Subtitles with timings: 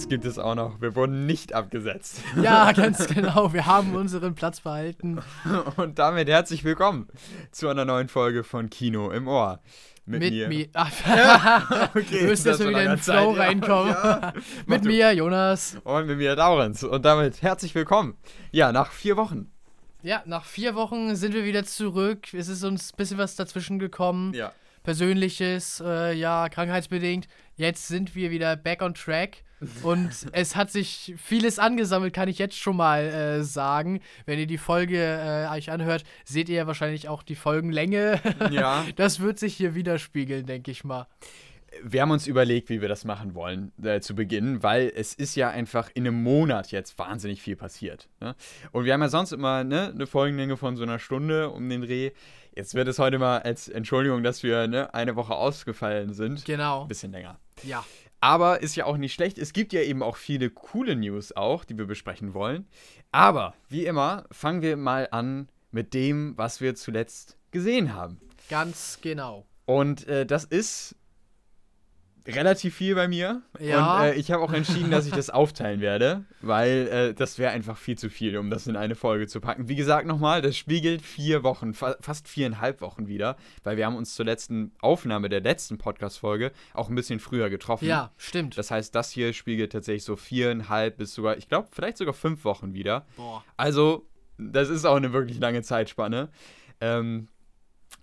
[0.00, 0.80] uns gibt es auch noch.
[0.80, 2.22] Wir wurden nicht abgesetzt.
[2.42, 3.52] Ja, ganz genau.
[3.52, 5.20] Wir haben unseren Platz behalten.
[5.76, 7.06] Und damit herzlich willkommen
[7.50, 9.60] zu einer neuen Folge von Kino im Ohr.
[10.06, 10.48] Mit, mit mir.
[10.48, 10.68] mir.
[10.72, 13.92] Ach, okay, wir müssen jetzt wieder in den Flow Zeit, reinkommen.
[13.92, 14.32] Ja.
[14.64, 15.76] mit mir, Jonas.
[15.84, 16.82] Und mit mir, Daurenz.
[16.82, 18.16] Und damit herzlich willkommen.
[18.52, 19.52] Ja, nach vier Wochen.
[20.02, 22.32] Ja, nach vier Wochen sind wir wieder zurück.
[22.32, 24.32] Es ist uns ein bisschen was dazwischen gekommen.
[24.32, 24.52] Ja.
[24.82, 27.28] Persönliches, äh, ja, krankheitsbedingt.
[27.56, 29.42] Jetzt sind wir wieder back on track.
[29.82, 34.00] Und es hat sich vieles angesammelt, kann ich jetzt schon mal äh, sagen.
[34.24, 38.20] Wenn ihr die Folge äh, euch anhört, seht ihr ja wahrscheinlich auch die Folgenlänge.
[38.50, 38.84] Ja.
[38.96, 41.06] Das wird sich hier widerspiegeln, denke ich mal.
[41.82, 45.36] Wir haben uns überlegt, wie wir das machen wollen äh, zu Beginn, weil es ist
[45.36, 48.08] ja einfach in einem Monat jetzt wahnsinnig viel passiert.
[48.20, 48.34] Ne?
[48.72, 51.82] Und wir haben ja sonst immer ne, eine Folgenlänge von so einer Stunde um den
[51.82, 52.10] Dreh.
[52.54, 56.44] Jetzt wird es heute mal als Entschuldigung, dass wir ne, eine Woche ausgefallen sind.
[56.44, 56.82] Genau.
[56.82, 57.38] Ein bisschen länger.
[57.62, 57.84] Ja.
[58.20, 59.38] Aber ist ja auch nicht schlecht.
[59.38, 62.66] Es gibt ja eben auch viele coole News auch, die wir besprechen wollen.
[63.12, 68.20] Aber wie immer, fangen wir mal an mit dem, was wir zuletzt gesehen haben.
[68.48, 69.46] Ganz genau.
[69.64, 70.96] Und äh, das ist
[72.26, 73.42] relativ viel bei mir.
[73.58, 73.96] Ja.
[73.96, 77.52] Und äh, ich habe auch entschieden, dass ich das aufteilen werde, weil äh, das wäre
[77.52, 79.68] einfach viel zu viel, um das in eine Folge zu packen.
[79.68, 83.96] Wie gesagt, nochmal, das spiegelt vier Wochen, fa fast viereinhalb Wochen wieder, weil wir haben
[83.96, 87.86] uns zur letzten Aufnahme der letzten Podcast-Folge auch ein bisschen früher getroffen.
[87.86, 88.56] Ja, stimmt.
[88.58, 92.44] Das heißt, das hier spiegelt tatsächlich so viereinhalb bis sogar, ich glaube, vielleicht sogar fünf
[92.44, 93.06] Wochen wieder.
[93.16, 93.44] Boah.
[93.56, 94.06] Also,
[94.38, 96.30] das ist auch eine wirklich lange Zeitspanne.
[96.80, 97.28] Ähm,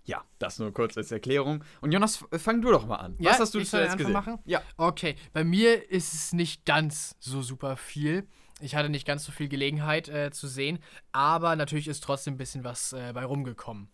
[0.08, 1.64] ja, das nur kurz als Erklärung.
[1.82, 3.16] Und Jonas, fang du doch mal an.
[3.20, 4.14] Ja, Was hast du ich zuletzt gesehen?
[4.14, 4.40] Machen?
[4.46, 4.62] Ja.
[4.78, 8.26] Okay, bei mir ist es nicht ganz so super viel.
[8.62, 10.80] Ich hatte nicht ganz so viel Gelegenheit äh, zu sehen,
[11.12, 13.90] aber natürlich ist trotzdem ein bisschen was äh, bei rumgekommen.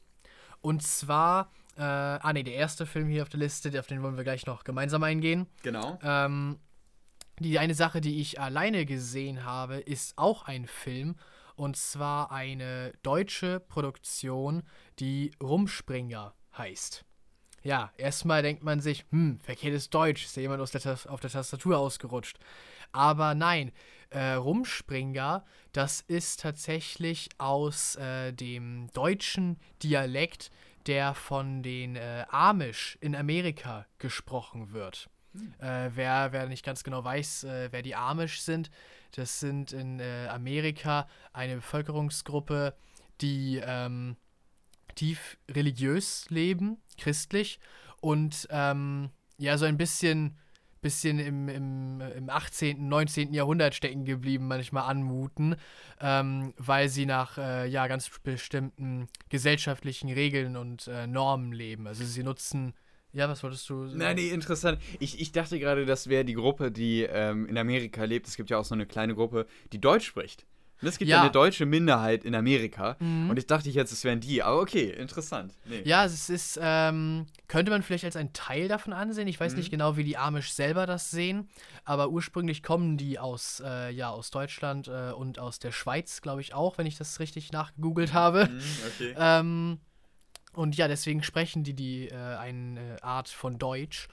[0.62, 4.16] Und zwar, äh, ah ne, der erste Film hier auf der Liste, auf den wollen
[4.16, 5.48] wir gleich noch gemeinsam eingehen.
[5.64, 6.00] Genau.
[6.04, 6.60] Ähm,
[7.40, 11.16] die eine Sache, die ich alleine gesehen habe, ist auch ein Film
[11.56, 14.64] und zwar eine deutsche Produktion,
[15.00, 17.06] die Rumspringer heißt.
[17.64, 21.30] Ja, erstmal denkt man sich, hm, verkehrtes Deutsch, ist ja jemand aus der auf der
[21.30, 22.38] Tastatur ausgerutscht.
[22.92, 23.72] Aber nein,
[24.10, 30.52] äh, Rumspringer, das ist tatsächlich aus äh, dem deutschen Dialekt,
[30.86, 35.10] der von den äh, Amish in Amerika gesprochen wird.
[35.34, 35.54] Hm.
[35.60, 38.70] Äh, wer, wer nicht ganz genau weiß, äh, wer die Amish sind,
[39.16, 42.76] das sind in äh, Amerika eine Bevölkerungsgruppe,
[43.22, 44.16] die ähm,
[44.96, 47.60] tief religiös leben, christlich
[48.02, 50.38] und ähm, ja, so ein bisschen,
[50.82, 53.34] bisschen im, im, im 18., 19.
[53.34, 55.56] Jahrhundert stecken geblieben, manchmal anmuten,
[56.00, 61.88] ähm, weil sie nach äh, ja, ganz bestimmten gesellschaftlichen Regeln und äh, Normen leben.
[61.88, 62.74] Also sie nutzen
[63.14, 64.00] ja, was wolltest du sagen?
[64.00, 64.80] Nein, nee, interessant.
[65.00, 68.28] Ich, ich dachte gerade, das wäre die Gruppe, die ähm, in Amerika lebt.
[68.28, 70.46] Es gibt ja auch so eine kleine Gruppe, die Deutsch spricht.
[70.82, 71.22] Und es gibt ja.
[71.22, 72.98] eine deutsche Minderheit in Amerika.
[73.00, 73.30] Mhm.
[73.30, 74.44] Und ich dachte jetzt, es wären die.
[74.44, 75.54] Aber okay, interessant.
[75.66, 75.82] Nee.
[75.86, 79.30] Ja, es ist, ähm, könnte man vielleicht als ein Teil davon ansehen.
[79.30, 79.60] Ich weiß mhm.
[79.60, 81.48] nicht genau, wie die Amish selber das sehen.
[81.86, 86.42] Aber ursprünglich kommen die aus, äh, ja, aus Deutschland äh, und aus der Schweiz, glaube
[86.42, 88.50] ich auch, wenn ich das richtig nachgegoogelt habe.
[88.50, 89.16] Mhm, okay.
[89.18, 89.80] Ähm,
[90.54, 94.08] und ja, deswegen sprechen die, die äh, eine Art von Deutsch.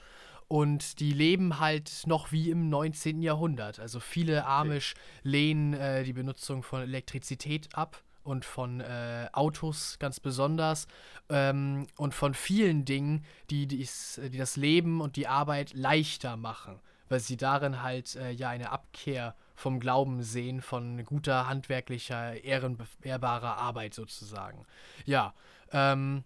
[0.47, 3.21] Und die leben halt noch wie im 19.
[3.21, 3.79] Jahrhundert.
[3.79, 10.19] Also viele Amish lehnen äh, die Benutzung von Elektrizität ab und von äh, Autos ganz
[10.19, 10.87] besonders
[11.29, 16.79] ähm, und von vielen Dingen, die, dies, die das Leben und die Arbeit leichter machen,
[17.09, 23.57] weil sie darin halt äh, ja eine Abkehr vom Glauben sehen, von guter handwerklicher, ehrenbeehrbarer
[23.57, 24.65] Arbeit sozusagen.
[25.05, 25.33] Ja,
[25.71, 26.23] ähm,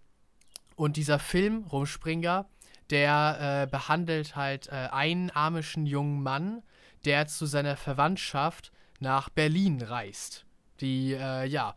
[0.75, 2.47] und dieser Film, Rumspringer,
[2.89, 6.61] der äh, behandelt halt äh, einen amischen jungen Mann,
[7.05, 10.45] der zu seiner Verwandtschaft nach Berlin reist.
[10.81, 11.75] Die, äh, ja,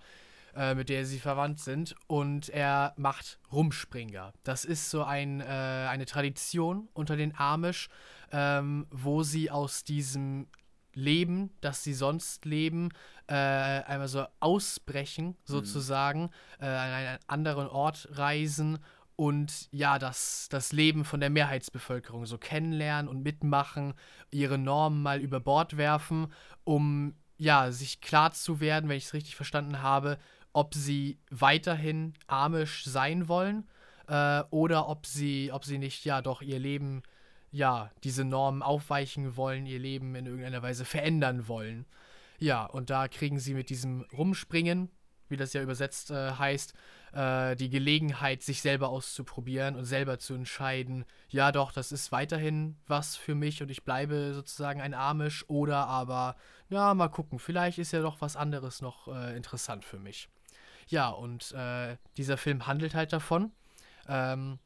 [0.54, 1.94] äh, mit der sie verwandt sind.
[2.06, 4.32] Und er macht Rumspringer.
[4.42, 7.88] Das ist so ein, äh, eine Tradition unter den Amish,
[8.32, 10.48] ähm, wo sie aus diesem
[10.94, 12.90] Leben, das sie sonst leben,
[13.26, 15.34] äh, einmal so ausbrechen, mhm.
[15.44, 16.30] sozusagen, mhm.
[16.60, 18.78] äh, an einen anderen Ort reisen
[19.16, 23.94] und ja, das, das Leben von der Mehrheitsbevölkerung so kennenlernen und mitmachen,
[24.30, 26.32] ihre Normen mal über Bord werfen,
[26.62, 30.18] um ja, sich klar zu werden, wenn ich es richtig verstanden habe,
[30.52, 33.68] ob sie weiterhin amisch sein wollen
[34.06, 37.02] äh, oder ob sie, ob sie nicht ja doch ihr Leben
[37.50, 41.86] ja, diese Normen aufweichen wollen, ihr Leben in irgendeiner Weise verändern wollen.
[42.38, 44.90] Ja, und da kriegen sie mit diesem Rumspringen
[45.28, 46.74] wie das ja übersetzt äh, heißt,
[47.12, 52.76] äh, die Gelegenheit, sich selber auszuprobieren und selber zu entscheiden, ja doch, das ist weiterhin
[52.86, 56.36] was für mich und ich bleibe sozusagen ein Amish oder aber,
[56.68, 60.28] ja, mal gucken, vielleicht ist ja doch was anderes noch äh, interessant für mich.
[60.88, 63.52] Ja, und äh, dieser Film handelt halt davon.
[64.08, 64.58] Ähm,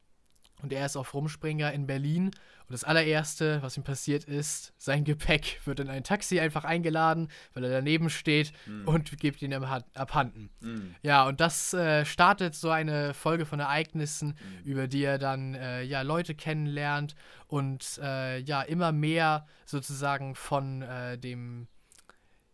[0.63, 2.31] und er ist auf Rumspringer in Berlin.
[2.73, 7.29] Und das allererste, was ihm passiert ist, sein Gepäck wird in ein Taxi einfach eingeladen,
[7.53, 8.89] weil er daneben steht mm.
[8.89, 10.49] und gibt ihn abhanden.
[10.61, 10.95] Mm.
[11.03, 14.67] Ja, und das äh, startet so eine Folge von Ereignissen, mm.
[14.67, 17.15] über die er dann äh, ja, Leute kennenlernt
[17.47, 21.69] und äh, ja, immer mehr sozusagen von äh, dem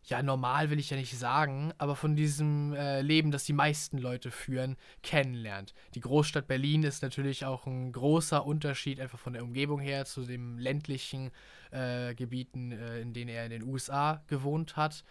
[0.08, 3.98] ja, normal will ich ja nicht sagen, aber von diesem äh, Leben, das die meisten
[3.98, 5.74] Leute führen, kennenlernt.
[5.94, 10.24] Die Großstadt Berlin ist natürlich auch ein großer Unterschied, einfach von der Umgebung her zu
[10.24, 11.30] den ländlichen
[11.72, 15.04] äh, Gebieten, äh, in denen er in den USA gewohnt hat.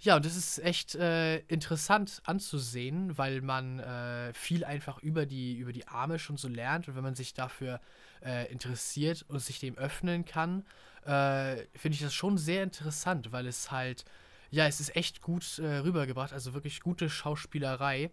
[0.00, 5.56] Ja, und das ist echt äh, interessant anzusehen, weil man äh, viel einfach über die,
[5.56, 7.80] über die Arme schon so lernt und wenn man sich dafür
[8.22, 10.64] äh, interessiert und sich dem öffnen kann,
[11.04, 14.04] finde ich das schon sehr interessant, weil es halt
[14.52, 18.10] ja, es ist echt gut äh, rübergebracht, also wirklich gute Schauspielerei.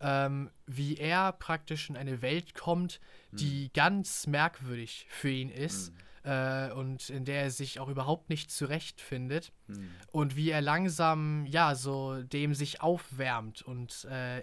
[0.00, 3.00] Ähm, wie er praktisch in eine Welt kommt,
[3.30, 3.70] die mhm.
[3.74, 5.92] ganz merkwürdig für ihn ist
[6.24, 6.30] mhm.
[6.30, 9.90] äh, und in der er sich auch überhaupt nicht zurechtfindet mhm.
[10.10, 14.42] und wie er langsam, ja, so dem sich aufwärmt und äh,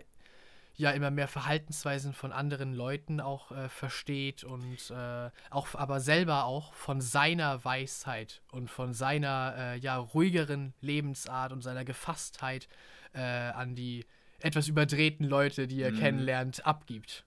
[0.76, 6.46] ja immer mehr Verhaltensweisen von anderen Leuten auch äh, versteht und äh, auch aber selber
[6.46, 12.68] auch von seiner Weisheit und von seiner äh, ja ruhigeren Lebensart und seiner Gefasstheit
[13.14, 14.06] äh, an die
[14.40, 16.00] etwas überdrehten Leute, die er mhm.
[16.00, 17.26] kennenlernt, abgibt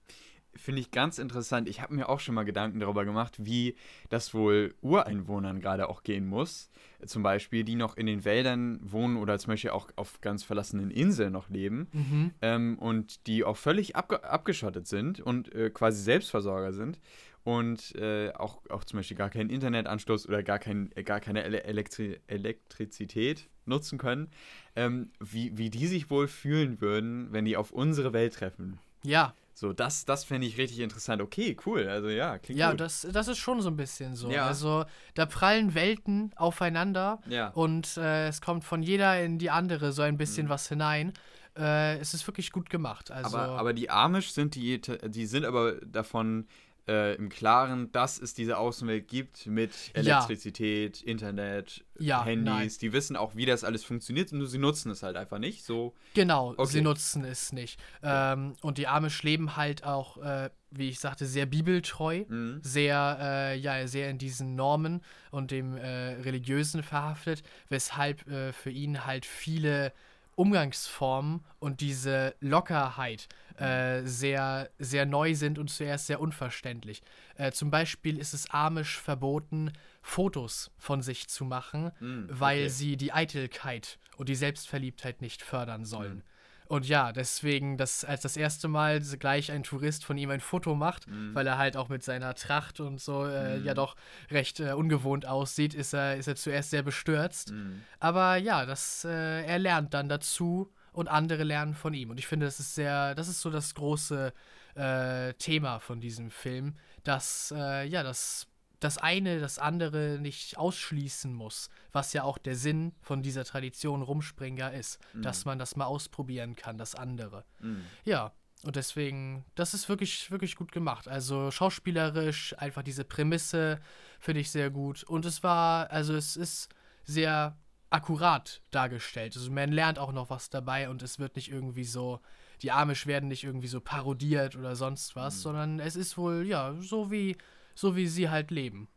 [0.56, 1.68] finde ich ganz interessant.
[1.68, 3.74] Ich habe mir auch schon mal Gedanken darüber gemacht, wie
[4.08, 6.70] das wohl Ureinwohnern gerade auch gehen muss.
[7.04, 10.90] Zum Beispiel, die noch in den Wäldern wohnen oder zum Beispiel auch auf ganz verlassenen
[10.90, 12.30] Inseln noch leben mhm.
[12.40, 16.98] ähm, und die auch völlig abge abgeschottet sind und äh, quasi Selbstversorger sind
[17.44, 21.42] und äh, auch, auch zum Beispiel gar keinen Internetanschluss oder gar, kein, äh, gar keine
[21.42, 24.28] Elektri Elektrizität nutzen können,
[24.76, 28.78] ähm, wie, wie die sich wohl fühlen würden, wenn die auf unsere Welt treffen.
[29.02, 31.22] Ja, so, das, das fände ich richtig interessant.
[31.22, 31.88] Okay, cool.
[31.88, 32.80] Also ja, klingt Ja, gut.
[32.80, 34.28] das, das ist schon so ein bisschen so.
[34.30, 34.46] Ja.
[34.46, 34.84] Also
[35.14, 37.48] da prallen Welten aufeinander ja.
[37.50, 40.50] und äh, es kommt von jeder in die andere so ein bisschen mhm.
[40.50, 41.12] was hinein.
[41.56, 43.12] Äh, es ist wirklich gut gemacht.
[43.12, 46.48] Also, aber, aber die Amish sind die, die sind aber davon
[46.88, 51.06] äh, im Klaren, dass es diese Außenwelt gibt mit Elektrizität, ja.
[51.06, 52.44] Internet, ja, Handys.
[52.44, 52.70] Nein.
[52.80, 55.64] Die wissen auch, wie das alles funktioniert, nur sie nutzen es halt einfach nicht.
[55.64, 55.94] So.
[56.14, 56.66] Genau, okay.
[56.66, 57.80] sie nutzen es nicht.
[58.02, 62.60] Ähm, und die Amish leben halt auch, äh, wie ich sagte, sehr bibeltreu, mhm.
[62.62, 68.70] sehr, äh, ja, sehr in diesen Normen und dem äh, Religiösen verhaftet, weshalb äh, für
[68.70, 69.92] ihn halt viele
[70.36, 77.02] Umgangsformen und diese Lockerheit äh, sehr, sehr neu sind und zuerst sehr unverständlich.
[77.36, 79.72] Äh, zum Beispiel ist es amisch verboten,
[80.02, 82.34] Fotos von sich zu machen, mm, okay.
[82.40, 86.18] weil sie die Eitelkeit und die Selbstverliebtheit nicht fördern sollen.
[86.18, 86.22] Mm.
[86.66, 90.74] Und ja, deswegen, dass als das erste Mal gleich ein Tourist von ihm ein Foto
[90.74, 91.34] macht, mhm.
[91.34, 93.64] weil er halt auch mit seiner Tracht und so äh, mhm.
[93.64, 93.96] ja doch
[94.30, 97.52] recht äh, ungewohnt aussieht, ist er, ist er zuerst sehr bestürzt.
[97.52, 97.82] Mhm.
[98.00, 102.10] Aber ja, das, äh, er lernt dann dazu und andere lernen von ihm.
[102.10, 104.32] Und ich finde, das ist sehr, das ist so das große
[104.74, 108.46] äh, Thema von diesem Film, dass äh, ja, das
[108.84, 114.02] das eine das andere nicht ausschließen muss, was ja auch der Sinn von dieser Tradition
[114.02, 115.22] Rumspringer ist, mhm.
[115.22, 117.44] dass man das mal ausprobieren kann, das andere.
[117.60, 117.84] Mhm.
[118.04, 121.08] Ja, und deswegen, das ist wirklich, wirklich gut gemacht.
[121.08, 123.80] Also schauspielerisch, einfach diese Prämisse
[124.20, 125.02] finde ich sehr gut.
[125.04, 126.68] Und es war, also es ist
[127.04, 127.56] sehr
[127.88, 129.34] akkurat dargestellt.
[129.34, 132.20] Also man lernt auch noch was dabei und es wird nicht irgendwie so,
[132.60, 135.40] die Amish werden nicht irgendwie so parodiert oder sonst was, mhm.
[135.40, 137.36] sondern es ist wohl, ja, so wie
[137.74, 138.88] so wie sie halt leben.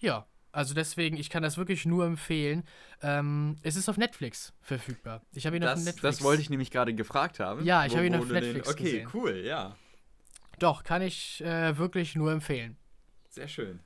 [0.00, 2.64] Ja, also deswegen, ich kann das wirklich nur empfehlen.
[3.00, 5.22] Ähm, es ist auf Netflix verfügbar.
[5.32, 6.18] Ich habe ihn das, auf Netflix.
[6.18, 7.64] Das wollte ich nämlich gerade gefragt haben.
[7.64, 9.08] Ja, ich habe ihn auf Netflix den, Okay, gesehen.
[9.14, 9.76] cool, ja.
[10.58, 12.76] Doch, kann ich äh, wirklich nur empfehlen.
[13.30, 13.80] Sehr schön.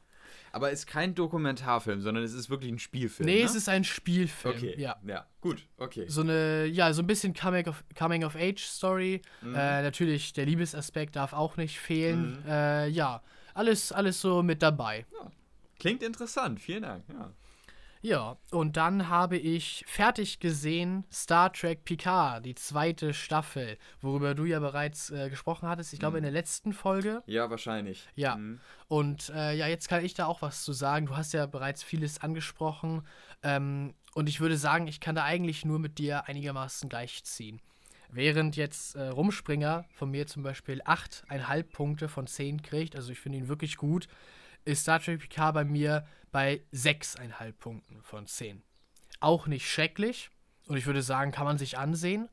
[0.51, 3.29] Aber es ist kein Dokumentarfilm, sondern es ist wirklich ein Spielfilm.
[3.29, 3.45] Nee, ne?
[3.45, 4.57] es ist ein Spielfilm.
[4.57, 4.75] Okay.
[4.77, 4.97] Ja.
[5.07, 6.07] Ja, gut, okay.
[6.09, 9.23] So eine, ja, so ein bisschen Coming of, Coming of Age Story.
[9.43, 9.55] Mhm.
[9.55, 12.43] Äh, natürlich, der Liebesaspekt darf auch nicht fehlen.
[12.43, 12.51] Mhm.
[12.51, 13.23] Äh, ja
[13.57, 15.07] alles, alles so mit dabei.
[15.13, 15.31] Ja.
[15.79, 17.05] Klingt interessant, vielen Dank.
[17.09, 17.33] Ja.
[18.03, 24.45] Ja, und dann habe ich fertig gesehen Star Trek Picard, die zweite Staffel, worüber du
[24.45, 25.93] ja bereits äh, gesprochen hattest.
[25.93, 26.19] Ich glaube, mhm.
[26.19, 27.25] in der letzten Folge.
[27.27, 28.07] Ja, wahrscheinlich.
[28.15, 28.37] Ja.
[28.37, 28.61] Mhm.
[28.87, 31.07] Und äh, ja, jetzt kann ich da auch was zu sagen.
[31.07, 33.03] Du hast ja bereits vieles angesprochen.
[33.43, 37.61] Ähm, und ich würde sagen, ich kann da eigentlich nur mit dir einigermaßen gleichziehen.
[38.11, 43.19] Während jetzt äh, Rumspringer von mir zum Beispiel 8,5 Punkte von 10 kriegt, also ich
[43.19, 44.09] finde ihn wirklich gut,
[44.65, 48.63] ist Star Trek Picard bei mir bei 6,5 Punkten von 10.
[49.21, 50.31] Auch nicht schrecklich
[50.67, 52.29] und ich würde sagen, kann man sich ansehen.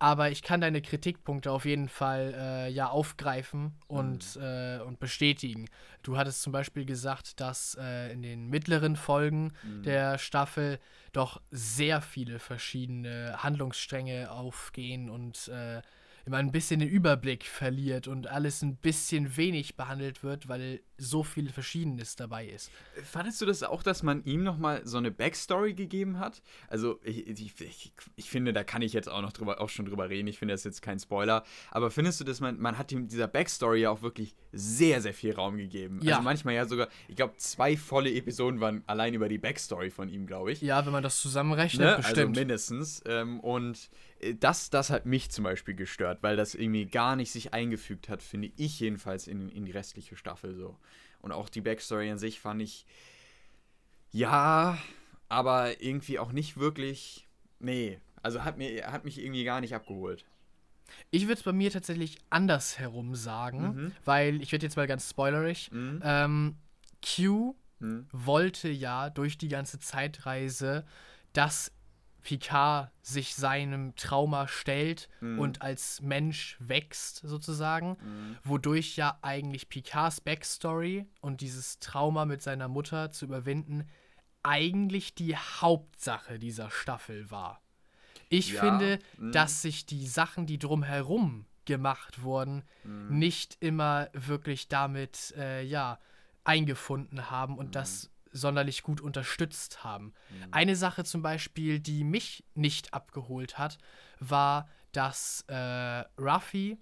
[0.00, 4.42] Aber ich kann deine Kritikpunkte auf jeden Fall äh, ja aufgreifen und, mhm.
[4.42, 5.66] äh, und bestätigen.
[6.02, 9.82] Du hattest zum Beispiel gesagt, dass äh, in den mittleren Folgen mhm.
[9.82, 10.80] der Staffel
[11.12, 15.82] doch sehr viele verschiedene Handlungsstränge aufgehen und äh,
[16.24, 21.22] immer ein bisschen den Überblick verliert und alles ein bisschen wenig behandelt wird, weil so
[21.22, 22.70] viel Verschiedenes dabei ist.
[23.02, 26.42] Fandest du das auch, dass man ihm nochmal so eine Backstory gegeben hat?
[26.68, 30.08] Also, ich, ich, ich, finde, da kann ich jetzt auch noch drüber, auch schon drüber
[30.08, 30.28] reden.
[30.28, 31.44] Ich finde das jetzt kein Spoiler.
[31.70, 35.14] Aber findest du, dass man, man hat ihm dieser Backstory ja auch wirklich sehr, sehr
[35.14, 36.00] viel Raum gegeben?
[36.02, 36.16] Ja.
[36.16, 40.08] Also manchmal ja sogar, ich glaube, zwei volle Episoden waren allein über die Backstory von
[40.08, 40.60] ihm, glaube ich.
[40.60, 41.96] Ja, wenn man das zusammenrechnet, ne?
[41.96, 42.18] Bestimmt.
[42.18, 43.02] Also mindestens.
[43.06, 43.90] Ähm, und
[44.20, 48.08] äh, das, das hat mich zum Beispiel gestört, weil das irgendwie gar nicht sich eingefügt
[48.08, 50.76] hat, finde ich jedenfalls in, in die restliche Staffel so.
[51.20, 52.86] Und auch die Backstory an sich fand ich,
[54.10, 54.78] ja,
[55.28, 60.24] aber irgendwie auch nicht wirklich, nee, also hat, mir, hat mich irgendwie gar nicht abgeholt.
[61.10, 63.92] Ich würde es bei mir tatsächlich andersherum sagen, mhm.
[64.04, 65.70] weil ich werde jetzt mal ganz spoilerig.
[65.70, 66.00] Mhm.
[66.02, 66.56] Ähm,
[67.04, 68.06] Q mhm.
[68.12, 70.84] wollte ja durch die ganze Zeitreise,
[71.32, 71.72] dass
[72.22, 75.38] Picard sich seinem Trauma stellt mhm.
[75.38, 78.36] und als Mensch wächst, sozusagen, mhm.
[78.44, 83.88] wodurch ja eigentlich Picards Backstory und dieses Trauma mit seiner Mutter zu überwinden
[84.42, 87.60] eigentlich die Hauptsache dieser Staffel war.
[88.28, 88.60] Ich ja.
[88.60, 89.32] finde, mhm.
[89.32, 93.18] dass sich die Sachen, die drumherum gemacht wurden, mhm.
[93.18, 95.98] nicht immer wirklich damit, äh, ja,
[96.42, 100.06] eingefunden haben und das mhm sonderlich gut unterstützt haben.
[100.30, 100.48] Mhm.
[100.52, 103.78] Eine Sache zum Beispiel, die mich nicht abgeholt hat,
[104.18, 106.78] war, dass äh, Ruffy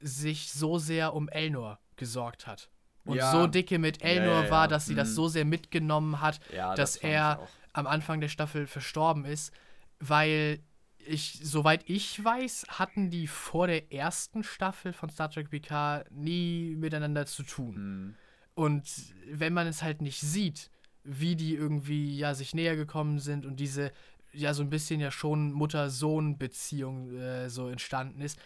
[0.00, 2.70] sich so sehr um Elnor gesorgt hat.
[3.04, 3.32] Und ja.
[3.32, 4.98] so dicke mit Elnor ja, ja, war, dass sie mhm.
[4.98, 9.52] das so sehr mitgenommen hat, dass das er am Anfang der Staffel verstorben ist,
[9.98, 10.60] weil
[11.04, 16.76] ich, soweit ich weiß, hatten die vor der ersten Staffel von Star Trek PK nie
[16.76, 17.74] miteinander zu tun.
[17.74, 18.14] Mhm.
[18.54, 18.84] Und
[19.26, 20.70] wenn man es halt nicht sieht,
[21.04, 23.92] wie die irgendwie ja sich näher gekommen sind und diese
[24.32, 28.38] ja so ein bisschen ja schon Mutter-Sohn-Beziehung äh, so entstanden ist,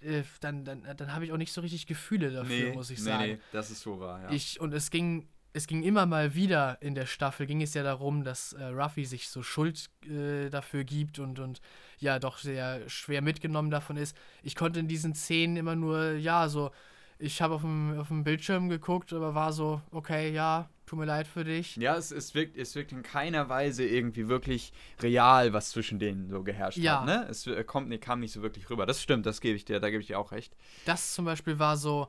[0.00, 3.02] äh, dann, dann, dann habe ich auch nicht so richtig Gefühle dafür, nee, muss ich
[3.02, 3.32] sagen.
[3.32, 4.30] Nee, das ist so wahr, ja.
[4.30, 7.82] Ich, und es ging, es ging immer mal wieder in der Staffel, ging es ja
[7.82, 11.60] darum, dass äh, Ruffy sich so Schuld äh, dafür gibt und, und
[11.98, 14.16] ja doch sehr schwer mitgenommen davon ist.
[14.42, 16.70] Ich konnte in diesen Szenen immer nur, ja, so,
[17.18, 21.04] ich habe auf dem, auf dem Bildschirm geguckt, aber war so, okay, ja, tut mir
[21.06, 21.76] leid für dich.
[21.76, 26.28] Ja, es, es, wirkt, es wirkt in keiner Weise irgendwie wirklich real, was zwischen denen
[26.28, 27.00] so geherrscht ja.
[27.00, 27.06] hat.
[27.06, 27.26] Ne?
[27.30, 28.86] Es kommt, kam nicht so wirklich rüber.
[28.86, 30.54] Das stimmt, das gebe ich dir, da gebe ich dir auch recht.
[30.84, 32.08] Das zum Beispiel war so,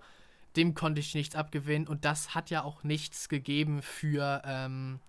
[0.55, 4.99] dem konnte ich nichts abgewinnen und das hat ja auch nichts gegeben für, ähm,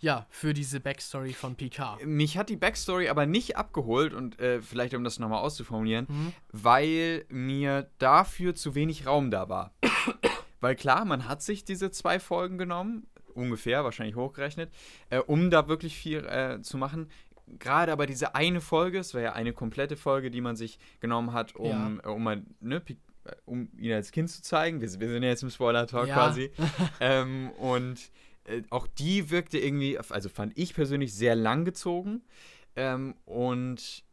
[0.00, 2.04] ja, für diese Backstory von Picard.
[2.04, 6.32] Mich hat die Backstory aber nicht abgeholt und äh, vielleicht um das nochmal auszuformulieren, mhm.
[6.52, 9.72] weil mir dafür zu wenig Raum da war.
[10.60, 14.70] Weil klar, man hat sich diese zwei Folgen genommen, ungefähr, wahrscheinlich hochgerechnet,
[15.10, 17.08] äh, um da wirklich viel äh, zu machen.
[17.58, 21.32] Gerade aber diese eine Folge, es war ja eine komplette Folge, die man sich genommen
[21.32, 22.10] hat, um, ja.
[22.10, 22.82] äh, um, mal, ne,
[23.24, 24.80] äh, um ihn als Kind zu zeigen.
[24.80, 26.14] Wir, wir sind ja jetzt im Spoiler-Talk ja.
[26.14, 26.50] quasi.
[27.00, 28.10] ähm, und
[28.44, 32.22] äh, auch die wirkte irgendwie, also fand ich persönlich sehr lang gezogen.
[32.76, 34.04] Ähm, und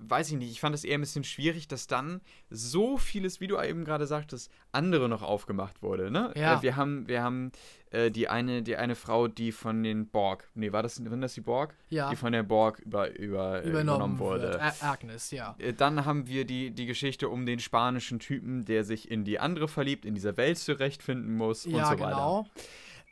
[0.00, 3.46] weiß ich nicht, ich fand es eher ein bisschen schwierig, dass dann so vieles, wie
[3.46, 6.10] du eben gerade sagtest, andere noch aufgemacht wurde.
[6.10, 6.32] Ne?
[6.36, 6.58] Ja.
[6.58, 7.52] Äh, wir haben, wir haben
[7.90, 11.34] äh, die, eine, die eine Frau, die von den Borg, nee, war das, waren das
[11.34, 11.74] die Borg?
[11.88, 12.10] Ja.
[12.10, 14.60] Die von der Borg über, über, äh, übernommen, übernommen wurde.
[14.80, 15.54] Agnes, ja.
[15.58, 19.38] Äh, dann haben wir die, die Geschichte um den spanischen Typen, der sich in die
[19.38, 22.16] andere verliebt, in dieser Welt zurechtfinden muss ja, und so weiter.
[22.16, 22.46] Genau.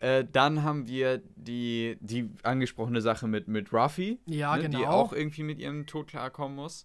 [0.00, 4.78] Äh, dann haben wir die, die angesprochene Sache mit, mit Ruffy, ja, ne, genau.
[4.78, 6.84] die auch irgendwie mit ihrem Tod klarkommen muss.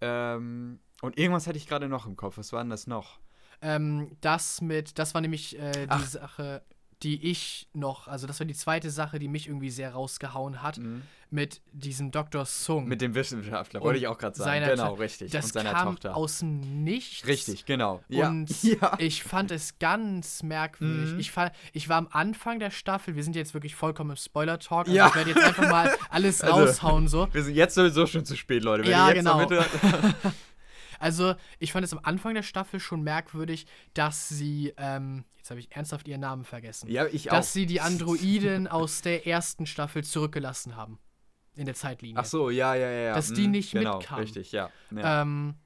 [0.00, 2.38] Ähm, und irgendwas hatte ich gerade noch im Kopf.
[2.38, 3.20] Was war denn das noch?
[3.62, 6.06] Ähm, das mit, das war nämlich äh, die Ach.
[6.06, 6.62] Sache,
[7.02, 10.78] die ich noch, also das war die zweite Sache, die mich irgendwie sehr rausgehauen hat,
[10.78, 11.02] mhm.
[11.30, 12.44] mit diesem Dr.
[12.44, 12.86] Sung.
[12.86, 14.66] Mit dem Wissenschaftler, wollte ich auch gerade sagen.
[14.66, 15.32] Genau, richtig.
[15.32, 16.14] Das und seiner kam Tochter.
[16.14, 17.26] aus dem Nichts.
[17.26, 18.02] Richtig, genau.
[18.10, 18.96] Und ja.
[18.98, 21.14] ich fand es ganz merkwürdig.
[21.14, 21.20] Mhm.
[21.20, 24.86] Ich, fand, ich war am Anfang der Staffel, wir sind jetzt wirklich vollkommen im Spoiler-Talk,
[24.86, 25.08] also ja.
[25.08, 27.08] ich werde jetzt einfach mal alles also, raushauen.
[27.08, 27.28] So.
[27.32, 28.84] Wir sind jetzt sowieso schon zu spät, Leute.
[28.84, 29.48] Wenn ja, genau.
[31.00, 35.58] Also, ich fand es am Anfang der Staffel schon merkwürdig, dass sie, ähm, jetzt habe
[35.58, 36.88] ich ernsthaft ihren Namen vergessen.
[36.88, 37.36] Ja, ich auch.
[37.36, 41.00] Dass sie die Androiden aus der ersten Staffel zurückgelassen haben.
[41.56, 42.16] in der Zeitlinie.
[42.18, 43.14] Ach so, ja, ja, ja.
[43.14, 44.22] Dass die mhm, nicht genau, mitkamen.
[44.22, 44.70] Richtig, ja.
[44.92, 45.22] ja.
[45.22, 45.56] Ähm,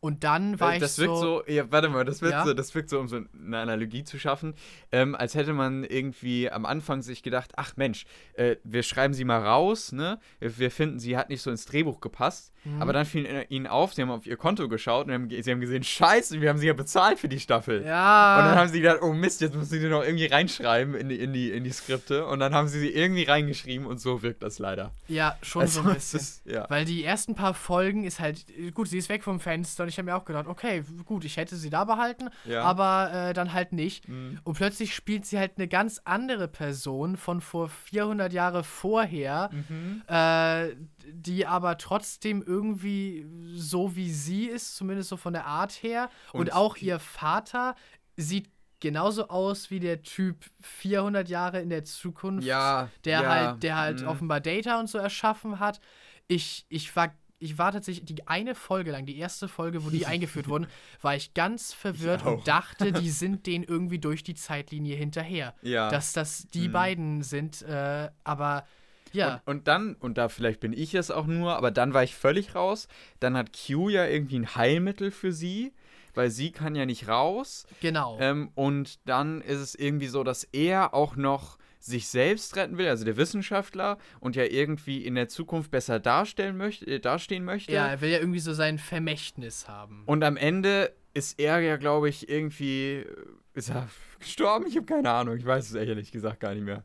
[0.00, 2.44] und dann war das ich wirkt so, so, ja, warte mal, das wirkt, ja?
[2.44, 4.54] so, das wirkt so, um so eine Analogie zu schaffen,
[4.92, 9.24] ähm, als hätte man irgendwie am Anfang sich gedacht, ach Mensch, äh, wir schreiben sie
[9.24, 10.18] mal raus, ne?
[10.40, 12.52] Wir finden, sie hat nicht so ins Drehbuch gepasst.
[12.66, 12.82] Mhm.
[12.82, 15.60] Aber dann fiel ihnen auf, sie haben auf ihr Konto geschaut und haben, sie haben
[15.60, 17.84] gesehen, scheiße, wir haben sie ja bezahlt für die Staffel.
[17.84, 18.38] Ja.
[18.38, 21.16] Und dann haben sie gedacht, oh Mist, jetzt müssen sie noch irgendwie reinschreiben in die,
[21.16, 22.26] in die, in die Skripte.
[22.26, 24.92] Und dann haben sie sie irgendwie reingeschrieben und so wirkt das leider.
[25.08, 26.20] Ja, schon also, so ein bisschen.
[26.20, 26.68] Ist, ja.
[26.68, 29.98] Weil die ersten paar Folgen ist halt, gut, sie ist weg vom Fenster und ich
[29.98, 32.64] habe mir auch gedacht, okay, gut, ich hätte sie da behalten, ja.
[32.64, 34.08] aber äh, dann halt nicht.
[34.08, 34.40] Mhm.
[34.42, 40.02] Und plötzlich spielt sie halt eine ganz andere Person von vor 400 Jahre vorher, mhm.
[40.08, 40.74] äh,
[41.08, 46.10] die aber trotzdem irgendwie so wie sie ist, zumindest so von der Art her.
[46.32, 47.76] Und, und auch ihr Vater
[48.16, 48.50] sieht
[48.80, 53.76] genauso aus wie der Typ 400 Jahre in der Zukunft, ja, der ja, halt, der
[53.76, 54.10] halt mh.
[54.10, 55.80] offenbar Data und so erschaffen hat.
[56.26, 60.06] Ich, ich war ich war tatsächlich die eine Folge lang, die erste Folge, wo die
[60.06, 60.66] eingeführt wurden,
[61.02, 65.54] war ich ganz verwirrt ich und dachte, die sind denen irgendwie durch die Zeitlinie hinterher.
[65.62, 65.90] Ja.
[65.90, 66.72] Dass das die mhm.
[66.72, 68.66] beiden sind, äh, aber
[69.12, 69.42] ja.
[69.46, 72.14] Und, und, dann, und da vielleicht bin ich es auch nur, aber dann war ich
[72.14, 72.88] völlig raus.
[73.20, 75.72] Dann hat Q ja irgendwie ein Heilmittel für sie,
[76.14, 77.66] weil sie kann ja nicht raus.
[77.80, 78.18] Genau.
[78.20, 82.88] Ähm, und dann ist es irgendwie so, dass er auch noch sich selbst retten will,
[82.88, 87.72] also der Wissenschaftler, und ja irgendwie in der Zukunft besser darstellen möchte, äh, dastehen möchte.
[87.72, 90.02] Ja, er will ja irgendwie so sein Vermächtnis haben.
[90.06, 92.96] Und am Ende ist er ja, glaube ich, irgendwie.
[92.96, 93.06] Äh,
[93.54, 93.88] ist er
[94.18, 94.66] gestorben?
[94.68, 95.36] Ich habe keine Ahnung.
[95.36, 96.84] Ich weiß es ehrlich gesagt gar nicht mehr.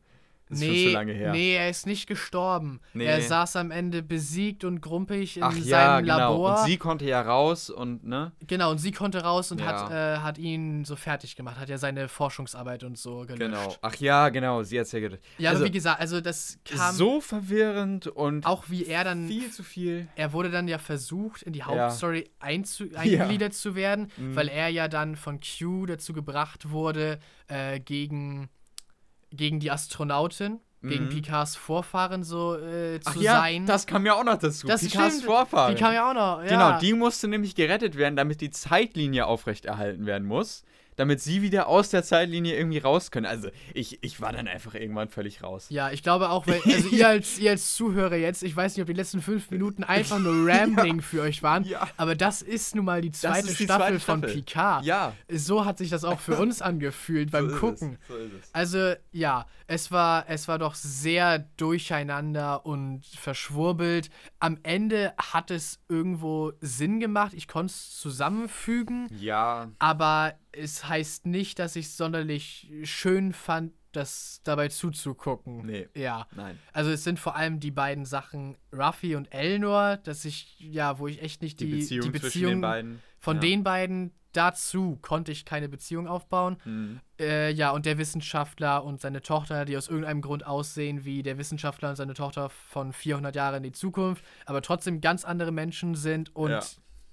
[0.51, 1.31] Das ist nee, schon zu lange her.
[1.31, 2.81] Nee, er ist nicht gestorben.
[2.93, 3.05] Nee.
[3.05, 6.17] Er saß am Ende besiegt und grumpig in Ach, seinem ja, genau.
[6.17, 6.59] Labor.
[6.59, 8.33] Und sie konnte ja raus und, ne?
[8.47, 9.67] Genau, und sie konnte raus und ja.
[9.67, 13.39] hat, äh, hat ihn so fertig gemacht, hat ja seine Forschungsarbeit und so gelöscht.
[13.39, 13.75] Genau.
[13.81, 15.23] Ach ja, genau, sie hat es ja gelöscht.
[15.37, 16.93] Ja, also, aber wie gesagt, also das kam.
[16.95, 18.45] So verwirrend und.
[18.45, 19.27] Auch wie er dann.
[19.27, 20.09] Viel zu viel.
[20.15, 22.47] Er wurde dann ja versucht, in die Hauptstory ja.
[22.97, 24.35] eingegliedert zu werden, mhm.
[24.35, 28.49] weil er ja dann von Q dazu gebracht wurde, äh, gegen
[29.31, 30.89] gegen die Astronautin, mhm.
[30.89, 33.65] gegen Picards Vorfahren so äh, zu Ach ja, sein.
[33.65, 34.67] Das kam ja auch noch dazu.
[34.67, 35.25] Das Picards stimmt.
[35.25, 35.75] Vorfahren.
[35.75, 36.43] Die kam ja auch noch.
[36.43, 36.49] Ja.
[36.49, 40.63] Genau, die musste nämlich gerettet werden, damit die Zeitlinie aufrechterhalten werden muss
[40.95, 43.25] damit sie wieder aus der Zeitlinie irgendwie raus können.
[43.25, 45.67] Also ich, ich war dann einfach irgendwann völlig raus.
[45.69, 48.81] Ja, ich glaube auch, weil, also ihr als, ihr als Zuhörer jetzt, ich weiß nicht,
[48.81, 51.01] ob die letzten fünf Minuten einfach nur Rambling ja.
[51.01, 51.87] für euch waren, ja.
[51.97, 54.85] aber das ist nun mal die zweite, die Staffel, zweite Staffel, von Picard.
[54.85, 55.13] Ja.
[55.29, 57.97] So hat sich das auch für uns angefühlt beim so Gucken.
[58.07, 58.15] So
[58.53, 64.09] also ja, es war, es war doch sehr durcheinander und verschwurbelt.
[64.39, 67.33] Am Ende hat es irgendwo Sinn gemacht.
[67.33, 69.07] Ich konnte es zusammenfügen.
[69.17, 69.69] Ja.
[69.79, 75.65] Aber es heißt nicht, dass ich es sonderlich schön fand, das dabei zuzugucken.
[75.65, 75.87] Nee.
[75.95, 76.27] Ja.
[76.35, 76.57] Nein.
[76.71, 81.07] Also es sind vor allem die beiden Sachen Ruffy und Elnor, dass ich, ja, wo
[81.07, 83.41] ich echt nicht die, die Beziehung, die Beziehung den von ja.
[83.41, 86.55] den beiden dazu konnte ich keine Beziehung aufbauen.
[86.63, 87.01] Mhm.
[87.19, 91.37] Äh, ja, und der Wissenschaftler und seine Tochter, die aus irgendeinem Grund aussehen wie der
[91.37, 95.95] Wissenschaftler und seine Tochter von 400 Jahren in die Zukunft, aber trotzdem ganz andere Menschen
[95.95, 96.61] sind und ja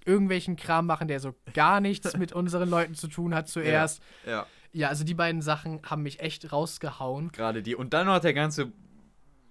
[0.09, 4.03] irgendwelchen Kram machen, der so gar nichts mit unseren Leuten zu tun hat zuerst.
[4.25, 4.47] Ja, ja.
[4.73, 7.31] ja, also die beiden Sachen haben mich echt rausgehauen.
[7.31, 7.77] Gerade die.
[7.77, 8.73] Und dann noch der ganze,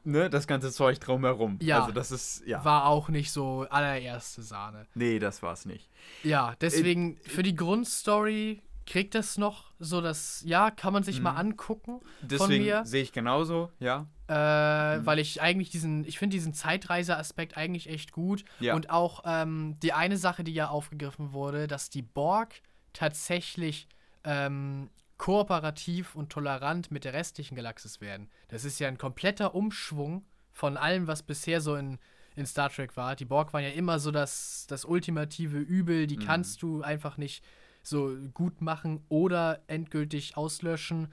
[0.04, 1.60] ne, das ganze Zeug drumherum.
[1.62, 1.82] Ja.
[1.82, 2.66] Also das ist, ja.
[2.66, 4.88] War auch nicht so allererste Sahne.
[4.96, 5.90] Nee, das war's nicht.
[6.24, 11.22] Ja, deswegen äh, für die Grundstory kriegt das noch so das, ja, kann man sich
[11.22, 11.38] mal mhm.
[11.38, 12.00] angucken.
[12.22, 14.08] Deswegen sehe ich genauso, ja.
[14.30, 15.06] Äh, mhm.
[15.06, 18.44] Weil ich eigentlich diesen, ich finde diesen Zeitreise-Aspekt eigentlich echt gut.
[18.60, 18.76] Ja.
[18.76, 22.62] Und auch ähm, die eine Sache, die ja aufgegriffen wurde, dass die Borg
[22.94, 23.88] tatsächlich
[24.24, 28.30] ähm, kooperativ und tolerant mit der restlichen Galaxis werden.
[28.50, 31.98] Das ist ja ein kompletter Umschwung von allem, was bisher so in,
[32.36, 33.16] in Star Trek war.
[33.16, 36.26] Die Borg waren ja immer so das, das ultimative Übel, die mhm.
[36.26, 37.44] kannst du einfach nicht
[37.82, 41.08] so gut machen oder endgültig auslöschen.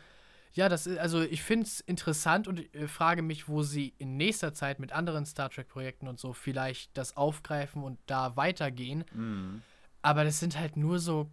[0.54, 4.16] Ja, das ist, also ich finde es interessant und äh, frage mich, wo sie in
[4.16, 9.04] nächster Zeit mit anderen Star Trek-Projekten und so vielleicht das aufgreifen und da weitergehen.
[9.12, 9.62] Mhm.
[10.00, 11.28] Aber das sind halt nur so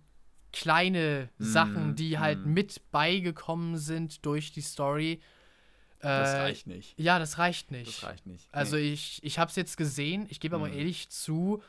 [0.51, 1.43] kleine mhm.
[1.43, 2.53] Sachen, die halt mhm.
[2.53, 5.21] mit beigekommen sind durch die Story.
[5.99, 6.99] Das äh, reicht nicht.
[6.99, 8.01] Ja, das reicht nicht.
[8.01, 8.47] Das reicht nicht.
[8.51, 8.93] Also nee.
[8.93, 10.73] ich, ich habe es jetzt gesehen, ich gebe aber mhm.
[10.73, 11.61] ehrlich zu,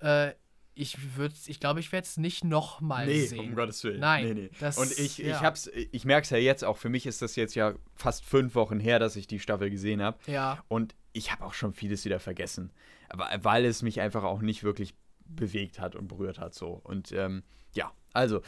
[0.00, 0.32] äh,
[0.74, 3.50] ich würde, ich glaube, ich werde es nicht nochmal nee, sehen.
[3.50, 4.00] um Gottes Willen.
[4.00, 4.24] Nein.
[4.26, 4.50] Nee, nee.
[4.60, 5.52] Das, und ich, ja.
[5.52, 6.76] ich ich merke es ja jetzt auch.
[6.76, 10.02] Für mich ist das jetzt ja fast fünf Wochen her, dass ich die Staffel gesehen
[10.02, 10.18] habe.
[10.26, 10.64] Ja.
[10.68, 12.72] Und ich habe auch schon vieles wieder vergessen.
[13.08, 14.94] Aber weil es mich einfach auch nicht wirklich
[15.26, 16.80] bewegt hat und berührt hat so.
[16.84, 18.42] Und ähm, ja, also,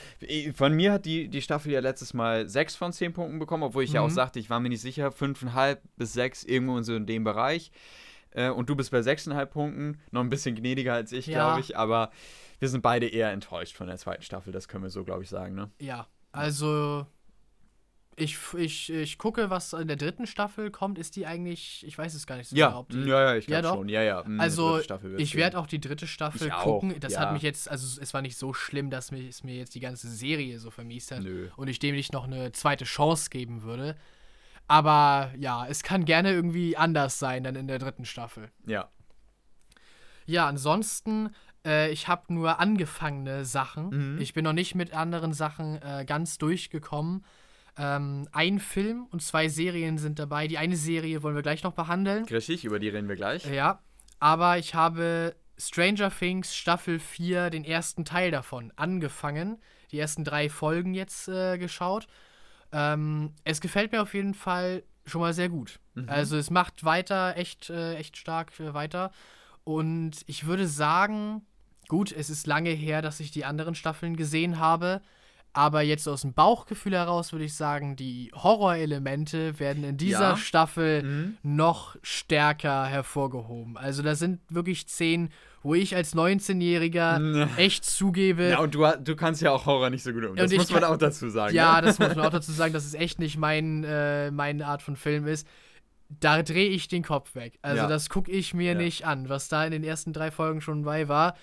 [0.55, 3.85] von mir hat die, die Staffel ja letztes Mal sechs von zehn Punkten bekommen, obwohl
[3.85, 3.97] ich mhm.
[3.97, 4.15] ja auch mhm.
[4.15, 7.71] sagte, ich war mir nicht sicher, fünfeinhalb bis sechs, irgendwo in so in dem Bereich.
[8.35, 10.01] Äh, und du bist bei 6,5 Punkten.
[10.11, 11.45] Noch ein bisschen gnädiger als ich, ja.
[11.45, 11.77] glaube ich.
[11.77, 12.11] Aber
[12.59, 14.53] wir sind beide eher enttäuscht von der zweiten Staffel.
[14.53, 15.55] Das können wir so, glaube ich, sagen.
[15.55, 15.71] Ne?
[15.81, 17.07] Ja, also
[18.17, 20.99] ich, ich, ich gucke, was in der dritten Staffel kommt.
[20.99, 22.69] Ist die eigentlich, ich weiß es gar nicht so ja.
[22.69, 22.87] genau.
[22.91, 23.89] Die, ja, ja, ich glaube ja, schon.
[23.89, 24.25] Ja, ja.
[24.25, 24.81] Hm, also,
[25.17, 26.93] ich werde auch die dritte Staffel ich gucken.
[26.93, 26.99] Auch.
[26.99, 27.21] Das ja.
[27.21, 29.81] hat mich jetzt, also es war nicht so schlimm, dass mich, es mir jetzt die
[29.81, 31.23] ganze Serie so vermiest hat.
[31.23, 31.49] Nö.
[31.57, 33.97] Und ich dem nicht noch eine zweite Chance geben würde.
[34.73, 38.49] Aber ja, es kann gerne irgendwie anders sein dann in der dritten Staffel.
[38.65, 38.89] Ja.
[40.25, 41.35] Ja, ansonsten,
[41.67, 44.15] äh, ich habe nur angefangene Sachen.
[44.15, 44.19] Mhm.
[44.19, 47.23] Ich bin noch nicht mit anderen Sachen äh, ganz durchgekommen.
[47.77, 50.49] Ähm, ein Film und zwei Serien sind dabei.
[50.49, 52.25] Die eine Serie wollen wir gleich noch behandeln.
[52.25, 53.45] Richtig, über die reden wir gleich.
[53.45, 53.83] Ja,
[54.21, 59.59] aber ich habe Stranger Things Staffel 4, den ersten Teil davon, angefangen.
[59.91, 62.07] Die ersten drei Folgen jetzt äh, geschaut.
[62.73, 65.81] Ähm, es gefällt mir auf jeden Fall schon mal sehr gut.
[65.95, 66.09] Mhm.
[66.09, 69.11] Also es macht weiter, echt, äh, echt stark äh, weiter.
[69.65, 71.43] Und ich würde sagen,
[71.89, 75.03] gut, es ist lange her, dass ich die anderen Staffeln gesehen habe.
[75.55, 80.37] Aber jetzt aus dem Bauchgefühl heraus würde ich sagen, die Horrorelemente werden in dieser ja.
[80.37, 81.37] Staffel mhm.
[81.43, 83.77] noch stärker hervorgehoben.
[83.77, 85.31] Also da sind wirklich Szenen,
[85.63, 87.49] wo ich als 19-Jähriger mhm.
[87.57, 88.51] echt zugebe.
[88.51, 90.37] Ja, und du, du kannst ja auch Horror nicht so gut um.
[90.37, 91.55] Das muss man kann, auch dazu sagen.
[91.55, 91.87] Ja, ne?
[91.87, 94.97] das muss man auch dazu sagen, dass es echt nicht mein, äh, meine Art von
[94.97, 95.47] Film ist.
[96.09, 97.59] Da drehe ich den Kopf weg.
[97.63, 97.89] Also ja.
[97.89, 98.79] das gucke ich mir ja.
[98.79, 101.35] nicht an, was da in den ersten drei Folgen schon bei war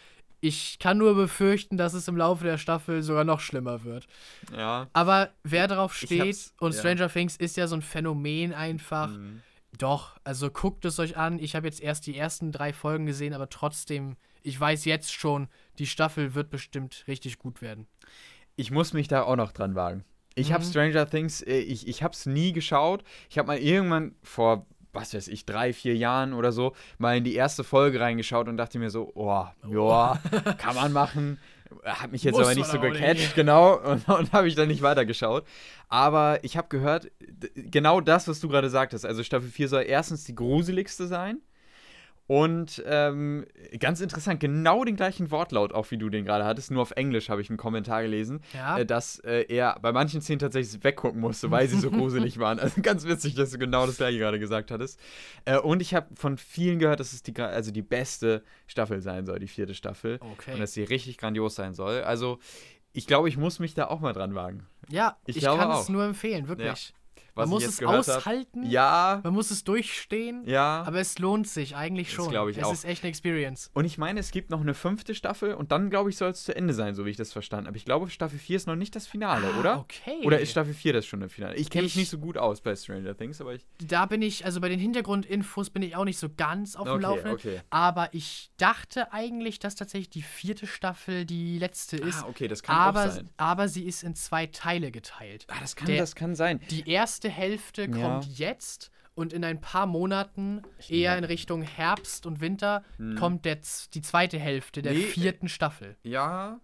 [0.41, 4.07] ich kann nur befürchten, dass es im Laufe der Staffel sogar noch schlimmer wird.
[4.55, 4.87] Ja.
[4.93, 7.09] Aber wer darauf steht, und Stranger.
[7.09, 9.09] Things ist ja so ein Phänomen einfach.
[9.09, 9.41] Mhm.
[9.77, 11.39] Doch, also guckt es euch an.
[11.39, 15.47] Ich habe jetzt erst die ersten drei Folgen gesehen, aber trotzdem, ich weiß jetzt schon,
[15.77, 17.87] die Staffel wird bestimmt richtig gut werden.
[18.55, 20.03] Ich muss mich da auch noch dran wagen.
[20.35, 20.53] Ich mhm.
[20.55, 23.03] habe Stranger Things, äh, ich, ich habe es nie geschaut.
[23.29, 27.23] Ich habe mal irgendwann vor was weiß ich, drei, vier Jahren oder so, mal in
[27.23, 30.19] die erste Folge reingeschaut und dachte mir so, oh, ja,
[30.57, 31.39] kann man machen.
[31.83, 33.35] Hat mich jetzt Muss aber nicht so gecatcht, nicht.
[33.35, 35.45] genau, und, und habe ich dann nicht weitergeschaut.
[35.87, 37.11] Aber ich habe gehört,
[37.55, 41.39] genau das, was du gerade sagtest, also Staffel 4 soll erstens die gruseligste sein.
[42.29, 43.47] Und ähm,
[43.79, 47.27] ganz interessant, genau den gleichen Wortlaut, auch wie du den gerade hattest, nur auf Englisch
[47.27, 48.77] habe ich einen Kommentar gelesen, ja.
[48.77, 52.59] äh, dass äh, er bei manchen Szenen tatsächlich weggucken musste, weil sie so gruselig waren.
[52.59, 54.99] Also ganz witzig, dass du genau das gleiche gerade gesagt hattest.
[55.45, 59.25] Äh, und ich habe von vielen gehört, dass es die, also die beste Staffel sein
[59.25, 60.19] soll, die vierte Staffel.
[60.21, 60.53] Okay.
[60.53, 62.03] Und dass sie richtig grandios sein soll.
[62.03, 62.37] Also
[62.93, 64.67] ich glaube, ich muss mich da auch mal dran wagen.
[64.87, 65.81] Ja, ich, ich kann auch.
[65.81, 66.67] es nur empfehlen, wirklich.
[66.67, 66.99] Ja
[67.39, 68.63] man muss es aushalten.
[68.63, 68.71] Hab.
[68.71, 69.21] Ja.
[69.23, 70.43] Man muss es durchstehen.
[70.45, 70.83] Ja.
[70.85, 72.29] Aber es lohnt sich eigentlich schon.
[72.29, 72.73] glaube ich es auch.
[72.73, 73.69] ist echt eine Experience.
[73.73, 76.43] Und ich meine, es gibt noch eine fünfte Staffel und dann, glaube ich, soll es
[76.43, 77.77] zu Ende sein, so wie ich das verstanden habe.
[77.77, 79.79] Ich glaube, Staffel 4 ist noch nicht das Finale, ah, oder?
[79.79, 80.19] Okay.
[80.23, 81.55] Oder ist Staffel 4 das schon das Finale?
[81.55, 83.65] Ich kenne mich nicht so gut aus bei Stranger Things, aber ich.
[83.83, 86.93] Da bin ich, also bei den Hintergrundinfos bin ich auch nicht so ganz auf dem
[86.95, 87.33] okay, Laufenden.
[87.33, 87.61] Okay.
[87.69, 92.23] Aber ich dachte eigentlich, dass tatsächlich die vierte Staffel die letzte ah, ist.
[92.23, 93.29] Ah, okay, das kann aber, auch sein.
[93.37, 95.45] Aber sie ist in zwei Teile geteilt.
[95.47, 96.59] Ah, das kann, Der, das kann sein.
[96.69, 102.39] Die erste Hälfte kommt jetzt und in ein paar Monaten, eher in Richtung Herbst und
[102.39, 103.15] Winter, hm.
[103.15, 105.97] kommt jetzt die zweite Hälfte der nee, vierten Staffel.
[106.03, 106.59] Ja,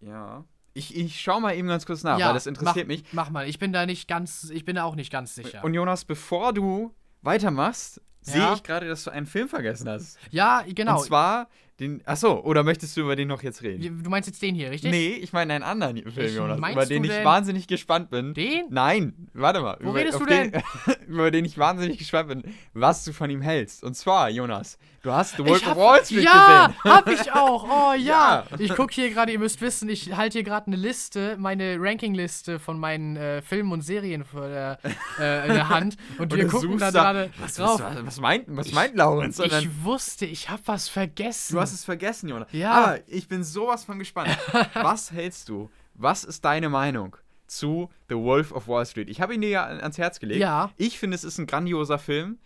[0.00, 0.44] ja.
[0.72, 3.04] Ich, ich schau mal eben ganz kurz nach, ja, weil das interessiert mach, mich.
[3.12, 5.62] Mach mal, ich bin da nicht ganz, ich bin da auch nicht ganz sicher.
[5.64, 8.32] Und Jonas, bevor du weitermachst, ja.
[8.32, 10.18] sehe ich gerade, dass du einen Film vergessen hast.
[10.30, 10.98] Ja, genau.
[10.98, 11.48] Und zwar
[11.80, 14.02] den, achso, oder möchtest du über den noch jetzt reden?
[14.02, 14.90] Du meinst jetzt den hier, richtig?
[14.90, 18.34] Nee, ich meine einen anderen Film, Jonas, über den ich wahnsinnig gespannt bin.
[18.34, 18.66] Den?
[18.68, 19.78] Nein, warte mal.
[19.80, 20.52] Wo über, redest du denn?
[20.52, 20.62] Den,
[21.08, 22.42] über den ich wahnsinnig gespannt bin,
[22.74, 23.82] was du von ihm hältst.
[23.82, 26.80] Und zwar, Jonas, Du hast The Wolf of Wall Street ja, gesehen.
[26.84, 27.64] Ja, hab ich auch.
[27.64, 28.44] Oh ja.
[28.50, 28.58] ja.
[28.58, 32.58] Ich gucke hier gerade, ihr müsst wissen, ich halte hier gerade eine Liste, meine Rankingliste
[32.58, 34.78] von meinen äh, Filmen und Serien vor der,
[35.18, 35.96] äh, in der Hand.
[36.18, 37.80] Und, und wir gucken da gerade drauf.
[37.80, 39.38] Was, was, meint, was meint Laurenz?
[39.38, 41.54] Ich wusste, ich habe was vergessen.
[41.54, 42.48] Du hast es vergessen, Jonas.
[42.52, 42.72] Ja.
[42.72, 44.36] Aber ich bin sowas von gespannt.
[44.74, 45.70] was hältst du?
[45.94, 47.16] Was ist deine Meinung?
[47.50, 49.10] zu The Wolf of Wall Street.
[49.10, 50.40] Ich habe ihn dir ja ans Herz gelegt.
[50.40, 50.70] Ja.
[50.76, 52.38] Ich finde, es ist ein grandioser Film.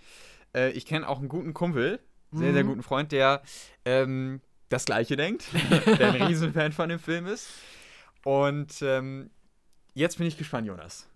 [0.55, 2.01] Äh, ich kenne auch einen guten Kumpel,
[2.33, 2.69] sehr, sehr mhm.
[2.69, 3.43] guten Freund, der
[3.85, 5.45] ähm, das Gleiche denkt,
[5.99, 7.49] der ein Riesenfan von dem Film ist.
[8.25, 9.31] Und ähm,
[9.93, 11.09] jetzt bin ich gespannt, Jonas.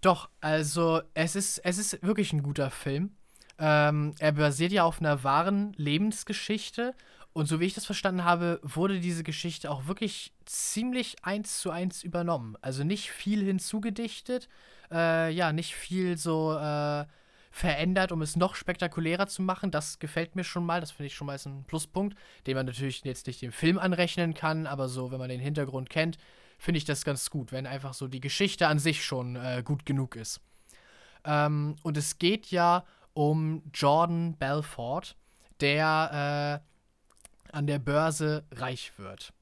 [0.00, 3.12] Doch, also es ist, es ist wirklich ein guter Film.
[3.58, 6.94] Ähm, er basiert ja auf einer wahren Lebensgeschichte.
[7.34, 11.72] Und so wie ich das verstanden habe, wurde diese Geschichte auch wirklich ziemlich eins zu
[11.72, 12.56] eins übernommen.
[12.62, 14.48] Also nicht viel hinzugedichtet,
[14.92, 17.04] äh, ja, nicht viel so äh,
[17.50, 19.72] verändert, um es noch spektakulärer zu machen.
[19.72, 20.80] Das gefällt mir schon mal.
[20.80, 22.16] Das finde ich schon mal ein Pluspunkt,
[22.46, 25.90] den man natürlich jetzt nicht dem Film anrechnen kann, aber so, wenn man den Hintergrund
[25.90, 26.18] kennt,
[26.58, 29.84] finde ich das ganz gut, wenn einfach so die Geschichte an sich schon äh, gut
[29.84, 30.40] genug ist.
[31.24, 35.16] Ähm, und es geht ja um Jordan Belfort.
[35.60, 36.73] der äh,
[37.54, 39.32] an der Börse reich wird.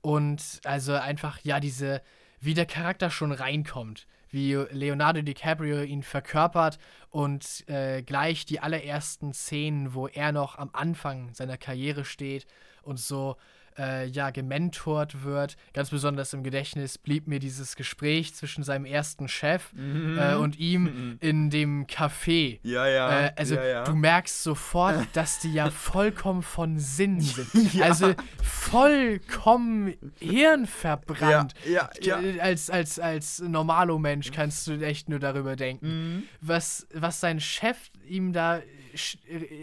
[0.00, 2.02] Und also einfach, ja, diese,
[2.40, 6.78] wie der Charakter schon reinkommt, wie Leonardo DiCaprio ihn verkörpert
[7.10, 12.46] und äh, gleich die allerersten Szenen, wo er noch am Anfang seiner Karriere steht
[12.82, 13.36] und so
[13.78, 15.56] äh, ja gementort wird.
[15.72, 20.18] Ganz besonders im Gedächtnis blieb mir dieses Gespräch zwischen seinem ersten Chef mhm.
[20.18, 21.18] äh, und ihm mhm.
[21.20, 22.58] in dem Café.
[22.62, 23.26] Ja, ja.
[23.26, 23.84] Äh, also ja, ja.
[23.84, 27.74] du merkst sofort, dass die ja vollkommen von Sinn sind.
[27.74, 27.86] ja.
[27.86, 31.54] Also vollkommen hirnverbrannt.
[31.64, 32.42] Ja, ja, ja.
[32.42, 36.22] Als, als, als normalo Mensch kannst du echt nur darüber denken, mhm.
[36.40, 38.60] was, was sein Chef ihm da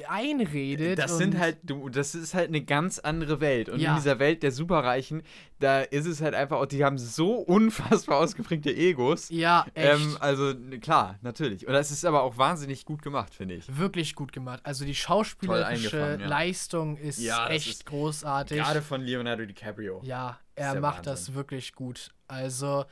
[0.07, 0.99] einredet.
[0.99, 3.69] Das sind halt, du, das ist halt eine ganz andere Welt.
[3.69, 3.91] Und ja.
[3.91, 5.23] in dieser Welt der Superreichen,
[5.59, 9.29] da ist es halt einfach auch, die haben so unfassbar ausgeprägte Egos.
[9.29, 10.01] Ja, echt.
[10.01, 11.67] Ähm, also klar, natürlich.
[11.67, 13.77] Und das ist aber auch wahnsinnig gut gemacht, finde ich.
[13.77, 14.61] Wirklich gut gemacht.
[14.63, 16.27] Also die schauspielerische ja.
[16.27, 18.57] Leistung ist ja, echt ist großartig.
[18.57, 20.01] Gerade von Leonardo DiCaprio.
[20.03, 21.11] Ja, er macht Wahnsinn.
[21.11, 22.09] das wirklich gut.
[22.27, 22.85] Also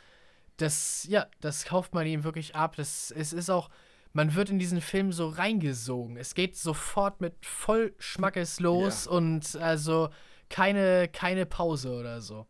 [0.58, 2.76] das, ja, das kauft man ihm wirklich ab.
[2.76, 3.70] Das, es ist auch
[4.18, 6.18] man wird in diesen Film so reingesogen.
[6.18, 9.12] Es geht sofort mit voll Schmackes los ja.
[9.12, 10.10] und also
[10.50, 12.48] keine, keine Pause oder so.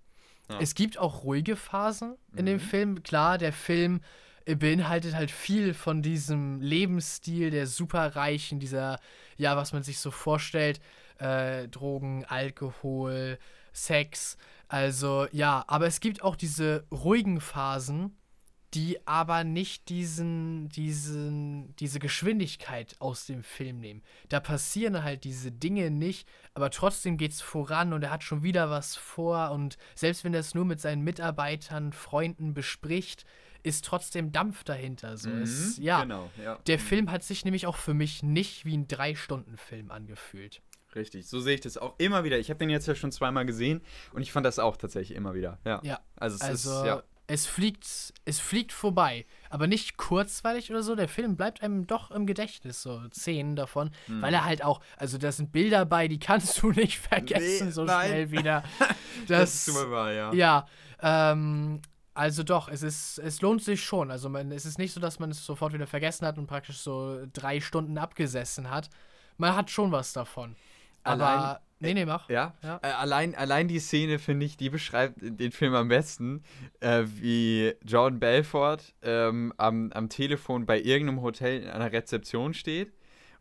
[0.50, 0.62] Ja.
[0.62, 2.46] Es gibt auch ruhige Phasen in mhm.
[2.46, 3.04] dem Film.
[3.04, 4.00] Klar, der Film
[4.46, 8.98] beinhaltet halt viel von diesem Lebensstil der Superreichen, dieser,
[9.36, 10.80] ja, was man sich so vorstellt,
[11.18, 13.40] äh, Drogen, Alkohol,
[13.74, 14.38] Sex.
[14.70, 18.16] Also ja, aber es gibt auch diese ruhigen Phasen,
[18.74, 24.02] die aber nicht diesen, diesen, diese Geschwindigkeit aus dem Film nehmen.
[24.28, 28.44] Da passieren halt diese Dinge nicht, aber trotzdem geht es voran und er hat schon
[28.44, 33.26] wieder was vor und selbst wenn er es nur mit seinen Mitarbeitern, Freunden bespricht,
[33.64, 35.18] ist trotzdem Dampf dahinter.
[35.18, 35.30] So.
[35.30, 36.60] Mhm, es, ja, genau, ja.
[36.68, 40.62] Der Film hat sich nämlich auch für mich nicht wie ein Drei-Stunden-Film angefühlt.
[40.96, 42.38] Richtig, so sehe ich das auch immer wieder.
[42.40, 43.82] Ich habe den jetzt ja schon zweimal gesehen
[44.14, 45.60] und ich fand das auch tatsächlich immer wieder.
[45.66, 46.00] Ja, ja.
[46.16, 49.26] also es also, ist, ja es fliegt, es fliegt vorbei.
[49.50, 50.96] Aber nicht kurzweilig oder so.
[50.96, 53.92] Der Film bleibt einem doch im Gedächtnis, so Szenen davon.
[54.06, 54.22] Hm.
[54.22, 57.72] Weil er halt auch, also da sind Bilder bei, die kannst du nicht vergessen, nee,
[57.72, 58.08] so nein.
[58.08, 58.64] schnell wieder.
[59.28, 60.32] Das, das ist wahr, ja.
[60.32, 60.68] Ja.
[61.02, 61.82] Ähm,
[62.14, 64.12] also doch, es ist, es lohnt sich schon.
[64.12, 66.78] Also man, es ist nicht so, dass man es sofort wieder vergessen hat und praktisch
[66.78, 68.90] so drei Stunden abgesessen hat.
[69.38, 70.56] Man hat schon was davon.
[71.04, 72.30] Aber Allein Nee, nee, mach.
[72.30, 72.56] Ja.
[72.64, 72.80] ja.
[72.82, 76.44] Äh, allein, allein die Szene, finde ich, die beschreibt den Film am besten,
[76.80, 82.94] äh, wie Jordan Belfort ähm, am, am Telefon bei irgendeinem Hotel in einer Rezeption steht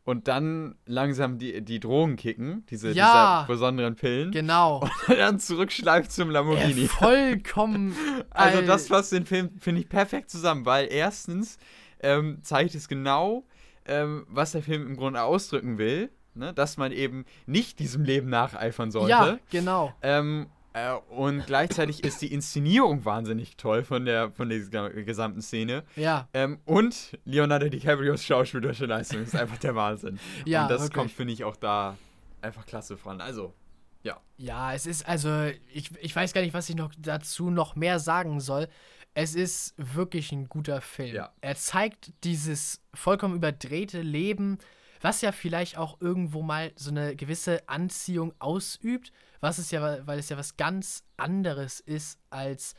[0.04, 4.30] und dann langsam die, die Drogen kicken, diese, ja, besonderen Pillen.
[4.30, 4.80] Genau.
[5.08, 6.82] Und dann zurückschleift zum Lamborghini.
[6.82, 7.96] Ja, vollkommen.
[8.30, 11.58] also, das fasst den Film, finde ich, perfekt zusammen, weil erstens
[12.00, 13.46] ähm, zeigt es genau,
[13.84, 16.52] ähm, was der Film im Grunde ausdrücken will ne?
[16.54, 19.10] dass man eben nicht diesem Leben nacheifern sollte.
[19.10, 19.92] Ja, genau.
[20.02, 20.46] Ähm,
[20.76, 25.84] äh, und gleichzeitig ist die Inszenierung wahnsinnig toll von der, von der gesamten Szene.
[25.96, 26.28] Ja.
[26.34, 30.18] Ähm, und Leonardo DiCaprios schauspielerische Leistung ist einfach der Wahnsinn.
[30.44, 30.94] ja, und das wirklich.
[30.94, 31.96] kommt, finde ich, auch da
[32.42, 33.22] einfach klasse voran.
[33.22, 33.54] Also,
[34.02, 34.20] ja.
[34.36, 37.98] Ja, es ist, also, ich, ich weiß gar nicht, was ich noch dazu noch mehr
[37.98, 38.68] sagen soll.
[39.14, 41.14] Es ist wirklich ein guter Film.
[41.14, 41.32] Ja.
[41.40, 44.58] Er zeigt dieses vollkommen überdrehte Leben
[45.00, 50.18] was ja vielleicht auch irgendwo mal so eine gewisse Anziehung ausübt, was es ja, weil
[50.18, 52.74] es ja was ganz anderes ist, als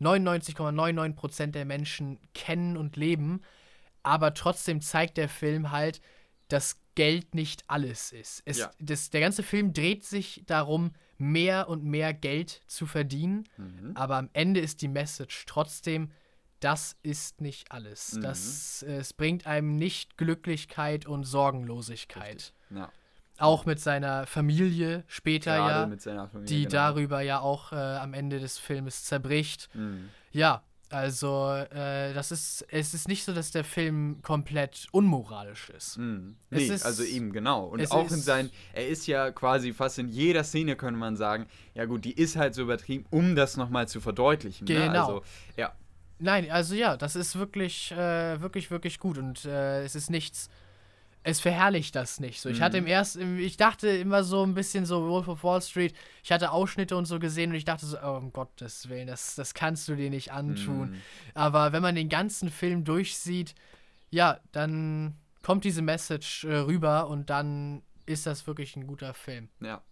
[0.00, 3.42] 99,99% der Menschen kennen und leben.
[4.02, 6.00] Aber trotzdem zeigt der Film halt,
[6.48, 8.42] dass Geld nicht alles ist.
[8.44, 8.70] Es, ja.
[8.78, 13.48] das, der ganze Film dreht sich darum, mehr und mehr Geld zu verdienen.
[13.56, 13.92] Mhm.
[13.94, 16.10] Aber am Ende ist die Message trotzdem,
[16.62, 18.14] das ist nicht alles.
[18.14, 18.20] Mhm.
[18.22, 22.54] Das, es bringt einem nicht Glücklichkeit und Sorgenlosigkeit.
[22.70, 22.90] Ja.
[23.38, 26.70] Auch mit seiner Familie später Gerade ja, Familie, die genau.
[26.70, 29.68] darüber ja auch äh, am Ende des Filmes zerbricht.
[29.74, 30.10] Mhm.
[30.30, 35.96] Ja, also äh, das ist, es ist nicht so, dass der Film komplett unmoralisch ist.
[35.96, 36.36] Mhm.
[36.50, 37.64] Nee, ist, also eben genau.
[37.64, 41.46] Und auch in seinen, er ist ja quasi fast in jeder Szene, könnte man sagen,
[41.74, 44.66] ja gut, die ist halt so übertrieben, um das nochmal zu verdeutlichen.
[44.66, 44.92] Genau.
[44.92, 45.00] Ne?
[45.00, 45.22] Also,
[45.56, 45.72] ja,
[46.22, 50.48] Nein, also ja, das ist wirklich, äh, wirklich, wirklich gut und äh, es ist nichts.
[51.24, 52.48] Es verherrlicht das nicht so.
[52.48, 52.62] Ich mhm.
[52.62, 55.94] hatte im ersten, ich dachte immer so ein bisschen so Wolf of Wall Street.
[56.22, 59.34] Ich hatte Ausschnitte und so gesehen und ich dachte so, oh, um Gottes Willen, das,
[59.34, 60.90] das kannst du dir nicht antun.
[60.92, 61.02] Mhm.
[61.34, 63.54] Aber wenn man den ganzen Film durchsieht,
[64.10, 69.48] ja, dann kommt diese Message äh, rüber und dann ist das wirklich ein guter Film.
[69.60, 69.82] Ja.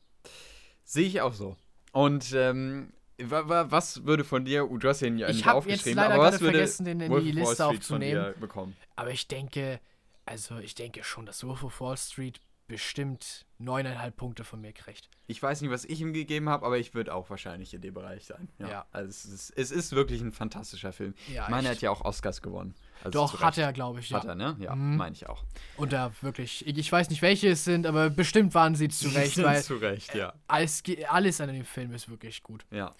[0.84, 1.56] Sehe ich auch so.
[1.92, 2.92] Und ähm,
[3.28, 6.84] was würde von dir, du hast ja ihn ich aufgeschrieben, jetzt aber was würde vergessen,
[6.84, 8.34] den in die Liste aufzunehmen.
[8.40, 8.76] bekommen?
[8.96, 9.80] Aber ich denke,
[10.26, 15.10] also ich denke schon, dass Wolf of Wall Street bestimmt neuneinhalb Punkte von mir kriegt.
[15.26, 17.94] Ich weiß nicht, was ich ihm gegeben habe, aber ich würde auch wahrscheinlich in dem
[17.94, 18.48] Bereich sein.
[18.60, 18.68] Ja.
[18.68, 18.86] ja.
[18.92, 21.14] Also es ist, es ist, wirklich ein fantastischer Film.
[21.34, 22.76] Ja, ich meine, er hat ja auch Oscars gewonnen.
[23.02, 24.14] Also Doch, hat er, glaube ich.
[24.14, 24.30] Hat ja.
[24.30, 24.56] er, ne?
[24.60, 24.96] Ja, mhm.
[24.96, 25.42] meine ich auch.
[25.76, 29.34] Und da wirklich, ich weiß nicht, welche es sind, aber bestimmt waren sie zu Recht.
[29.34, 30.32] Sie sind zu Recht, ja.
[30.46, 32.64] Alles, alles an dem Film ist wirklich gut.
[32.70, 32.94] Ja.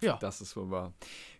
[0.00, 0.18] Ja.
[0.20, 0.92] Das ist wohl wahr.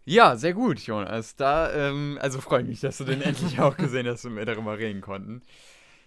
[0.05, 1.37] Ja, sehr gut, Jonas.
[1.37, 4.45] Da, ähm, also freue ich mich, dass du den endlich auch gesehen hast und wir
[4.45, 5.43] darüber reden konnten.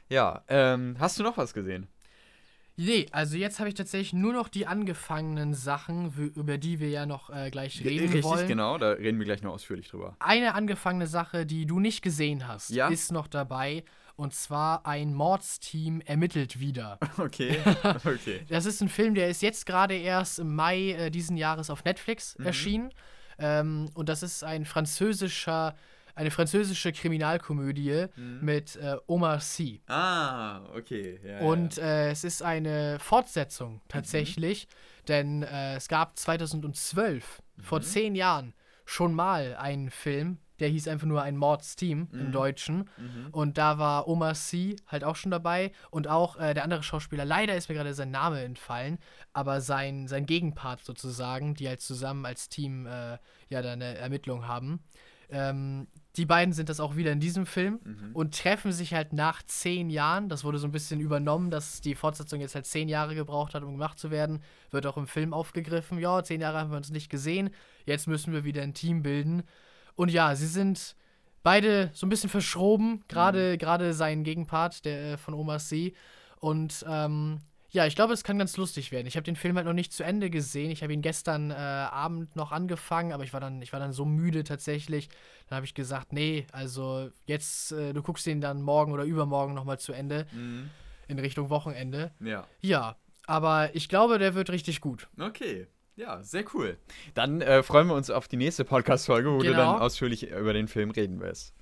[0.10, 1.88] Ja, ähm, hast du noch was gesehen?
[2.82, 7.06] Nee, also jetzt habe ich tatsächlich nur noch die angefangenen Sachen, über die wir ja
[7.06, 8.36] noch äh, gleich reden Richtig, wollen.
[8.36, 10.16] Richtig, genau, da reden wir gleich noch ausführlich drüber.
[10.20, 12.88] Eine angefangene Sache, die du nicht gesehen hast, ja?
[12.88, 13.84] ist noch dabei.
[14.20, 17.00] Und zwar ein Mordsteam ermittelt wieder.
[17.18, 17.60] Okay,
[18.06, 18.46] okay.
[18.50, 21.84] das ist ein Film, der ist jetzt gerade erst im Mai äh, diesen Jahres auf
[21.84, 22.46] Netflix mhm.
[22.46, 22.90] erschienen.
[23.38, 25.76] Ähm, und das ist ein französischer
[26.16, 28.40] eine französische Kriminalkomödie mhm.
[28.42, 29.82] mit äh, Omar Sy.
[29.88, 31.18] Ah, okay.
[31.24, 35.06] Ja, und äh, es ist eine Fortsetzung tatsächlich, mhm.
[35.08, 37.62] denn äh, es gab 2012, mhm.
[37.62, 38.54] vor zehn Jahren,
[38.84, 42.32] schon mal einen Film, der hieß einfach nur ein Mordsteam im mhm.
[42.32, 42.78] Deutschen.
[42.98, 43.28] Mhm.
[43.32, 47.26] Und da war Omar Sy halt auch schon dabei und auch äh, der andere Schauspieler,
[47.26, 49.00] leider ist mir gerade sein Name entfallen,
[49.34, 53.18] aber sein, sein Gegenpart sozusagen, die halt zusammen als Team äh,
[53.50, 54.82] ja da eine Ermittlung haben.
[55.32, 58.10] Ähm, die beiden sind das auch wieder in diesem Film mhm.
[58.14, 60.28] und treffen sich halt nach zehn Jahren.
[60.28, 63.64] Das wurde so ein bisschen übernommen, dass die Fortsetzung jetzt halt zehn Jahre gebraucht hat,
[63.64, 64.42] um gemacht zu werden.
[64.72, 66.00] Wird auch im Film aufgegriffen.
[66.00, 67.52] Ja, zehn Jahre haben wir uns nicht gesehen.
[67.86, 69.44] Jetzt müssen wir wieder ein Team bilden.
[70.00, 70.96] Und ja, sie sind
[71.44, 73.04] beide so ein bisschen verschroben.
[73.10, 73.92] Gerade mhm.
[73.92, 75.94] sein Gegenpart, der äh, von Omar C.
[76.40, 79.08] Und ähm, ja, ich glaube, es kann ganz lustig werden.
[79.08, 80.72] Ich habe den Film halt noch nicht zu Ende gesehen.
[80.72, 83.92] Ich habe ihn gestern äh, Abend noch angefangen, aber ich war dann, ich war dann
[83.92, 85.10] so müde tatsächlich.
[85.50, 89.54] Dann habe ich gesagt, nee, also jetzt, äh, du guckst ihn dann morgen oder übermorgen
[89.54, 90.28] nochmal zu Ende.
[90.32, 90.70] Mhm.
[91.10, 92.12] In Richtung Wochenende.
[92.22, 92.48] Ja.
[92.62, 92.96] Ja,
[93.28, 95.10] aber ich glaube, der wird richtig gut.
[95.20, 95.68] Okay.
[96.00, 96.78] Ja, sehr cool.
[97.14, 99.52] Dann äh, freuen wir uns auf die nächste Podcast-Folge, wo genau.
[99.52, 99.86] du dann genau.
[99.86, 101.54] ausführlich über den Film reden wirst.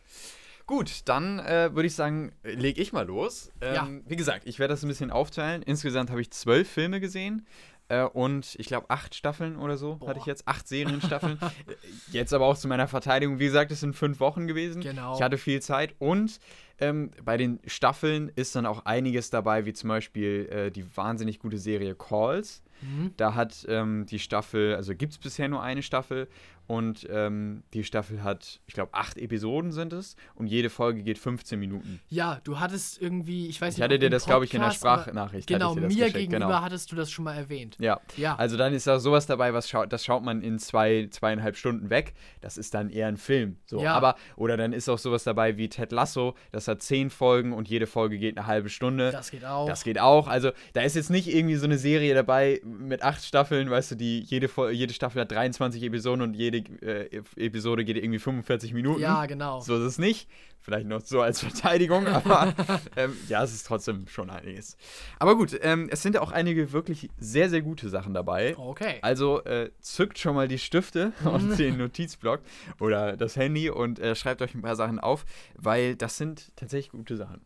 [0.67, 3.52] Gut, dann äh, würde ich sagen, lege ich mal los.
[3.62, 3.89] Ähm, ja.
[4.06, 5.63] Wie gesagt, ich werde das ein bisschen aufteilen.
[5.63, 7.47] Insgesamt habe ich zwölf Filme gesehen.
[7.89, 10.10] Äh, und ich glaube, acht Staffeln oder so Boah.
[10.10, 10.47] hatte ich jetzt.
[10.47, 11.39] Acht Serienstaffeln.
[12.12, 13.39] jetzt aber auch zu meiner Verteidigung.
[13.39, 14.84] Wie gesagt, es sind fünf Wochen gewesen.
[14.84, 15.15] Genau.
[15.15, 15.95] Ich hatte viel Zeit.
[15.97, 16.39] Und
[16.78, 21.39] ähm, bei den Staffeln ist dann auch einiges dabei, wie zum Beispiel äh, die wahnsinnig
[21.39, 22.62] gute Serie Calls.
[22.82, 23.13] Mhm.
[23.18, 26.28] Da hat ähm, die Staffel, also gibt es bisher nur eine Staffel
[26.67, 31.17] und ähm, die Staffel hat, ich glaube, acht Episoden sind es und jede Folge geht
[31.17, 32.01] 15 Minuten.
[32.10, 34.71] Ja, du hattest irgendwie, ich weiß nicht, ich hatte dir das, glaube ich, in der
[34.71, 35.47] Sprachnachricht.
[35.47, 36.62] Genau, mir geschickt, gegenüber genau.
[36.62, 37.77] hattest du das schon mal erwähnt.
[37.80, 38.01] Ja.
[38.17, 38.36] ja.
[38.36, 41.89] Also dann ist da sowas dabei, was schaut, das schaut man in zwei, zweieinhalb Stunden
[41.89, 42.13] weg.
[42.41, 43.58] Das ist dann eher ein Film.
[43.65, 43.82] So.
[43.82, 43.93] Ja.
[43.93, 47.69] Aber, oder dann ist auch sowas dabei wie Ted Lasso, das hat zehn Folgen und
[47.69, 49.12] jede Folge geht eine halbe Stunde.
[49.12, 49.67] Das geht auch.
[49.67, 50.27] Das geht auch.
[50.27, 53.95] Also da ist jetzt nicht irgendwie so eine Serie dabei mit acht Staffeln, weißt du,
[53.95, 59.02] die jede, jede Staffel hat 23 Episoden und jede äh, Episode geht irgendwie 45 Minuten.
[59.02, 59.60] Ja, genau.
[59.60, 60.30] So ist es nicht.
[60.60, 62.54] Vielleicht noch so als Verteidigung, aber
[62.96, 64.76] ähm, ja, es ist trotzdem schon einiges.
[65.20, 68.58] Aber gut, ähm, es sind auch einige wirklich sehr, sehr gute Sachen dabei.
[68.58, 68.98] Okay.
[69.02, 72.41] Also äh, zückt schon mal die Stifte und den Notizblock
[72.80, 76.91] oder das Handy und äh, schreibt euch ein paar Sachen auf, weil das sind tatsächlich
[76.91, 77.46] gute Sachen.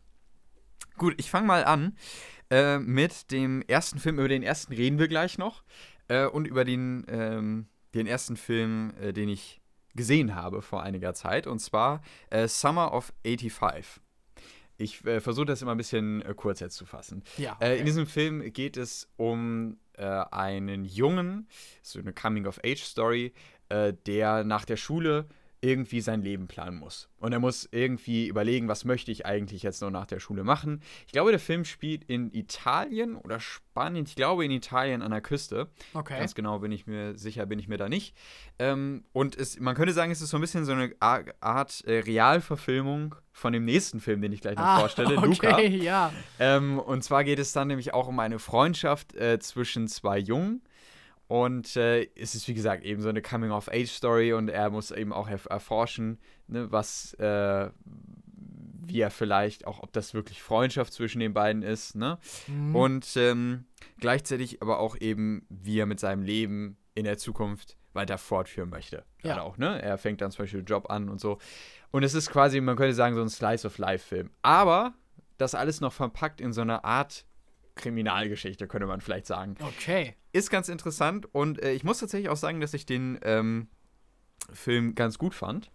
[0.98, 1.96] Gut, ich fange mal an
[2.50, 4.18] äh, mit dem ersten Film.
[4.18, 5.64] Über den ersten reden wir gleich noch.
[6.08, 9.60] Äh, und über den, ähm, den ersten Film, äh, den ich
[9.94, 14.00] gesehen habe vor einiger Zeit, und zwar äh, Summer of 85.
[14.78, 17.22] Ich äh, versuche das immer ein bisschen äh, kurz jetzt zu fassen.
[17.36, 17.78] Ja, okay.
[17.78, 21.46] in diesem Film geht es um einen Jungen,
[21.82, 23.34] so eine Coming-of-Age-Story,
[23.70, 25.28] der nach der Schule
[25.62, 27.08] irgendwie sein Leben planen muss.
[27.18, 30.82] Und er muss irgendwie überlegen, was möchte ich eigentlich jetzt noch nach der Schule machen.
[31.06, 34.04] Ich glaube, der Film spielt in Italien oder Spanien.
[34.04, 35.68] Ich glaube in Italien an der Küste.
[35.94, 36.18] Okay.
[36.18, 38.16] Ganz genau bin ich mir sicher, bin ich mir da nicht.
[38.58, 42.00] Ähm, und es, man könnte sagen, es ist so ein bisschen so eine Art äh,
[42.00, 45.60] Realverfilmung von dem nächsten Film, den ich gleich noch ah, vorstelle, okay, Luca.
[45.60, 46.12] Ja.
[46.40, 50.62] Ähm, und zwar geht es dann nämlich auch um eine Freundschaft äh, zwischen zwei Jungen
[51.32, 55.30] und äh, es ist, wie gesagt, eben so eine Coming-of-Age-Story und er muss eben auch
[55.30, 57.70] erforschen, ne, was, äh,
[58.84, 62.18] wie er vielleicht auch, ob das wirklich Freundschaft zwischen den beiden ist, ne?
[62.48, 62.76] Mhm.
[62.76, 63.64] Und ähm,
[63.98, 69.02] gleichzeitig aber auch eben, wie er mit seinem Leben in der Zukunft weiter fortführen möchte.
[69.22, 69.40] Ja.
[69.40, 69.80] auch, ne?
[69.80, 71.38] Er fängt dann zum Beispiel einen Job an und so.
[71.92, 74.28] Und es ist quasi, man könnte sagen, so ein Slice-of-Life-Film.
[74.42, 74.92] Aber
[75.38, 77.24] das alles noch verpackt in so einer Art
[77.76, 79.54] Kriminalgeschichte, könnte man vielleicht sagen.
[79.60, 80.14] Okay.
[80.32, 83.68] Ist ganz interessant und äh, ich muss tatsächlich auch sagen, dass ich den ähm,
[84.52, 85.70] Film ganz gut fand.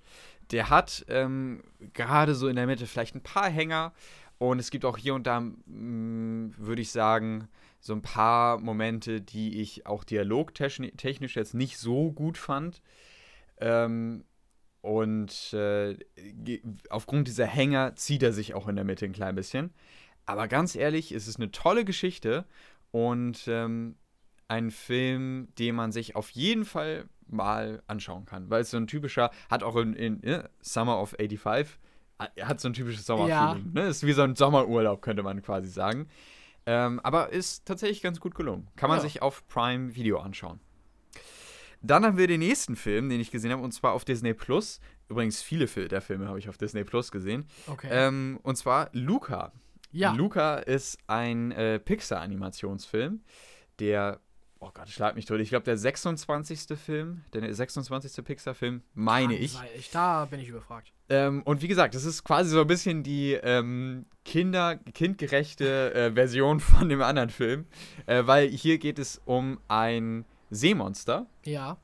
[0.51, 3.93] Der hat ähm, gerade so in der Mitte vielleicht ein paar Hänger,
[4.39, 7.47] Und es gibt auch hier und da, mm, würde ich sagen,
[7.79, 12.81] so ein paar Momente, die ich auch dialogtechnisch jetzt nicht so gut fand.
[13.59, 14.23] Ähm,
[14.81, 15.97] und äh,
[16.89, 19.73] aufgrund dieser Hänger zieht er sich auch in der Mitte ein klein bisschen.
[20.25, 22.45] Aber ganz ehrlich, es ist eine tolle Geschichte
[22.91, 23.95] und ähm,
[24.47, 28.49] ein Film, den man sich auf jeden Fall mal anschauen kann.
[28.49, 31.77] Weil es so ein typischer, hat auch in, in, in ne, Summer of 85,
[32.19, 33.71] äh, hat so ein typisches Sommerfeeling.
[33.73, 33.81] Ja.
[33.81, 33.87] Ne?
[33.87, 36.07] Ist wie so ein Sommerurlaub, könnte man quasi sagen.
[36.65, 38.67] Ähm, aber ist tatsächlich ganz gut gelungen.
[38.75, 39.03] Kann man ja.
[39.03, 40.59] sich auf Prime Video anschauen.
[41.81, 44.79] Dann haben wir den nächsten Film, den ich gesehen habe, und zwar auf Disney Plus.
[45.09, 47.47] Übrigens, viele der Filme habe ich auf Disney Plus gesehen.
[47.67, 47.87] Okay.
[47.89, 49.53] Ähm, und zwar Luca.
[49.91, 50.11] Ja.
[50.11, 53.21] Luca ist ein äh, Pixar-Animationsfilm,
[53.79, 54.19] der
[54.59, 55.39] oh Gott, schlag mich tot.
[55.39, 56.77] Ich glaube, der 26.
[56.77, 58.23] Film, der 26.
[58.23, 59.57] Pixar-Film, meine ich.
[59.75, 59.91] ich.
[59.91, 60.91] Da bin ich überfragt.
[61.09, 66.11] Ähm, und wie gesagt, das ist quasi so ein bisschen die ähm, Kinder, kindgerechte äh,
[66.11, 67.65] Version von dem anderen Film.
[68.05, 71.27] Äh, weil hier geht es um ein Seemonster.
[71.45, 71.77] Ja.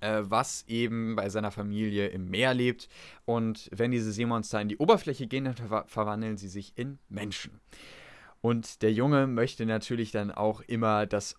[0.00, 2.88] Äh, was eben bei seiner Familie im Meer lebt.
[3.24, 7.60] Und wenn diese Seemonster in die Oberfläche gehen, dann ver verwandeln sie sich in Menschen.
[8.42, 11.36] Und der Junge möchte natürlich dann auch immer das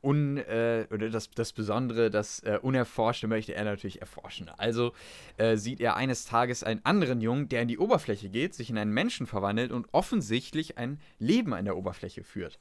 [0.00, 4.48] Un, äh, oder das, das Besondere, das äh, Unerforschte möchte er natürlich erforschen.
[4.56, 4.92] Also
[5.38, 8.78] äh, sieht er eines Tages einen anderen Jungen, der in die Oberfläche geht, sich in
[8.78, 12.60] einen Menschen verwandelt und offensichtlich ein Leben an der Oberfläche führt.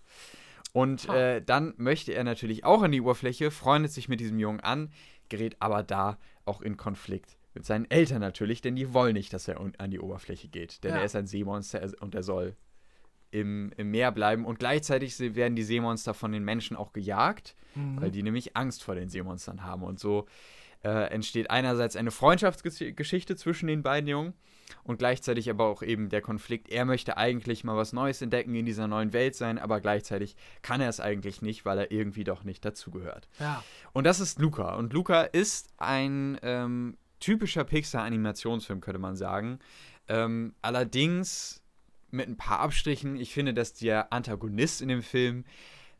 [0.74, 4.60] Und äh, dann möchte er natürlich auch an die Oberfläche, freundet sich mit diesem Jungen
[4.60, 4.92] an,
[5.30, 9.48] gerät aber da auch in Konflikt mit seinen Eltern natürlich, denn die wollen nicht, dass
[9.48, 10.84] er an die Oberfläche geht.
[10.84, 11.00] Denn ja.
[11.00, 12.56] er ist ein Seemonster und er soll
[13.32, 14.46] im, im Meer bleiben.
[14.46, 18.02] Und gleichzeitig werden die Seemonster von den Menschen auch gejagt, mhm.
[18.02, 19.84] weil die nämlich Angst vor den Seemonstern haben.
[19.84, 20.26] Und so
[20.84, 24.34] äh, entsteht einerseits eine Freundschaftsgeschichte zwischen den beiden Jungen
[24.84, 26.70] und gleichzeitig aber auch eben der Konflikt.
[26.70, 30.82] Er möchte eigentlich mal was Neues entdecken in dieser neuen Welt sein, aber gleichzeitig kann
[30.82, 33.28] er es eigentlich nicht, weil er irgendwie doch nicht dazugehört.
[33.40, 33.64] Ja.
[33.94, 34.76] Und das ist Luca.
[34.76, 39.60] Und Luca ist ein ähm, typischer Pixar-Animationsfilm, könnte man sagen.
[40.10, 41.62] Ähm, allerdings
[42.12, 43.18] mit ein paar Abstrichen.
[43.18, 45.46] Ich finde, dass der Antagonist in dem Film,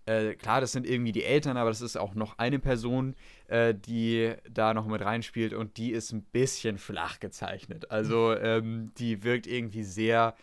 [0.06, 3.16] äh, klar, das sind irgendwie die Eltern, aber das ist auch noch eine Person,
[3.48, 7.92] äh, die da noch mit reinspielt und die ist ein bisschen flach gezeichnet.
[7.92, 10.36] Also ähm, die wirkt irgendwie sehr,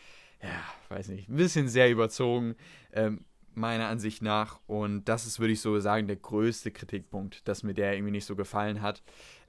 [0.43, 2.57] ja, weiß nicht, ein bisschen sehr überzogen.
[2.93, 3.25] Ähm,
[3.57, 4.61] meiner Ansicht nach.
[4.67, 8.27] Und das ist, würde ich so sagen, der größte Kritikpunkt, dass mir der irgendwie nicht
[8.27, 9.03] so gefallen hat.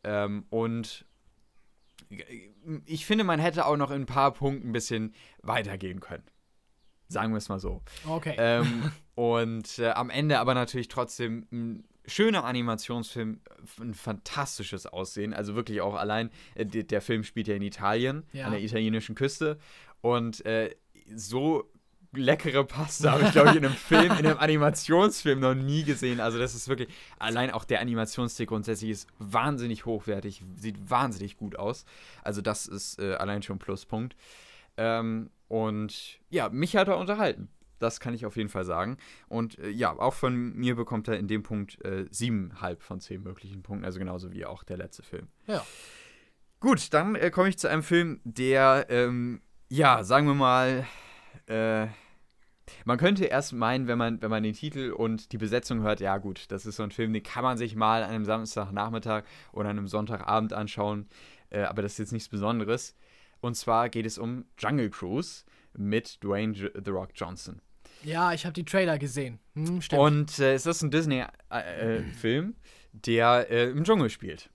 [0.04, 1.06] Ähm, und
[2.86, 6.24] ich finde, man hätte auch noch in ein paar Punkten ein bisschen weitergehen können.
[7.08, 7.82] Sagen wir es mal so.
[8.08, 8.36] Okay.
[8.38, 13.42] Ähm, und äh, am Ende aber natürlich trotzdem ein schöner Animationsfilm,
[13.80, 15.34] ein fantastisches Aussehen.
[15.34, 18.46] Also wirklich auch allein, äh, der Film spielt ja in Italien, ja.
[18.46, 19.60] an der italienischen Küste.
[20.02, 20.76] Und äh,
[21.14, 21.72] so
[22.16, 26.20] leckere Pasta habe ich, glaube ich, in einem Film, in einem Animationsfilm noch nie gesehen.
[26.20, 26.90] Also das ist wirklich,
[27.20, 31.86] allein auch der Animationsstil grundsätzlich ist wahnsinnig hochwertig, sieht wahnsinnig gut aus.
[32.24, 34.16] Also das ist äh, allein schon ein Pluspunkt.
[34.78, 37.50] Ähm, und ja, mich hat er unterhalten.
[37.80, 38.98] Das kann ich auf jeden Fall sagen.
[39.28, 43.22] Und äh, ja, auch von mir bekommt er in dem Punkt äh, siebenhalb von zehn
[43.22, 45.28] möglichen Punkten, also genauso wie auch der letzte Film.
[45.48, 45.64] Ja.
[46.60, 50.88] Gut, dann äh, komme ich zu einem Film, der, ähm, ja, sagen wir mal,
[51.48, 51.88] äh,
[52.84, 56.18] man könnte erst meinen, wenn man, wenn man den Titel und die Besetzung hört, ja
[56.18, 59.70] gut, das ist so ein Film, den kann man sich mal an einem Samstagnachmittag oder
[59.70, 61.08] an einem Sonntagabend anschauen.
[61.50, 62.96] Äh, aber das ist jetzt nichts Besonderes.
[63.40, 65.44] Und zwar geht es um Jungle Cruise
[65.74, 67.62] mit Dwayne J The Rock Johnson.
[68.04, 69.40] Ja, ich habe die Trailer gesehen.
[69.56, 69.80] Hm.
[69.98, 72.54] Und äh, es ist ein Disney-Film, äh,
[72.94, 74.50] der äh, im Dschungel spielt.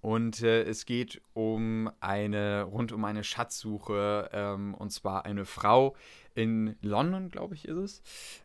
[0.00, 5.94] Und äh, es geht um eine, rund um eine Schatzsuche, ähm, und zwar eine Frau
[6.34, 8.02] in London, glaube ich, ist es,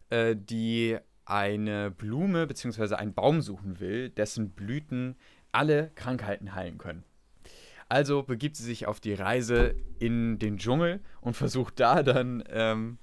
[0.10, 2.96] äh, die eine Blume bzw.
[2.96, 5.16] einen Baum suchen will, dessen Blüten
[5.52, 7.04] alle Krankheiten heilen können.
[7.90, 12.98] Also begibt sie sich auf die Reise in den Dschungel und versucht da dann ähm,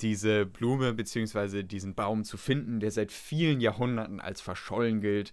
[0.00, 1.62] diese Blume bzw.
[1.62, 5.32] diesen Baum zu finden, der seit vielen Jahrhunderten als verschollen gilt.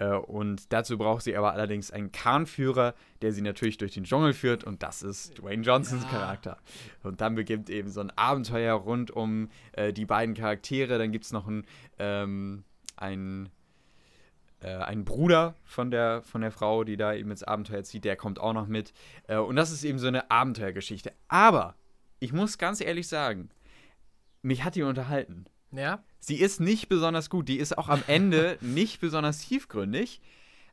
[0.00, 4.32] Äh, und dazu braucht sie aber allerdings einen Kahnführer, der sie natürlich durch den Dschungel
[4.32, 4.64] führt.
[4.64, 6.08] Und das ist Dwayne Johnsons ja.
[6.08, 6.58] Charakter.
[7.02, 10.98] Und dann beginnt eben so ein Abenteuer rund um äh, die beiden Charaktere.
[10.98, 11.66] Dann gibt es noch einen,
[11.98, 12.64] ähm,
[12.96, 13.50] einen
[14.60, 18.40] äh, Bruder von der, von der Frau, die da eben ins Abenteuer zieht, der kommt
[18.40, 18.94] auch noch mit.
[19.28, 21.12] Äh, und das ist eben so eine Abenteuergeschichte.
[21.28, 21.74] Aber
[22.20, 23.50] ich muss ganz ehrlich sagen,
[24.40, 25.44] mich hat die unterhalten.
[25.72, 26.02] Ja.
[26.18, 27.48] Sie ist nicht besonders gut.
[27.48, 30.20] Die ist auch am Ende nicht besonders tiefgründig.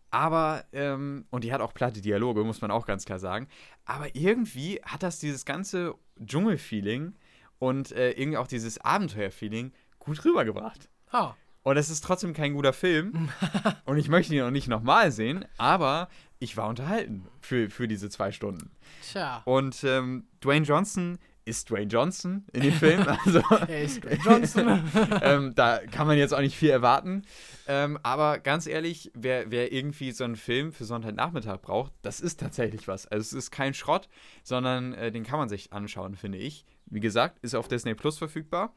[0.09, 3.47] Aber, ähm, und die hat auch platte Dialoge, muss man auch ganz klar sagen.
[3.85, 7.13] Aber irgendwie hat das dieses ganze Dschungelfeeling
[7.59, 10.89] und äh, irgendwie auch dieses Abenteuerfeeling gut rübergebracht.
[11.11, 11.31] Oh.
[11.63, 13.29] Und es ist trotzdem kein guter Film.
[13.85, 16.07] und ich möchte ihn auch nicht nochmal sehen, aber
[16.39, 18.71] ich war unterhalten für, für diese zwei Stunden.
[19.11, 19.41] Tja.
[19.43, 21.17] Und ähm, Dwayne Johnson
[21.47, 23.05] ist Dwayne Johnson in dem Film.
[23.25, 24.83] Also, er ist Dwayne Johnson.
[25.21, 27.23] ähm, da kann man jetzt auch nicht viel erwarten.
[27.67, 32.39] Ähm, aber ganz ehrlich, wer, wer irgendwie so einen Film für Sonntagnachmittag braucht, das ist
[32.39, 33.07] tatsächlich was.
[33.07, 34.09] Also es ist kein Schrott,
[34.43, 36.65] sondern äh, den kann man sich anschauen, finde ich.
[36.85, 38.73] Wie gesagt, ist auf Disney Plus verfügbar.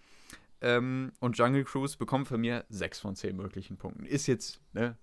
[0.61, 4.05] Ähm, und Jungle Cruise bekommt von mir 6 von 10 möglichen Punkten.
[4.05, 4.97] Ist jetzt ne,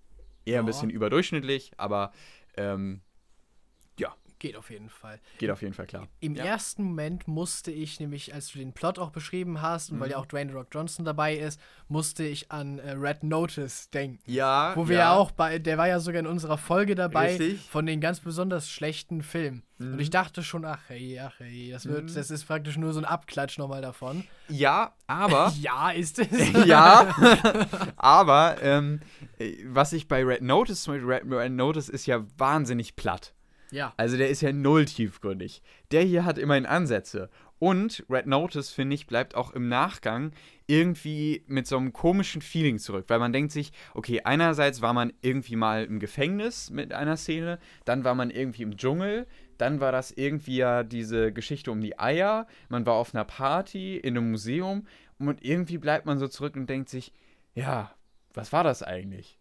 [0.44, 0.60] eher ja.
[0.60, 2.12] ein bisschen überdurchschnittlich, aber
[2.56, 3.02] ähm.
[4.38, 5.18] Geht auf jeden Fall.
[5.38, 6.06] Geht auf jeden Fall klar.
[6.20, 6.44] Im ja.
[6.44, 10.00] ersten Moment musste ich nämlich, als du den Plot auch beschrieben hast und mhm.
[10.02, 14.20] weil ja auch Dwayne Rock Johnson dabei ist, musste ich an äh, Red Notice denken.
[14.26, 14.76] Ja.
[14.76, 15.14] Wo wir ja.
[15.14, 17.60] auch bei, der war ja sogar in unserer Folge dabei Richtig.
[17.62, 19.64] von den ganz besonders schlechten Filmen.
[19.78, 19.94] Mhm.
[19.94, 22.14] Und ich dachte schon, ach hey, ach hey, das wird, mhm.
[22.14, 24.24] das ist praktisch nur so ein Abklatsch nochmal davon.
[24.48, 25.52] Ja, aber.
[25.60, 26.28] ja, ist es.
[26.66, 27.12] ja,
[27.96, 29.00] aber ähm,
[29.66, 33.34] was ich bei Red Notice, Red Notice ist ja wahnsinnig platt.
[33.70, 33.92] Ja.
[33.96, 35.62] Also der ist ja null tiefgründig.
[35.90, 37.28] Der hier hat immerhin Ansätze.
[37.58, 40.32] Und Red Notice, finde ich, bleibt auch im Nachgang
[40.68, 45.12] irgendwie mit so einem komischen Feeling zurück, weil man denkt sich, okay, einerseits war man
[45.22, 49.90] irgendwie mal im Gefängnis mit einer Szene, dann war man irgendwie im Dschungel, dann war
[49.90, 54.30] das irgendwie ja diese Geschichte um die Eier, man war auf einer Party in einem
[54.30, 54.86] Museum
[55.18, 57.12] und irgendwie bleibt man so zurück und denkt sich,
[57.54, 57.92] ja,
[58.34, 59.38] was war das eigentlich?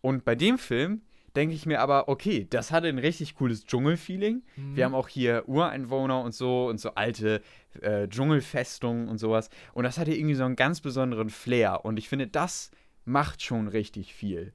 [0.00, 1.02] Und bei dem Film
[1.36, 4.42] denke ich mir aber, okay, das hatte ein richtig cooles Dschungelfeeling.
[4.56, 4.76] Mhm.
[4.76, 7.42] Wir haben auch hier Ureinwohner und so und so alte
[7.80, 9.50] äh, Dschungelfestungen und sowas.
[9.72, 11.84] Und das hatte irgendwie so einen ganz besonderen Flair.
[11.84, 12.70] Und ich finde, das
[13.04, 14.52] macht schon richtig viel.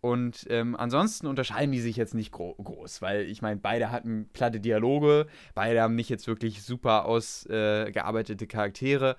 [0.00, 4.28] Und ähm, ansonsten unterscheiden die sich jetzt nicht gro groß, weil ich meine, beide hatten
[4.32, 9.16] platte Dialoge, beide haben nicht jetzt wirklich super ausgearbeitete äh, Charaktere.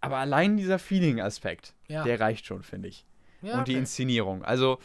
[0.00, 2.04] Aber allein dieser Feeling-Aspekt, ja.
[2.04, 3.04] der reicht schon, finde ich.
[3.42, 3.72] Ja, und okay.
[3.72, 4.44] die Inszenierung.
[4.44, 4.78] Also,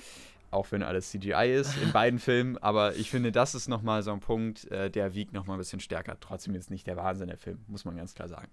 [0.53, 4.11] auch wenn alles CGI ist in beiden Filmen, aber ich finde, das ist nochmal so
[4.11, 6.17] ein Punkt, äh, der wiegt nochmal ein bisschen stärker.
[6.19, 8.49] Trotzdem ist nicht der Wahnsinn der Film, muss man ganz klar sagen.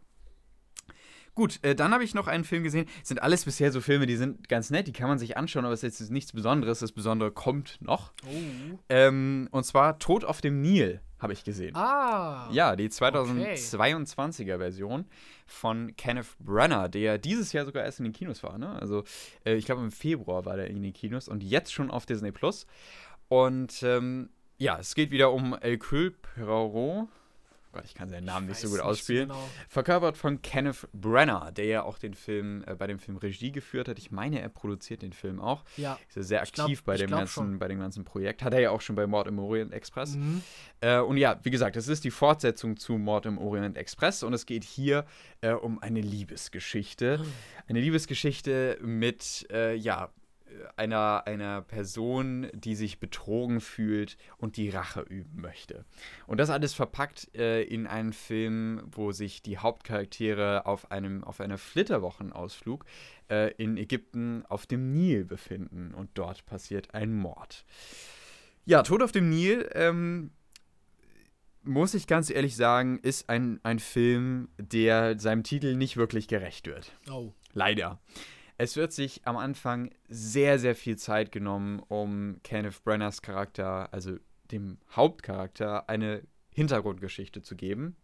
[1.34, 2.86] Gut, äh, dann habe ich noch einen Film gesehen.
[3.00, 5.64] Das sind alles bisher so Filme, die sind ganz nett, die kann man sich anschauen,
[5.64, 6.80] aber es ist jetzt nichts Besonderes.
[6.80, 8.12] Das Besondere kommt noch.
[8.26, 8.78] Oh.
[8.88, 11.76] Ähm, und zwar Tod auf dem Nil habe ich gesehen.
[11.76, 12.48] Ah.
[12.50, 15.04] Ja, die 2022er Version
[15.46, 18.56] von Kenneth Brenner, der dieses Jahr sogar erst in den Kinos war.
[18.58, 18.70] Ne?
[18.80, 19.04] Also,
[19.44, 22.32] äh, ich glaube, im Februar war der in den Kinos und jetzt schon auf Disney
[22.32, 22.66] Plus.
[23.28, 27.08] Und ähm, ja, es geht wieder um El Poirot
[27.72, 29.28] Gott, ich kann seinen Namen nicht so gut ausspielen.
[29.28, 29.48] Genau.
[29.68, 33.88] Verkörpert von Kenneth Brenner, der ja auch den Film, äh, bei dem Film Regie geführt
[33.88, 33.98] hat.
[33.98, 35.64] Ich meine, er produziert den Film auch.
[35.76, 35.98] Ja.
[36.08, 38.42] Ist ja sehr aktiv glaub, bei, dem ganzen, bei dem ganzen Projekt.
[38.42, 40.16] Hat er ja auch schon bei Mord im Orient Express.
[40.16, 40.42] Mhm.
[40.80, 44.32] Äh, und ja, wie gesagt, es ist die Fortsetzung zu Mord im Orient Express und
[44.32, 45.04] es geht hier
[45.40, 47.18] äh, um eine Liebesgeschichte.
[47.18, 47.32] Mhm.
[47.68, 50.10] Eine Liebesgeschichte mit, äh, ja,
[50.76, 55.84] einer, einer Person, die sich betrogen fühlt und die Rache üben möchte.
[56.26, 61.40] Und das alles verpackt äh, in einen Film, wo sich die Hauptcharaktere auf einem auf
[61.40, 62.84] einer Flitterwochenausflug
[63.30, 67.64] äh, in Ägypten auf dem Nil befinden und dort passiert ein Mord.
[68.64, 70.30] Ja, Tod auf dem Nil, ähm,
[71.62, 76.66] muss ich ganz ehrlich sagen, ist ein, ein Film, der seinem Titel nicht wirklich gerecht
[76.66, 76.92] wird.
[77.10, 77.32] Oh.
[77.52, 78.00] Leider.
[78.62, 84.18] Es wird sich am Anfang sehr, sehr viel Zeit genommen, um Kenneth Brenners Charakter, also
[84.52, 87.96] dem Hauptcharakter, eine Hintergrundgeschichte zu geben.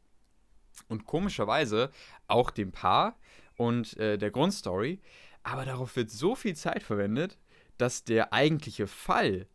[0.88, 1.90] Und komischerweise
[2.26, 3.18] auch dem Paar
[3.58, 5.02] und äh, der Grundstory.
[5.42, 7.36] Aber darauf wird so viel Zeit verwendet,
[7.76, 9.48] dass der eigentliche Fall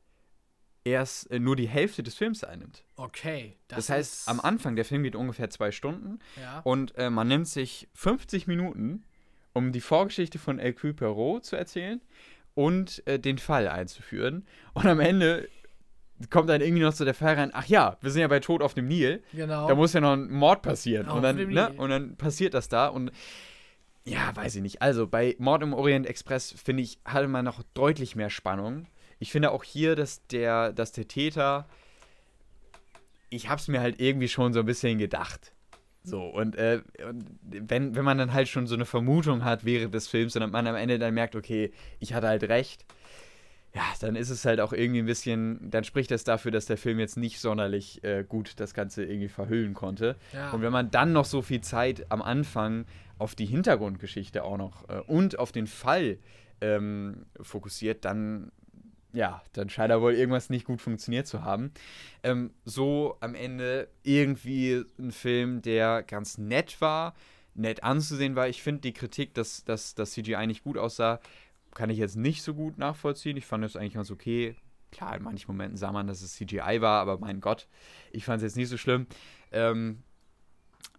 [0.83, 2.85] erst äh, nur die Hälfte des Films einnimmt.
[2.95, 3.57] Okay.
[3.69, 6.59] Das, das heißt, am Anfang, der Film geht ungefähr zwei Stunden ja.
[6.59, 9.03] und äh, man nimmt sich 50 Minuten
[9.53, 12.01] um die Vorgeschichte von Hercule Perrault zu erzählen
[12.53, 14.45] und äh, den Fall einzuführen.
[14.73, 15.47] Und am Ende
[16.29, 18.61] kommt dann irgendwie noch so der Fall rein, ach ja, wir sind ja bei Tod
[18.61, 19.23] auf dem Nil.
[19.33, 19.67] Genau.
[19.67, 21.07] Da muss ja noch ein Mord passieren.
[21.09, 23.11] und dann, ne, und dann passiert das da und
[24.03, 24.81] ja, weiß ich nicht.
[24.81, 28.87] Also bei Mord im Orient Express, finde ich, hatte man noch deutlich mehr Spannung.
[29.19, 31.67] Ich finde auch hier, dass der, dass der Täter,
[33.29, 35.53] ich habe es mir halt irgendwie schon so ein bisschen gedacht.
[36.03, 36.81] So, und, äh,
[37.43, 40.67] wenn, wenn man dann halt schon so eine Vermutung hat während des Films und man
[40.67, 42.85] am Ende dann merkt, okay, ich hatte halt recht,
[43.73, 46.77] ja, dann ist es halt auch irgendwie ein bisschen, dann spricht das dafür, dass der
[46.77, 50.17] Film jetzt nicht sonderlich äh, gut das Ganze irgendwie verhüllen konnte.
[50.33, 50.51] Ja.
[50.51, 52.85] Und wenn man dann noch so viel Zeit am Anfang
[53.17, 56.17] auf die Hintergrundgeschichte auch noch äh, und auf den Fall
[56.59, 58.51] ähm, fokussiert, dann
[59.13, 61.71] ja, dann scheint da wohl irgendwas nicht gut funktioniert zu haben.
[62.23, 67.13] Ähm, so am Ende irgendwie ein Film, der ganz nett war,
[67.53, 68.47] nett anzusehen war.
[68.47, 71.19] Ich finde die Kritik, dass, dass das CGI nicht gut aussah,
[71.73, 73.37] kann ich jetzt nicht so gut nachvollziehen.
[73.37, 74.55] Ich fand es eigentlich ganz okay.
[74.91, 77.67] Klar, in manchen Momenten sah man, dass es CGI war, aber mein Gott,
[78.11, 79.07] ich fand es jetzt nicht so schlimm.
[79.51, 80.03] Ähm,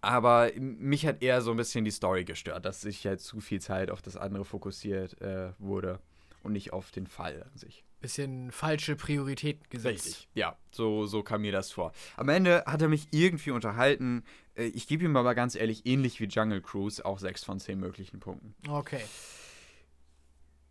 [0.01, 3.61] aber mich hat eher so ein bisschen die Story gestört, dass sich halt zu viel
[3.61, 6.01] Zeit auf das andere fokussiert äh, wurde
[6.43, 7.85] und nicht auf den Fall an sich.
[8.03, 10.07] Bisschen falsche Prioritäten gesetzt.
[10.07, 11.92] Richtig, ja, so, so kam mir das vor.
[12.16, 14.24] Am Ende hat er mich irgendwie unterhalten.
[14.57, 17.78] Äh, ich gebe ihm aber ganz ehrlich, ähnlich wie Jungle Cruise, auch 6 von 10
[17.78, 18.55] möglichen Punkten.
[18.68, 19.00] Okay.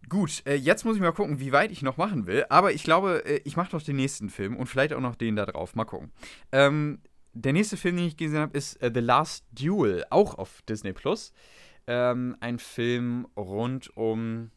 [0.09, 2.45] Gut, äh, jetzt muss ich mal gucken, wie weit ich noch machen will.
[2.49, 5.38] Aber ich glaube, äh, ich mache doch den nächsten Film und vielleicht auch noch den
[5.38, 5.73] da drauf.
[5.73, 6.11] Mal gucken.
[6.51, 6.99] Ähm,
[7.34, 11.32] der nächste Film, den ich gesehen habe, ist The Last Duel, auch auf Disney Plus.
[11.88, 14.51] Ähm, ein Film rund um.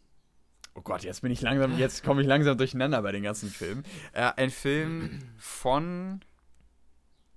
[0.74, 3.84] Oh Gott, jetzt bin ich langsam, jetzt komme ich langsam durcheinander bei den ganzen Filmen.
[4.12, 6.20] Äh, ein Film von.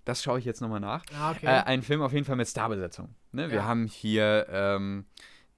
[0.05, 1.03] Das schaue ich jetzt nochmal nach.
[1.13, 1.45] Ah, okay.
[1.45, 3.13] äh, ein Film auf jeden Fall mit Starbesetzung.
[3.33, 3.49] Ne?
[3.49, 3.63] Wir Ja.
[3.65, 5.05] haben hier ähm,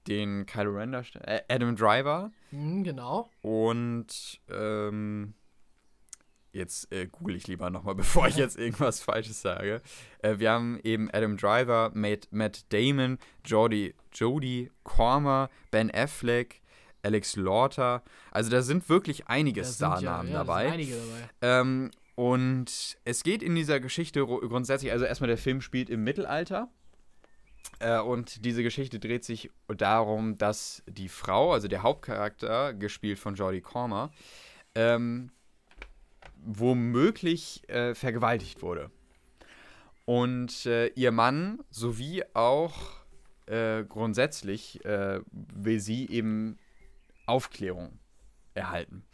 [0.08, 3.30] den Kylo Ren, äh, Adam Driver Hm, genau.
[3.42, 5.34] und ähm,
[6.52, 9.80] jetzt äh, google ich lieber nochmal, bevor ich jetzt irgendwas Falsches sage.
[10.18, 16.59] Äh, wir haben eben Adam Driver, Matt, Matt Damon, Jodie, Jodie Cormer, Ben Affleck,
[17.02, 18.02] Alex Lauter.
[18.30, 20.72] Also da sind wirklich einige Da sind ja- Starnamen ja, da sind dabei.
[20.72, 21.30] einige dabei.
[21.60, 26.04] Ähm, und es geht in dieser Geschichte ru- grundsätzlich, also erstmal der Film spielt im
[26.04, 26.68] Mittelalter.
[27.78, 33.34] Äh, und diese Geschichte dreht sich darum, dass die Frau, also der Hauptcharakter, gespielt von
[33.36, 34.10] Jodie Comer,
[34.74, 35.30] ähm,
[36.44, 38.90] womöglich äh, vergewaltigt wurde.
[40.04, 42.74] Und äh, ihr Mann sowie auch
[43.46, 46.58] äh, grundsätzlich äh, will sie eben
[47.30, 47.98] Aufklärung
[48.54, 49.04] erhalten.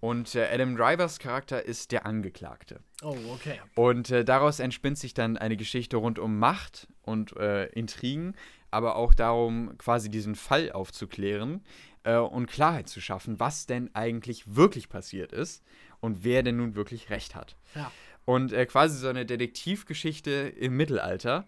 [0.00, 2.80] Und äh, Adam Drivers Charakter ist der Angeklagte.
[3.02, 3.60] Oh, okay.
[3.74, 8.34] Und äh, daraus entspinnt sich dann eine Geschichte rund um Macht und äh, Intrigen,
[8.70, 11.62] aber auch darum, quasi diesen Fall aufzuklären
[12.04, 15.62] äh, und Klarheit zu schaffen, was denn eigentlich wirklich passiert ist
[16.00, 17.56] und wer denn nun wirklich Recht hat.
[17.74, 17.92] Ja.
[18.24, 21.46] Und äh, quasi so eine Detektivgeschichte im Mittelalter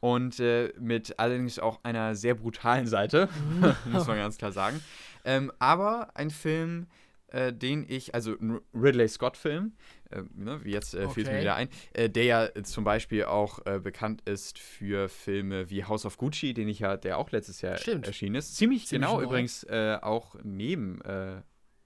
[0.00, 3.28] und äh, mit allerdings auch einer sehr brutalen Seite,
[3.84, 4.80] muss man ganz klar sagen.
[5.24, 6.86] Ähm, aber ein Film,
[7.28, 9.72] äh, den ich, also ein Ridley Scott-Film,
[10.10, 11.40] äh, ne, wie jetzt äh, fiel es mir Okay.
[11.42, 16.04] wieder ein, äh, der ja zum Beispiel auch äh, bekannt ist für Filme wie House
[16.06, 18.06] of Gucci, den ich ja, der auch letztes Jahr Stimmt.
[18.06, 18.56] erschienen ist.
[18.56, 19.26] Ziemlich, Ziemlich genau neu.
[19.26, 21.00] übrigens äh, auch neben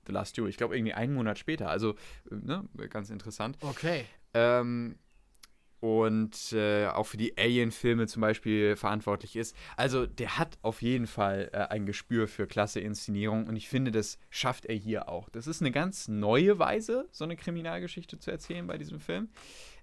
[0.06, 0.48] The Last Duel.
[0.50, 1.68] Ich glaube irgendwie einen Monat später.
[1.70, 1.94] Also,
[2.30, 3.56] ne, ganz interessant.
[3.60, 4.04] Okay.
[4.34, 4.98] Ähm,
[5.84, 9.54] und äh, auch für die Alien-Filme zum Beispiel verantwortlich ist.
[9.76, 13.90] Also der hat auf jeden Fall äh, ein Gespür für klasse Inszenierung und ich finde,
[13.90, 15.28] das schafft er hier auch.
[15.28, 19.28] Das ist eine ganz neue Weise, so eine Kriminalgeschichte zu erzählen bei diesem Film.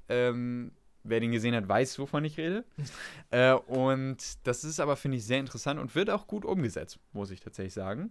[0.09, 0.71] Ähm,
[1.03, 2.65] wer den gesehen hat, weiß, wovon ich rede.
[3.29, 7.29] äh, und das ist aber, finde ich, sehr interessant und wird auch gut umgesetzt, muss
[7.29, 8.09] ich tatsächlich sagen.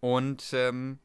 [0.00, 0.98] Und ähm,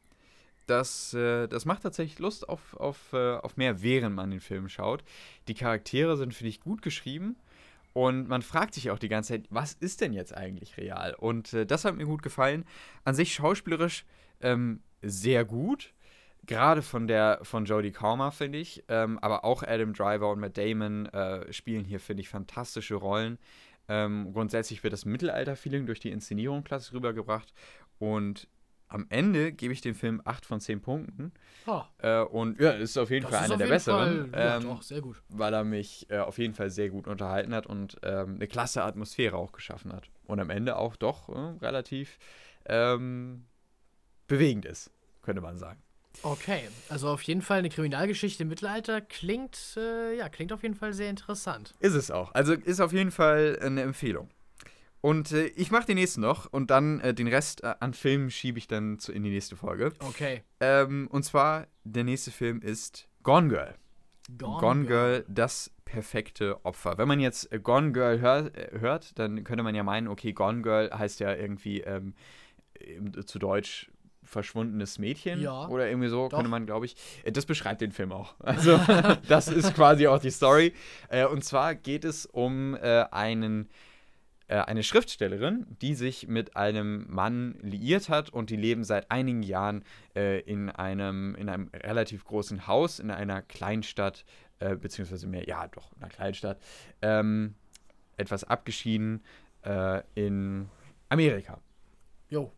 [0.67, 4.69] das, äh, das macht tatsächlich Lust auf, auf, äh, auf mehr, während man den Film
[4.69, 5.03] schaut.
[5.47, 7.37] Die Charaktere sind, finde ich, gut geschrieben.
[7.93, 11.15] Und man fragt sich auch die ganze Zeit, was ist denn jetzt eigentlich real?
[11.15, 12.63] Und äh, das hat mir gut gefallen.
[13.03, 14.05] An sich schauspielerisch
[14.41, 15.93] ähm, sehr gut.
[16.45, 18.83] Gerade von der von Jodie Comer, finde ich.
[18.87, 23.39] Ähm, aber auch Adam Driver und Matt Damon äh, spielen hier, finde ich, fantastische Rollen.
[23.89, 27.53] Ähm, grundsätzlich wird das Mittelalter-Feeling durch die Inszenierung klasse rübergebracht.
[27.99, 28.47] Und
[28.89, 31.33] am Ende gebe ich dem Film 8 von 10 Punkten.
[31.65, 34.63] Oh, Äh, und ja, ist auf jeden das Fall einer der besseren, Fall, ja, ähm,
[34.63, 35.21] doch, sehr gut.
[35.29, 38.83] weil er mich äh, auf jeden Fall sehr gut unterhalten hat und ähm, eine klasse
[38.83, 40.09] Atmosphäre auch geschaffen hat.
[40.25, 42.17] Und am Ende auch doch äh, relativ
[42.65, 43.45] ähm,
[44.27, 45.81] bewegend ist, könnte man sagen.
[46.23, 50.73] Okay, also auf jeden Fall eine Kriminalgeschichte im Mittelalter klingt, äh, ja, klingt auf jeden
[50.75, 51.75] Fall sehr interessant.
[51.79, 52.33] Ist es auch.
[52.33, 54.29] Also ist auf jeden Fall eine Empfehlung.
[55.01, 58.31] Und äh, ich mache den nächsten noch und dann äh, den Rest äh, an Filmen
[58.31, 59.93] schiebe ich dann zu, in die nächste Folge.
[59.99, 60.43] Okay.
[60.59, 63.75] Ähm, und zwar, der nächste Film ist Gone Girl.
[64.37, 66.97] Gone, Gone, Girl, das perfekte Opfer.
[66.97, 70.33] Wenn man jetzt äh, Gone Girl hör, äh, hört, dann könnte man ja meinen, okay,
[70.33, 72.13] Gone Girl heißt ja irgendwie ähm,
[73.25, 73.89] zu Deutsch
[74.23, 76.35] verschwundenes Mädchen Ja, oder irgendwie so, doch.
[76.35, 76.95] könnte man, glaube ich.
[77.23, 78.35] Äh, Das beschreibt den Film auch.
[78.39, 78.77] Also,
[79.29, 80.73] das ist quasi auch die Story.
[81.31, 83.69] Und zwar geht es um einen
[84.55, 89.83] eine Schriftstellerin, die sich mit einem Mann liiert hat und die leben seit einigen Jahren
[90.15, 94.23] äh, in, einem, in einem relativ großen Haus in einer Kleinstadt,
[94.59, 96.61] äh, beziehungsweise mehr, ja doch, in einer Kleinstadt,
[97.01, 97.55] ähm,
[98.15, 99.23] etwas abgeschieden
[99.63, 100.69] äh, in
[101.09, 101.59] Amerika.
[102.29, 102.51] Jo.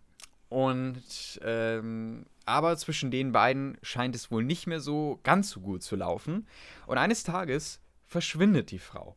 [0.50, 5.84] Und ähm, aber zwischen den beiden scheint es wohl nicht mehr so ganz so gut
[5.84, 6.48] zu laufen.
[6.88, 9.16] Und eines Tages verschwindet die Frau.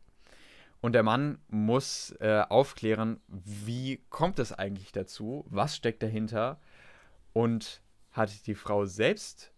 [0.82, 6.60] Und der Mann muss äh, aufklären, wie kommt es eigentlich dazu, was steckt dahinter
[7.32, 7.80] und
[8.10, 9.52] hat die Frau selbst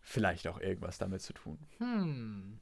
[0.00, 1.58] vielleicht auch irgendwas damit zu tun.
[1.78, 2.60] Hm.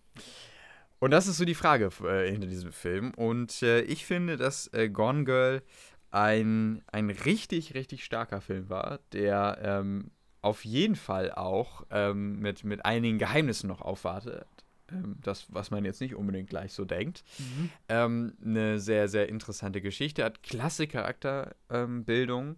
[0.98, 3.14] Und das ist so die Frage äh, hinter diesem Film.
[3.14, 5.62] Und äh, ich finde, dass äh, Gone Girl
[6.10, 10.10] ein, ein richtig, richtig starker Film war, der ähm,
[10.42, 14.46] auf jeden Fall auch ähm, mit, mit einigen Geheimnissen noch aufwartet.
[14.92, 17.24] Ähm, das, was man jetzt nicht unbedingt gleich so denkt.
[17.38, 17.70] Mhm.
[17.88, 22.56] Ähm, eine sehr, sehr interessante Geschichte, hat klasse Charakterbildung.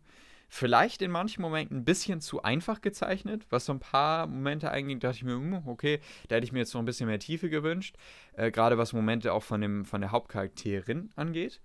[0.53, 4.99] Vielleicht in manchen Momenten ein bisschen zu einfach gezeichnet, was so ein paar Momente eigentlich
[4.99, 7.49] dachte ich mir, hm, okay, da hätte ich mir jetzt noch ein bisschen mehr Tiefe
[7.49, 7.97] gewünscht.
[8.33, 11.61] Äh, Gerade was Momente auch von, dem, von der Hauptcharakterin angeht.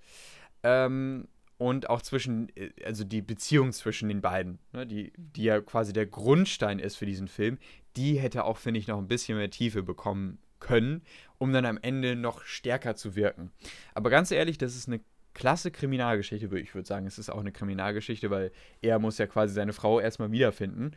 [0.62, 5.62] Ähm, und auch zwischen, äh, also die Beziehung zwischen den beiden, ne, die, die ja
[5.62, 7.58] quasi der Grundstein ist für diesen Film,
[7.96, 11.04] die hätte auch, finde ich, noch ein bisschen mehr Tiefe bekommen können,
[11.38, 13.52] um dann am Ende noch stärker zu wirken.
[13.94, 15.02] Aber ganz ehrlich, das ist eine
[15.34, 18.52] klasse Kriminalgeschichte, ich würde sagen, es ist auch eine Kriminalgeschichte, weil
[18.82, 20.96] er muss ja quasi seine Frau erstmal wiederfinden.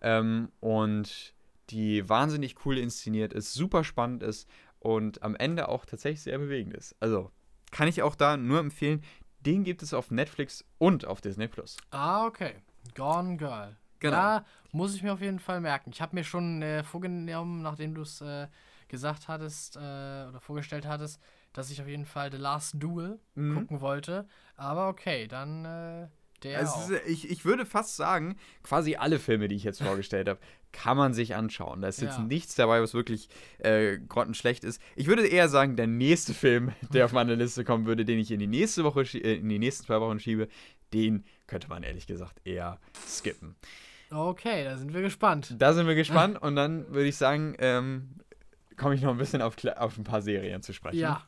[0.00, 1.34] Ähm, und
[1.70, 4.48] die wahnsinnig cool inszeniert ist, super spannend ist
[4.78, 6.96] und am Ende auch tatsächlich sehr bewegend ist.
[7.00, 7.30] Also
[7.70, 9.02] kann ich auch da nur empfehlen,
[9.40, 11.76] den gibt es auf Netflix und auf Disney Plus.
[11.90, 12.54] Ah, okay.
[12.94, 13.76] Gone Girl.
[14.00, 14.16] Genau.
[14.16, 15.90] Da muss ich mir auf jeden Fall merken.
[15.92, 18.48] Ich habe mir schon äh, vorgenommen, nachdem du es äh,
[18.90, 21.20] gesagt hattest äh, oder vorgestellt hattest,
[21.52, 23.54] dass ich auf jeden Fall The Last Duel mhm.
[23.54, 24.28] gucken wollte.
[24.56, 26.08] Aber okay, dann äh,
[26.42, 26.58] der.
[26.58, 30.40] Also ist, ich, ich würde fast sagen, quasi alle Filme, die ich jetzt vorgestellt habe,
[30.72, 31.82] kann man sich anschauen.
[31.82, 32.24] Da ist jetzt ja.
[32.24, 33.28] nichts dabei, was wirklich
[33.58, 34.80] äh, grottenschlecht ist.
[34.96, 38.30] Ich würde eher sagen, der nächste Film, der auf meine Liste kommen würde, den ich
[38.30, 40.48] in die nächste Woche, äh, in die nächsten zwei Wochen schiebe,
[40.92, 43.56] den könnte man ehrlich gesagt eher skippen.
[44.10, 45.54] Okay, da sind wir gespannt.
[45.58, 48.16] Da sind wir gespannt und dann würde ich sagen, ähm,
[48.80, 50.98] komme ich noch ein bisschen auf, auf ein paar Serien zu sprechen.
[50.98, 51.22] Ja.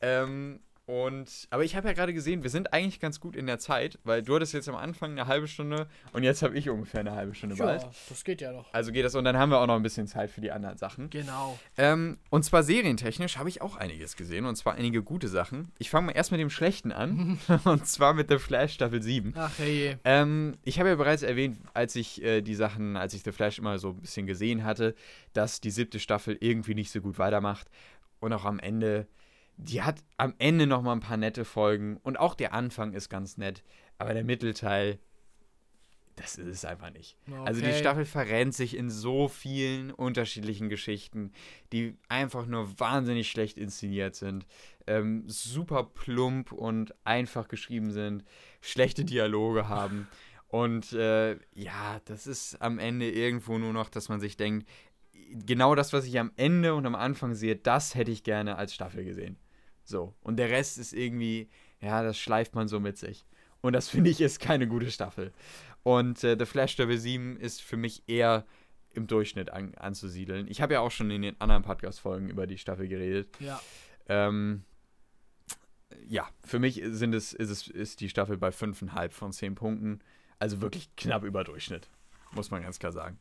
[0.00, 0.60] Ähm,
[0.90, 4.00] und, aber ich habe ja gerade gesehen, wir sind eigentlich ganz gut in der Zeit,
[4.02, 7.12] weil du hattest jetzt am Anfang eine halbe Stunde und jetzt habe ich ungefähr eine
[7.12, 7.86] halbe Stunde ja, bald.
[8.08, 8.74] das geht ja noch.
[8.74, 10.78] Also geht das und dann haben wir auch noch ein bisschen Zeit für die anderen
[10.78, 11.08] Sachen.
[11.10, 11.56] Genau.
[11.78, 15.70] Ähm, und zwar serientechnisch habe ich auch einiges gesehen und zwar einige gute Sachen.
[15.78, 19.34] Ich fange mal erst mit dem Schlechten an und zwar mit The Flash Staffel 7.
[19.36, 19.96] Ach hey.
[20.02, 23.60] Ähm, ich habe ja bereits erwähnt, als ich äh, die Sachen, als ich The Flash
[23.60, 24.96] immer so ein bisschen gesehen hatte,
[25.34, 27.68] dass die siebte Staffel irgendwie nicht so gut weitermacht
[28.18, 29.06] und auch am Ende
[29.62, 33.08] die hat am Ende noch mal ein paar nette Folgen und auch der Anfang ist
[33.08, 33.62] ganz nett,
[33.98, 34.98] aber der Mittelteil,
[36.16, 37.16] das ist es einfach nicht.
[37.28, 37.40] Okay.
[37.44, 41.32] Also die Staffel verrennt sich in so vielen unterschiedlichen Geschichten,
[41.72, 44.46] die einfach nur wahnsinnig schlecht inszeniert sind,
[44.86, 48.24] ähm, super plump und einfach geschrieben sind,
[48.60, 50.08] schlechte Dialoge haben.
[50.48, 54.66] Und äh, ja, das ist am Ende irgendwo nur noch, dass man sich denkt,
[55.46, 58.74] genau das, was ich am Ende und am Anfang sehe, das hätte ich gerne als
[58.74, 59.36] Staffel gesehen.
[59.90, 60.14] So.
[60.22, 63.26] Und der Rest ist irgendwie, ja, das schleift man so mit sich.
[63.60, 65.32] Und das finde ich ist keine gute Staffel.
[65.82, 68.46] Und äh, The Flash Staffel 7 ist für mich eher
[68.92, 70.46] im Durchschnitt an, anzusiedeln.
[70.48, 73.28] Ich habe ja auch schon in den anderen Podcast-Folgen über die Staffel geredet.
[73.38, 73.60] Ja.
[74.08, 74.64] Ähm,
[76.08, 80.00] ja, für mich sind es, ist, es, ist die Staffel bei 5,5 von 10 Punkten.
[80.38, 81.88] Also wirklich knapp über Durchschnitt.
[82.32, 83.18] Muss man ganz klar sagen.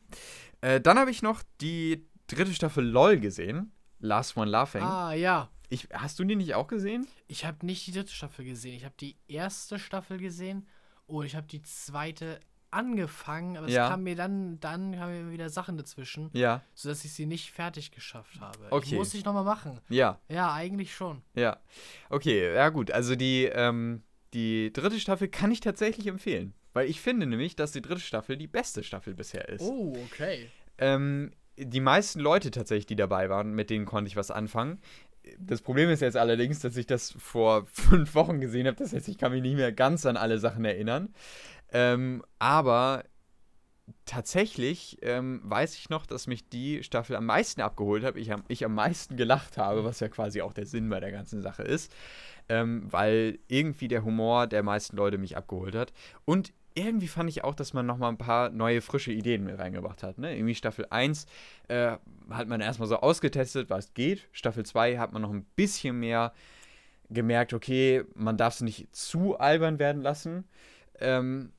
[0.61, 3.71] Äh, dann habe ich noch die dritte Staffel LOL gesehen.
[3.99, 4.83] Last One Laughing.
[4.83, 5.49] Ah, ja.
[5.69, 7.07] Ich, hast du die nicht auch gesehen?
[7.27, 8.75] Ich habe nicht die dritte Staffel gesehen.
[8.75, 10.67] Ich habe die erste Staffel gesehen
[11.05, 12.39] und ich habe die zweite
[12.71, 13.85] angefangen, aber ja.
[13.85, 16.61] es kam mir dann, dann kamen mir wieder Sachen dazwischen, ja.
[16.75, 18.59] sodass ich sie nicht fertig geschafft habe.
[18.69, 18.95] Okay.
[18.95, 19.79] muss ich nochmal machen.
[19.89, 20.19] Ja.
[20.27, 21.21] Ja, eigentlich schon.
[21.33, 21.57] Ja.
[22.09, 22.91] Okay, ja gut.
[22.91, 24.03] Also die, ähm,
[24.33, 26.53] die dritte Staffel kann ich tatsächlich empfehlen.
[26.73, 29.61] Weil ich finde nämlich, dass die dritte Staffel die beste Staffel bisher ist.
[29.61, 30.49] Oh, okay.
[30.77, 34.79] Ähm, die meisten Leute tatsächlich, die dabei waren, mit denen konnte ich was anfangen
[35.39, 38.77] das Problem ist jetzt allerdings, dass ich das vor fünf Wochen gesehen habe.
[38.77, 41.13] Das heißt, ich kann mich nicht mehr ganz an alle Sachen erinnern.
[41.71, 43.03] Ähm, aber
[44.05, 48.15] tatsächlich ähm, weiß ich noch, dass mich die Staffel am meisten abgeholt hat.
[48.17, 51.41] Ich, ich am meisten gelacht habe, was ja quasi auch der Sinn bei der ganzen
[51.41, 51.93] Sache ist.
[52.47, 55.93] Ähm, weil irgendwie der Humor der meisten Leute mich abgeholt hat.
[56.25, 60.03] Und irgendwie fand ich auch, dass man nochmal ein paar neue, frische Ideen mit reingebracht
[60.03, 60.17] hat.
[60.17, 60.35] Ne?
[60.35, 61.25] Irgendwie Staffel 1
[61.67, 61.97] äh,
[62.29, 64.27] hat man erstmal so ausgetestet, was geht.
[64.31, 66.33] Staffel 2 hat man noch ein bisschen mehr
[67.09, 70.47] gemerkt, okay, man darf es nicht zu albern werden lassen.
[70.99, 71.51] Ähm,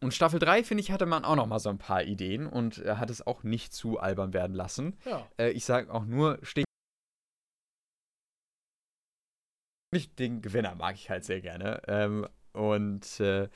[0.00, 2.78] und Staffel 3, finde ich, hatte man auch noch mal so ein paar Ideen und
[2.78, 4.96] äh, hat es auch nicht zu albern werden lassen.
[5.04, 5.26] Ja.
[5.38, 6.38] Äh, ich sage auch nur,
[10.18, 11.80] den Gewinner mag ich halt sehr gerne.
[11.86, 12.26] Ähm,
[12.56, 13.48] und äh,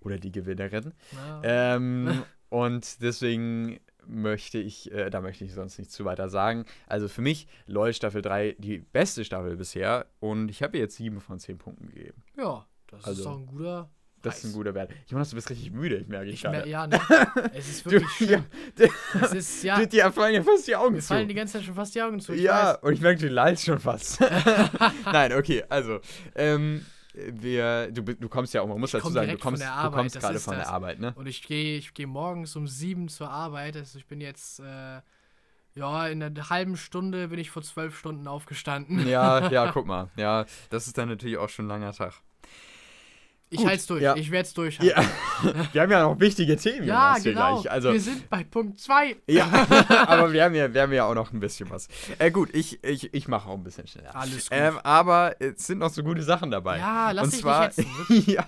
[0.00, 0.92] oder die Gewinnerin.
[1.12, 1.76] Ja.
[1.76, 6.66] Ähm, und deswegen möchte ich, äh, da möchte ich sonst nichts zu weiter sagen.
[6.86, 11.20] Also für mich, LOL Staffel 3 die beste Staffel bisher und ich habe jetzt 7
[11.20, 12.22] von 10 Punkten gegeben.
[12.36, 13.90] Ja, das also, ist doch ein guter
[14.24, 14.90] das ist ein guter Wert.
[15.06, 16.66] Jonas, du bist richtig müde, ich merke ich, gerade.
[16.66, 16.98] Ja, ne?
[17.52, 18.44] Es ist wirklich du, schlimm.
[18.78, 18.86] Ja,
[19.20, 19.78] es ist, ja.
[19.78, 21.08] Die, dir fallen ja fast die Augen mir zu.
[21.08, 22.32] fallen die ganze Zeit schon fast die Augen zu.
[22.32, 22.82] ja, weiß.
[22.84, 24.20] und ich merke, du leidest schon fast.
[25.04, 26.00] Nein, okay, also,
[26.34, 29.90] ähm, wir, du, du kommst ja auch, man muss ich dazu sagen, du kommst, du
[29.90, 31.12] kommst gerade von der Arbeit, ne?
[31.16, 35.00] Und ich gehe ich geh morgens um sieben zur Arbeit, also ich bin jetzt, äh,
[35.74, 39.06] ja, in einer halben Stunde bin ich vor zwölf Stunden aufgestanden.
[39.08, 40.10] Ja, ja, guck mal.
[40.16, 42.14] Ja, das ist dann natürlich auch schon ein langer Tag.
[43.50, 44.02] Ich halte es durch.
[44.02, 44.16] Ja.
[44.16, 44.96] Ich werde es durchhalten.
[44.96, 45.64] Ja.
[45.72, 46.86] wir haben ja noch wichtige Themen.
[46.86, 47.62] Ja, genau.
[47.68, 49.16] Also, wir sind bei Punkt 2.
[49.28, 49.46] Ja,
[50.06, 51.88] aber wir haben, ja, wir haben ja auch noch ein bisschen was.
[52.18, 54.14] Äh, gut, ich, ich, ich mache auch ein bisschen schneller.
[54.16, 54.58] Alles gut.
[54.58, 56.78] Ähm, aber es sind noch so gute Sachen dabei.
[56.78, 57.70] Ja, lass Und dich zwar,
[58.08, 58.46] nicht ja,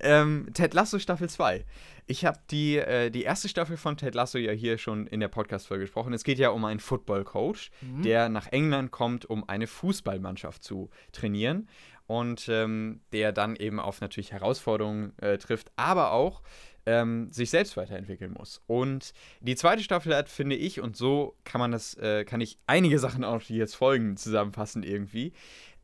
[0.00, 1.64] ähm, Ted Lasso Staffel 2.
[2.08, 5.26] Ich habe die, äh, die erste Staffel von Ted Lasso ja hier schon in der
[5.26, 6.12] Podcast-Folge gesprochen.
[6.12, 8.02] Es geht ja um einen Football-Coach, mhm.
[8.02, 11.68] der nach England kommt, um eine Fußballmannschaft zu trainieren
[12.06, 16.42] und ähm, der dann eben auf natürlich Herausforderungen äh, trifft, aber auch
[16.86, 18.62] ähm, sich selbst weiterentwickeln muss.
[18.66, 22.58] Und die zweite Staffel hat, finde ich, und so kann man das, äh, kann ich
[22.66, 25.32] einige Sachen auch, die jetzt folgen, zusammenfassen irgendwie.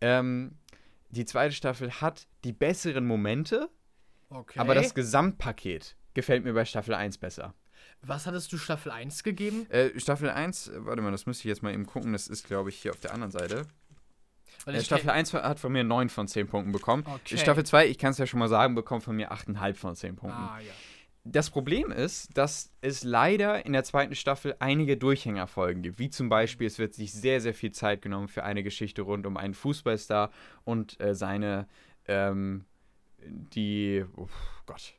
[0.00, 0.56] Ähm,
[1.10, 3.68] die zweite Staffel hat die besseren Momente,
[4.30, 4.58] okay.
[4.58, 7.54] aber das Gesamtpaket gefällt mir bei Staffel 1 besser.
[8.00, 9.68] Was hattest du Staffel 1 gegeben?
[9.70, 12.12] Äh, Staffel 1, warte mal, das müsste ich jetzt mal eben gucken.
[12.12, 13.66] Das ist, glaube ich, hier auf der anderen Seite.
[14.66, 17.04] Äh, Staffel 1 hat von mir 9 von 10 Punkten bekommen.
[17.06, 17.36] Okay.
[17.36, 20.16] Staffel 2, ich kann es ja schon mal sagen, bekommt von mir 8,5 von 10
[20.16, 20.38] Punkten.
[20.38, 20.72] Ah, ja.
[21.24, 26.00] Das Problem ist, dass es leider in der zweiten Staffel einige Durchhängerfolgen gibt.
[26.00, 29.24] Wie zum Beispiel, es wird sich sehr, sehr viel Zeit genommen für eine Geschichte rund
[29.26, 30.32] um einen Fußballstar
[30.64, 31.68] und äh, seine,
[32.08, 32.64] ähm,
[33.24, 34.28] die, oh
[34.66, 34.94] Gott,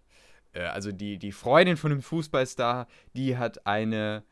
[0.54, 4.24] äh, also die, die Freundin von dem Fußballstar, die hat eine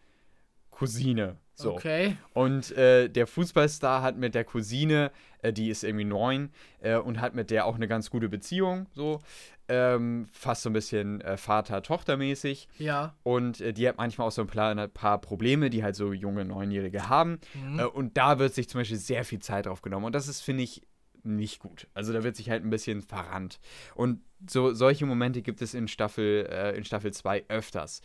[0.69, 1.37] Cousine.
[1.61, 1.73] So.
[1.73, 2.17] Okay.
[2.33, 6.49] Und äh, der Fußballstar hat mit der Cousine, äh, die ist irgendwie neun,
[6.81, 9.19] äh, und hat mit der auch eine ganz gute Beziehung, so.
[9.67, 12.67] Ähm, fast so ein bisschen äh, Vater-Tochter-mäßig.
[12.77, 13.15] Ja.
[13.23, 16.11] Und äh, die hat manchmal auch so ein paar, ein paar, Probleme, die halt so
[16.11, 17.39] junge Neunjährige haben.
[17.53, 17.79] Mhm.
[17.79, 20.07] Äh, und da wird sich zum Beispiel sehr viel Zeit drauf genommen.
[20.07, 20.81] Und das ist, finde ich,
[21.23, 21.87] nicht gut.
[21.93, 23.59] Also da wird sich halt ein bisschen verrannt.
[23.95, 28.01] Und so solche Momente gibt es in Staffel, in Staffel 2 öfters.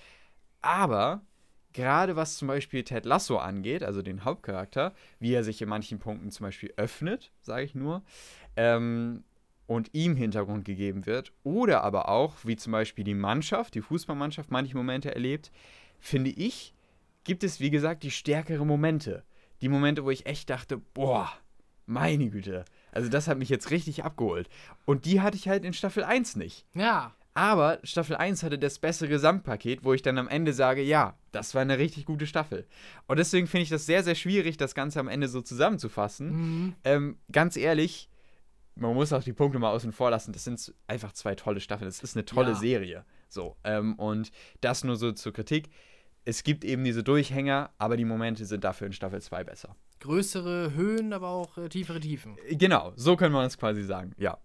[0.61, 1.23] Aber
[1.77, 5.99] gerade was zum Beispiel Ted Lasso angeht, also den Hauptcharakter, wie er sich in manchen
[5.99, 8.03] Punkten zum Beispiel öffnet, sage ich nur,
[8.57, 9.23] ähm,
[9.67, 14.51] und ihm Hintergrund gegeben wird, oder aber auch, wie zum Beispiel die Mannschaft, die Fußballmannschaft
[14.51, 15.53] manche Momente erlebt,
[16.01, 16.75] finde ich,
[17.25, 19.23] gibt es, wie gesagt, die stärkeren Momente.
[19.61, 21.31] Die Momente, wo ich echt dachte, boah,
[21.85, 22.65] meine Güte.
[22.93, 24.49] Also das hat mich jetzt richtig abgeholt.
[24.87, 26.65] Und die hatte ich halt in Staffel 1 nicht.
[26.75, 27.15] Ja.
[27.37, 31.55] Aber Staffel 1 hatte das bessere Gesamtpaket, wo ich dann am Ende sage, ja, das
[31.55, 32.67] war eine richtig gute Staffel.
[33.09, 36.31] Und deswegen finde ich das sehr, sehr schwierig, das Ganze am Ende so zusammenzufassen.
[36.31, 36.75] Mhm.
[36.85, 38.09] Ähm, ganz ehrlich,
[38.75, 40.33] man muss auch die Punkte mal außen vor lassen.
[40.33, 41.89] Das sind einfach zwei tolle Staffeln.
[41.89, 42.55] Das ist eine tolle ja.
[42.55, 43.05] Serie.
[43.29, 43.57] So.
[43.65, 44.33] Ähm, und
[44.63, 45.69] das nur so zur Kritik.
[46.25, 49.77] Es gibt eben diese Durchhänger, aber die Momente sind dafür in Staffel 2 besser.
[50.01, 52.39] Größere Höhen, aber auch äh, tiefere Tiefen.
[52.51, 54.39] Genau, so können wir es quasi sagen, ja.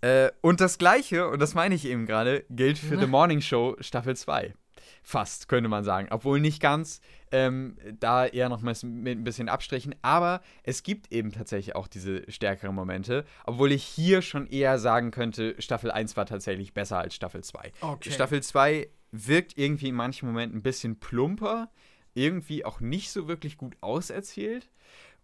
[0.00, 3.76] Äh, und das Gleiche, und das meine ich eben gerade, gilt für The Morning Show
[3.80, 4.54] Staffel 2.
[5.02, 6.08] Fast, könnte man sagen.
[6.10, 7.00] Obwohl nicht ganz,
[7.32, 9.94] ähm, da eher noch mal mit ein bisschen Abstrichen.
[10.02, 13.24] Aber es gibt eben tatsächlich auch diese stärkeren Momente.
[13.44, 17.72] Obwohl ich hier schon eher sagen könnte, Staffel 1 war tatsächlich besser als Staffel 2.
[17.80, 18.10] Okay.
[18.10, 21.70] Staffel 2 wirkt irgendwie in manchen Momenten ein bisschen plumper.
[22.14, 24.70] Irgendwie auch nicht so wirklich gut auserzählt.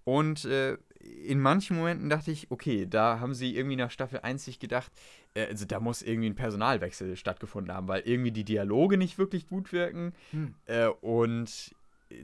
[0.07, 0.79] Und äh,
[1.25, 4.93] in manchen Momenten dachte ich, okay, da haben sie irgendwie nach Staffel 1 sich gedacht,
[5.35, 9.49] äh, also da muss irgendwie ein Personalwechsel stattgefunden haben, weil irgendwie die Dialoge nicht wirklich
[9.49, 10.55] gut wirken hm.
[10.67, 11.75] äh, und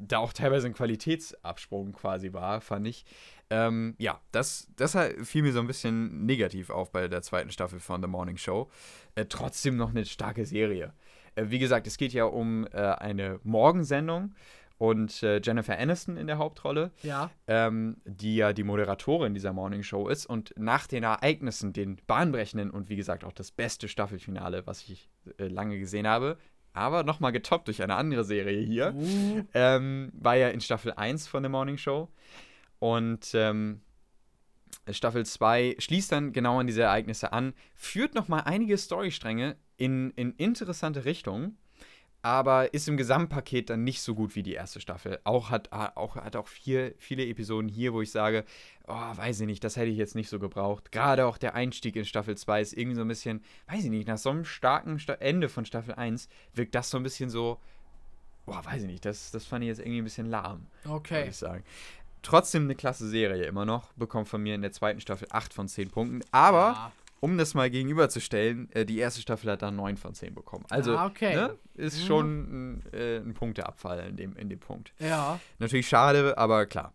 [0.00, 3.04] da auch teilweise ein Qualitätsabsprung quasi war, fand ich.
[3.50, 7.80] Ähm, ja, das, das fiel mir so ein bisschen negativ auf bei der zweiten Staffel
[7.80, 8.70] von The Morning Show.
[9.16, 10.92] Äh, trotzdem noch eine starke Serie.
[11.34, 14.36] Äh, wie gesagt, es geht ja um äh, eine Morgensendung
[14.78, 17.30] und äh, Jennifer Aniston in der Hauptrolle, ja.
[17.46, 20.26] ähm, die ja die Moderatorin dieser Morning Show ist.
[20.26, 25.08] Und nach den Ereignissen, den bahnbrechenden und wie gesagt auch das beste Staffelfinale, was ich
[25.38, 26.38] äh, lange gesehen habe,
[26.72, 29.42] aber nochmal getoppt durch eine andere Serie hier, uh.
[29.54, 32.08] ähm, war ja in Staffel 1 von der Morning Show.
[32.78, 33.82] Und ähm,
[34.90, 40.32] Staffel 2 schließt dann genau an diese Ereignisse an, führt nochmal einige Storystränge in, in
[40.32, 41.58] interessante Richtungen
[42.22, 45.18] aber ist im Gesamtpaket dann nicht so gut wie die erste Staffel.
[45.24, 48.44] Auch hat auch, hat auch vier, viele Episoden hier, wo ich sage,
[48.86, 50.92] oh, weiß ich nicht, das hätte ich jetzt nicht so gebraucht.
[50.92, 54.06] Gerade auch der Einstieg in Staffel 2 ist irgendwie so ein bisschen, weiß ich nicht,
[54.06, 57.58] nach so einem starken Ende von Staffel 1 wirkt das so ein bisschen so,
[58.46, 60.66] boah, weiß ich nicht, das, das fand ich jetzt irgendwie ein bisschen lahm.
[60.88, 61.28] Okay.
[61.28, 61.64] Ich sagen.
[62.22, 63.92] Trotzdem eine klasse Serie immer noch.
[63.94, 66.20] Bekommt von mir in der zweiten Staffel 8 von 10 Punkten.
[66.30, 66.92] Aber, ja.
[67.22, 70.64] Um das mal gegenüberzustellen, äh, die erste Staffel hat dann 9 von 10 bekommen.
[70.68, 71.36] Also, ah, okay.
[71.36, 72.06] ne, ist mhm.
[72.06, 74.92] schon ein, äh, ein Punkteabfall in dem, in dem Punkt.
[74.98, 75.38] Ja.
[75.60, 76.92] Natürlich schade, aber klar.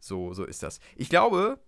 [0.00, 0.80] So, so ist das.
[0.96, 1.60] Ich glaube,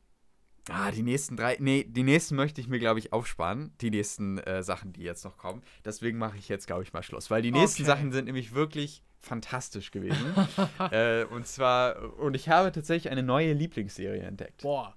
[0.69, 1.57] Ah, die nächsten drei.
[1.59, 3.73] Nee, die nächsten möchte ich mir, glaube ich, aufsparen.
[3.81, 5.63] Die nächsten äh, Sachen, die jetzt noch kommen.
[5.85, 7.31] Deswegen mache ich jetzt, glaube ich, mal Schluss.
[7.31, 7.91] Weil die nächsten okay.
[7.91, 10.35] Sachen sind nämlich wirklich fantastisch gewesen.
[10.93, 14.63] äh, und zwar, und ich habe tatsächlich eine neue Lieblingsserie entdeckt.
[14.63, 14.95] Boah.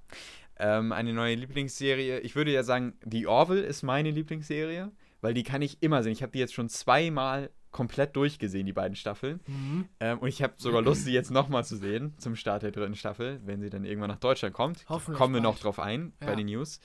[0.57, 2.19] Ähm, eine neue Lieblingsserie.
[2.19, 4.91] Ich würde ja sagen, The Orville ist meine Lieblingsserie,
[5.21, 6.13] weil die kann ich immer sehen.
[6.13, 9.41] Ich habe die jetzt schon zweimal komplett durchgesehen, die beiden Staffeln.
[9.47, 9.89] Mhm.
[9.99, 12.95] Ähm, und ich habe sogar Lust, sie jetzt nochmal zu sehen, zum Start der dritten
[12.95, 14.85] Staffel, wenn sie dann irgendwann nach Deutschland kommt.
[14.87, 16.27] Hoffentlich Kommen wir noch drauf ein ja.
[16.27, 16.79] bei den News.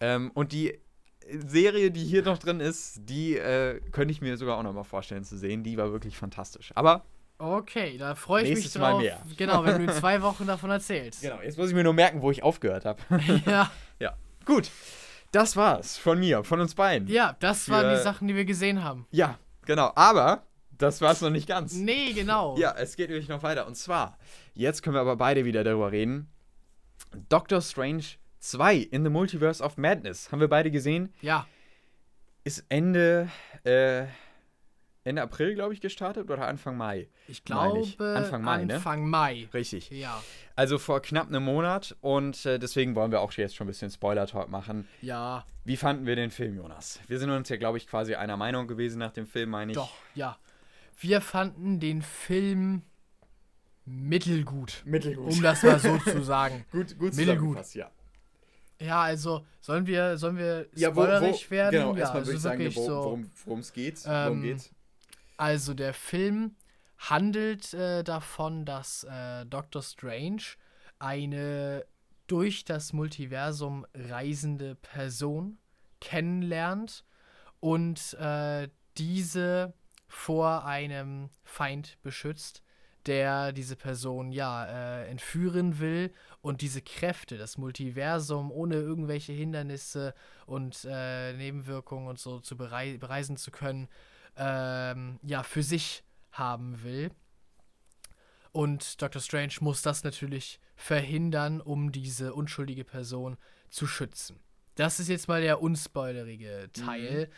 [0.00, 0.78] Ähm, und die
[1.30, 5.24] Serie, die hier noch drin ist, die äh, könnte ich mir sogar auch nochmal vorstellen
[5.24, 5.62] zu sehen.
[5.62, 6.72] Die war wirklich fantastisch.
[6.74, 7.04] Aber
[7.38, 8.92] Okay, da freue ich mich drauf.
[8.92, 9.22] Mal mehr.
[9.36, 11.22] Genau, wenn du in zwei Wochen davon erzählst.
[11.22, 13.00] Genau, jetzt muss ich mir nur merken, wo ich aufgehört habe.
[13.46, 13.70] ja.
[13.98, 14.16] Ja.
[14.44, 14.70] Gut.
[15.32, 17.08] Das war's von mir, von uns beiden.
[17.08, 19.06] Ja, das Für, waren die Sachen, die wir gesehen haben.
[19.10, 21.74] Ja, Genau, aber das war es noch nicht ganz.
[21.74, 22.56] Nee, genau.
[22.58, 23.66] Ja, es geht nämlich noch weiter.
[23.66, 24.18] Und zwar,
[24.54, 26.28] jetzt können wir aber beide wieder darüber reden.
[27.28, 28.04] Doctor Strange
[28.40, 30.30] 2 in the Multiverse of Madness.
[30.30, 31.12] Haben wir beide gesehen?
[31.22, 31.46] Ja.
[32.42, 33.30] Ist Ende,
[33.64, 34.04] äh,
[35.04, 37.08] Ende April, glaube ich, gestartet oder Anfang Mai?
[37.28, 38.00] Ich glaube ich.
[38.00, 38.76] Anfang Mai, ne?
[38.76, 39.48] Anfang Mai.
[39.52, 39.90] Richtig.
[39.90, 40.22] Ja.
[40.56, 43.90] Also vor knapp einem Monat und äh, deswegen wollen wir auch jetzt schon ein bisschen
[43.90, 44.88] Spoiler-Talk machen.
[45.02, 45.44] Ja.
[45.64, 47.00] Wie fanden wir den Film, Jonas?
[47.06, 49.76] Wir sind uns ja, glaube ich, quasi einer Meinung gewesen nach dem Film, meine ich.
[49.76, 50.38] Doch, ja.
[50.98, 52.82] Wir fanden den Film
[53.84, 54.82] mittelgut.
[54.86, 55.32] Mittelgut.
[55.32, 56.64] Um das mal so zu sagen.
[56.72, 57.74] gut, gut mittelgut.
[57.74, 57.90] ja.
[58.80, 61.80] Ja, also sollen wir, sollen wir spoilerig ja, wo, wo, werden?
[61.80, 64.02] Genau, ja, erstmal also würde ich sagen, worum so, es geht.
[64.06, 64.73] Ähm, worum geht's?
[65.36, 66.56] Also der Film
[66.98, 70.42] handelt äh, davon, dass äh, Doctor Strange
[70.98, 71.84] eine
[72.26, 75.58] durch das Multiversum reisende Person
[76.00, 77.04] kennenlernt
[77.60, 79.74] und äh, diese
[80.06, 82.62] vor einem Feind beschützt,
[83.06, 90.14] der diese Person ja äh, entführen will und diese Kräfte, das Multiversum ohne irgendwelche Hindernisse
[90.46, 93.88] und äh, Nebenwirkungen und so zu berei bereisen zu können,
[94.36, 97.10] ähm, ja für sich haben will.
[98.52, 99.20] Und Dr.
[99.20, 103.36] Strange muss das natürlich verhindern, um diese unschuldige Person
[103.68, 104.38] zu schützen.
[104.76, 107.26] Das ist jetzt mal der unspoilerige Teil.
[107.26, 107.32] Mhm.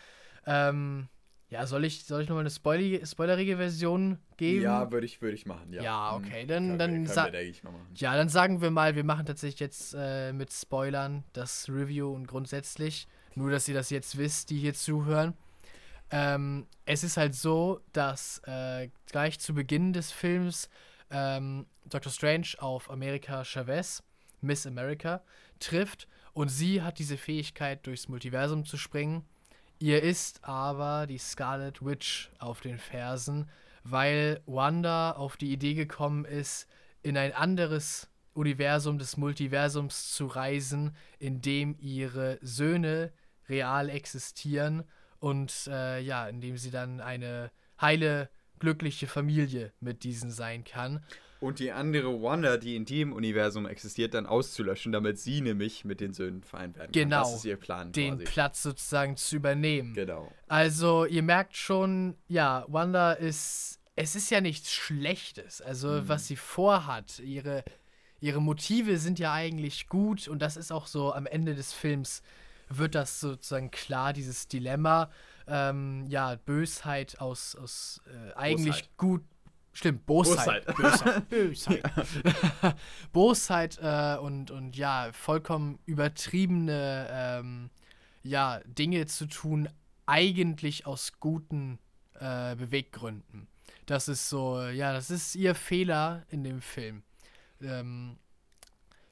[0.46, 1.08] Ähm,
[1.48, 4.62] ja, soll ich, soll ich nochmal eine spoilerige, spoilerige Version geben?
[4.62, 5.82] Ja, würde ich, würd ich machen, ja.
[5.82, 6.24] Ja, mhm.
[6.24, 6.46] okay.
[6.46, 10.52] Dann, dann, wir, wir, ja, dann sagen wir mal, wir machen tatsächlich jetzt äh, mit
[10.52, 13.06] Spoilern das Review und grundsätzlich.
[13.34, 15.34] Nur, dass ihr das jetzt wisst, die hier zuhören.
[16.10, 20.68] Ähm, es ist halt so, dass äh, gleich zu Beginn des Films
[21.10, 22.12] ähm, Dr.
[22.12, 24.02] Strange auf America Chavez,
[24.40, 25.22] Miss America,
[25.58, 29.24] trifft und sie hat diese Fähigkeit, durchs Multiversum zu springen.
[29.78, 33.48] Ihr ist aber die Scarlet Witch auf den Fersen,
[33.82, 36.68] weil Wanda auf die Idee gekommen ist,
[37.02, 43.12] in ein anderes Universum des Multiversums zu reisen, in dem ihre Söhne
[43.48, 44.84] real existieren
[45.26, 47.50] und äh, ja, in dem sie dann eine
[47.80, 51.04] heile glückliche Familie mit diesen sein kann.
[51.40, 56.00] Und die andere Wanda, die in dem Universum existiert, dann auszulöschen, damit sie nämlich mit
[56.00, 57.32] den Söhnen vereint werden genau, kann.
[57.32, 57.90] Das ist ihr Plan.
[57.90, 58.24] Den quasi.
[58.24, 59.94] Platz sozusagen zu übernehmen.
[59.94, 60.30] Genau.
[60.46, 63.80] Also, ihr merkt schon, ja, Wanda ist.
[63.96, 65.60] Es ist ja nichts Schlechtes.
[65.60, 66.08] Also, mhm.
[66.08, 67.64] was sie vorhat, ihre,
[68.20, 72.22] ihre Motive sind ja eigentlich gut und das ist auch so am Ende des Films
[72.68, 75.10] wird das sozusagen klar, dieses Dilemma
[75.46, 78.96] ähm, ja, Bösheit aus, aus äh, eigentlich Bosheit.
[78.96, 79.24] gut.
[79.72, 80.64] Stimmt, Bosheit.
[80.66, 81.28] Bosheit.
[81.28, 81.82] Bosheit.
[81.92, 82.76] Bosheit,
[83.12, 87.70] Bosheit äh, und, und ja, vollkommen übertriebene ähm,
[88.22, 89.68] ja, Dinge zu tun,
[90.06, 91.78] eigentlich aus guten
[92.14, 93.48] äh, Beweggründen.
[93.84, 97.02] Das ist so, ja, das ist ihr Fehler in dem Film.
[97.60, 98.18] Ähm,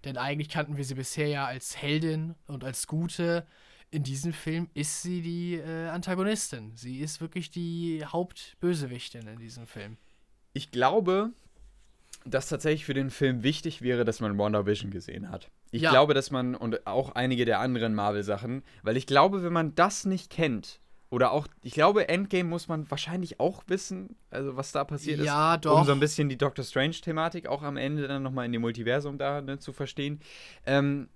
[0.05, 3.46] denn eigentlich kannten wir sie bisher ja als Heldin und als Gute
[3.90, 6.72] in diesem Film ist sie die äh, Antagonistin.
[6.74, 9.96] Sie ist wirklich die Hauptbösewichtin in diesem Film.
[10.52, 11.30] Ich glaube,
[12.24, 15.50] dass tatsächlich für den Film wichtig wäre, dass man WandaVision gesehen hat.
[15.70, 15.90] Ich ja.
[15.90, 20.05] glaube, dass man, und auch einige der anderen Marvel-Sachen, weil ich glaube, wenn man das
[20.05, 20.80] nicht kennt,
[21.15, 25.55] oder auch, ich glaube, Endgame muss man wahrscheinlich auch wissen, also was da passiert ja,
[25.55, 25.65] ist.
[25.65, 25.79] Doch.
[25.79, 29.17] Um so ein bisschen die Doctor Strange-Thematik auch am Ende dann nochmal in dem Multiversum
[29.17, 30.19] da ne, zu verstehen.
[30.67, 31.09] Ähm,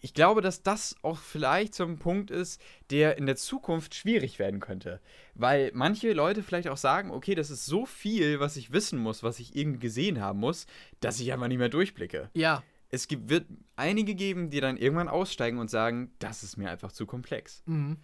[0.00, 2.58] ich glaube, dass das auch vielleicht so ein Punkt ist,
[2.90, 5.00] der in der Zukunft schwierig werden könnte.
[5.34, 9.22] Weil manche Leute vielleicht auch sagen, okay, das ist so viel, was ich wissen muss,
[9.22, 10.66] was ich irgendwie gesehen haben muss,
[11.00, 12.30] dass ich einfach nicht mehr durchblicke.
[12.32, 12.62] Ja.
[12.88, 13.44] Es gibt, wird
[13.74, 17.62] einige geben, die dann irgendwann aussteigen und sagen, das ist mir einfach zu komplex.
[17.66, 17.98] Mhm.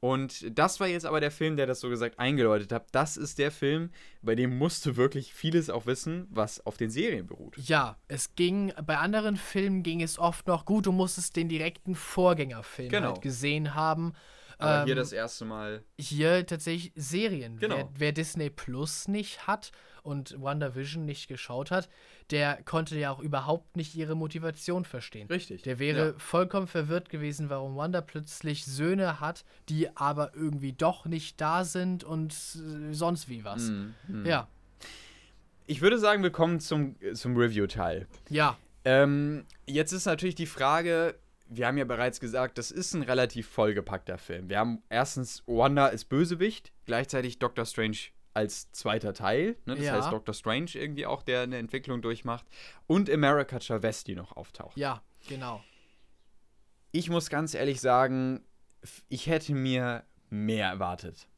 [0.00, 2.86] Und das war jetzt aber der Film, der das so gesagt eingeläutet hat.
[2.92, 3.90] Das ist der Film,
[4.22, 7.56] bei dem musst du wirklich vieles auch wissen, was auf den Serien beruht.
[7.58, 11.96] Ja, es ging, bei anderen Filmen ging es oft noch gut, du musstest den direkten
[11.96, 13.12] Vorgängerfilm genau.
[13.12, 14.12] halt gesehen haben.
[14.58, 15.84] Aber ähm, hier das erste Mal.
[15.98, 17.58] Hier tatsächlich Serien.
[17.58, 17.76] Genau.
[17.76, 19.72] Wer, wer Disney Plus nicht hat
[20.02, 21.88] und WandaVision nicht geschaut hat,
[22.30, 25.28] der konnte ja auch überhaupt nicht ihre Motivation verstehen.
[25.28, 25.62] Richtig.
[25.62, 26.14] Der wäre ja.
[26.18, 32.04] vollkommen verwirrt gewesen, warum Wanda plötzlich Söhne hat, die aber irgendwie doch nicht da sind
[32.04, 33.70] und äh, sonst wie was.
[33.70, 34.26] Mm, mm.
[34.26, 34.48] Ja.
[35.66, 38.06] Ich würde sagen, wir kommen zum, zum Review-Teil.
[38.30, 38.56] Ja.
[38.84, 41.14] Ähm, jetzt ist natürlich die Frage,
[41.48, 44.48] wir haben ja bereits gesagt, das ist ein relativ vollgepackter Film.
[44.48, 47.96] Wir haben erstens Wanda als Bösewicht, gleichzeitig Doctor Strange
[48.34, 49.56] als zweiter Teil.
[49.64, 49.76] Ne?
[49.76, 49.92] Das ja.
[49.92, 52.46] heißt Doctor Strange irgendwie auch, der eine Entwicklung durchmacht.
[52.86, 54.76] Und America Chavez, die noch auftaucht.
[54.76, 55.62] Ja, genau.
[56.92, 58.44] Ich muss ganz ehrlich sagen,
[59.08, 61.28] ich hätte mir mehr erwartet.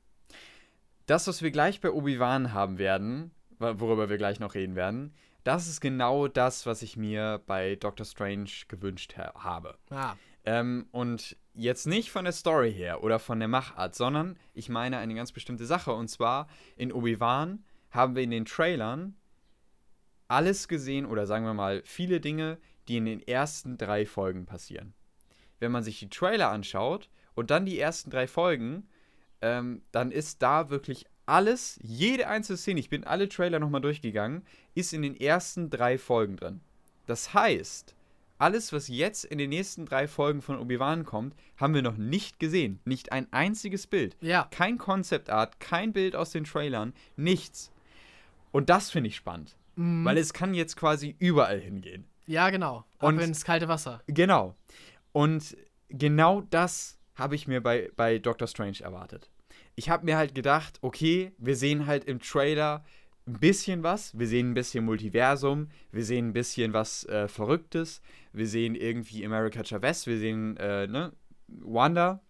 [1.06, 5.14] Das, was wir gleich bei Obi-Wan haben werden, worüber wir gleich noch reden werden,
[5.44, 9.78] das ist genau das, was ich mir bei Doctor Strange gewünscht ha habe.
[9.90, 10.14] Ah.
[10.44, 14.98] Ähm, und jetzt nicht von der Story her oder von der Machart, sondern ich meine
[14.98, 15.92] eine ganz bestimmte Sache.
[15.92, 19.16] Und zwar in Obi-Wan haben wir in den Trailern
[20.28, 22.58] alles gesehen oder sagen wir mal viele Dinge,
[22.88, 24.94] die in den ersten drei Folgen passieren.
[25.58, 28.88] Wenn man sich die Trailer anschaut und dann die ersten drei Folgen,
[29.42, 34.44] ähm, dann ist da wirklich alles, jede einzelne Szene, ich bin alle Trailer nochmal durchgegangen,
[34.74, 36.60] ist in den ersten drei Folgen drin.
[37.06, 37.94] Das heißt,
[38.40, 42.40] alles, was jetzt in den nächsten drei Folgen von Obi-Wan kommt, haben wir noch nicht
[42.40, 42.80] gesehen.
[42.84, 44.16] Nicht ein einziges Bild.
[44.20, 44.48] Ja.
[44.50, 47.70] Kein Concept Art, kein Bild aus den Trailern, nichts.
[48.50, 49.56] Und das finde ich spannend.
[49.76, 50.04] Mhm.
[50.04, 52.06] Weil es kann jetzt quasi überall hingehen.
[52.26, 52.84] Ja, genau.
[52.98, 54.02] Ab ins kalte Wasser.
[54.06, 54.56] Genau.
[55.12, 55.56] Und
[55.88, 59.30] genau das habe ich mir bei, bei Doctor Strange erwartet.
[59.74, 62.84] Ich habe mir halt gedacht, okay, wir sehen halt im Trailer
[63.30, 64.18] ein bisschen was.
[64.18, 68.02] Wir sehen ein bisschen Multiversum, wir sehen ein bisschen was äh, Verrücktes,
[68.32, 71.12] wir sehen irgendwie America Chavez, wir sehen äh, ne,
[71.48, 72.20] Wanda.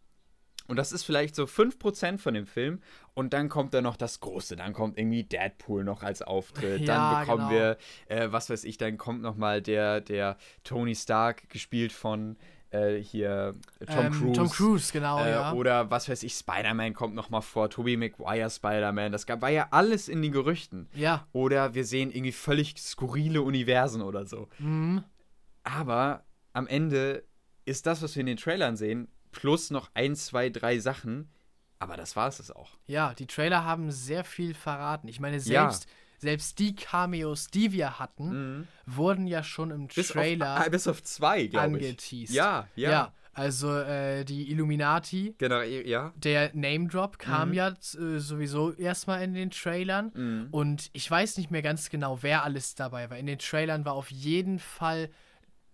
[0.69, 2.81] Und das ist vielleicht so 5% von dem Film.
[3.15, 4.55] Und dann kommt da noch das Große.
[4.55, 6.83] Dann kommt irgendwie Deadpool noch als Auftritt.
[6.83, 7.61] Ja, dann bekommen genau.
[7.61, 7.77] wir,
[8.07, 12.37] äh, was weiß ich, dann kommt noch mal der, der Tony Stark, gespielt von
[12.71, 13.55] äh, hier
[13.87, 14.33] Tom ähm, Cruise.
[14.33, 15.53] Tom Cruise, genau, äh, ja.
[15.53, 19.13] Oder was weiß ich, Spider-Man kommt noch mal vor, Tobey Maguire Spider-Man.
[19.13, 20.89] Das gab, war ja alles in den Gerüchten.
[20.95, 21.27] Ja.
[21.33, 24.49] Oder wir sehen irgendwie völlig skurrile Universen oder so.
[24.59, 25.05] Mhm.
[25.65, 27.25] Aber am Ende
[27.65, 31.31] ist das, was wir in den Trailern sehen, plus noch ein, zwei, drei Sachen.
[31.79, 32.71] Aber das war es auch.
[32.87, 35.09] Ja, die Trailer haben sehr viel verraten.
[35.09, 35.91] Ich meine, selbst, ja.
[36.21, 38.69] Selbst die Cameos, die wir hatten, mhm.
[38.87, 41.85] wurden ja schon im bis Trailer auf, bis auf zwei, glaube ich.
[41.85, 42.35] angeteased.
[42.35, 42.91] Ja, ja.
[42.91, 45.35] ja also äh, die Illuminati.
[45.39, 46.13] Genau, ja.
[46.17, 47.55] Der Name Drop kam mhm.
[47.55, 50.13] ja äh, sowieso erstmal in den Trailern.
[50.15, 50.49] Mhm.
[50.51, 53.17] Und ich weiß nicht mehr ganz genau, wer alles dabei war.
[53.17, 55.11] In den Trailern war auf jeden Fall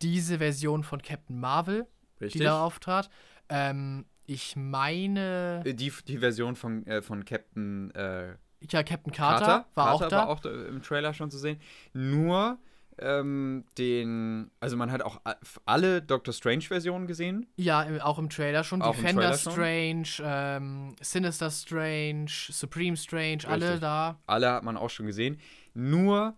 [0.03, 1.87] diese Version von Captain Marvel,
[2.21, 2.41] Richtig.
[2.41, 3.09] die da auftrat.
[3.49, 5.63] Ähm, ich meine.
[5.65, 7.91] Äh, die, die Version von, äh, von Captain.
[7.95, 10.17] Äh, ja, Captain Carter, Carter war Carter auch da.
[10.17, 11.61] war auch da im Trailer schon zu sehen.
[11.93, 12.59] Nur
[12.99, 14.51] ähm, den.
[14.61, 15.21] Also, man hat auch
[15.64, 17.47] alle Doctor Strange-Versionen gesehen.
[17.57, 18.83] Ja, auch im Trailer schon.
[18.83, 23.51] Auch Defender Strange, ähm, Sinister Strange, Supreme Strange, Richtig.
[23.51, 24.18] alle da.
[24.26, 25.39] Alle hat man auch schon gesehen.
[25.75, 26.35] Nur,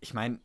[0.00, 0.38] ich meine,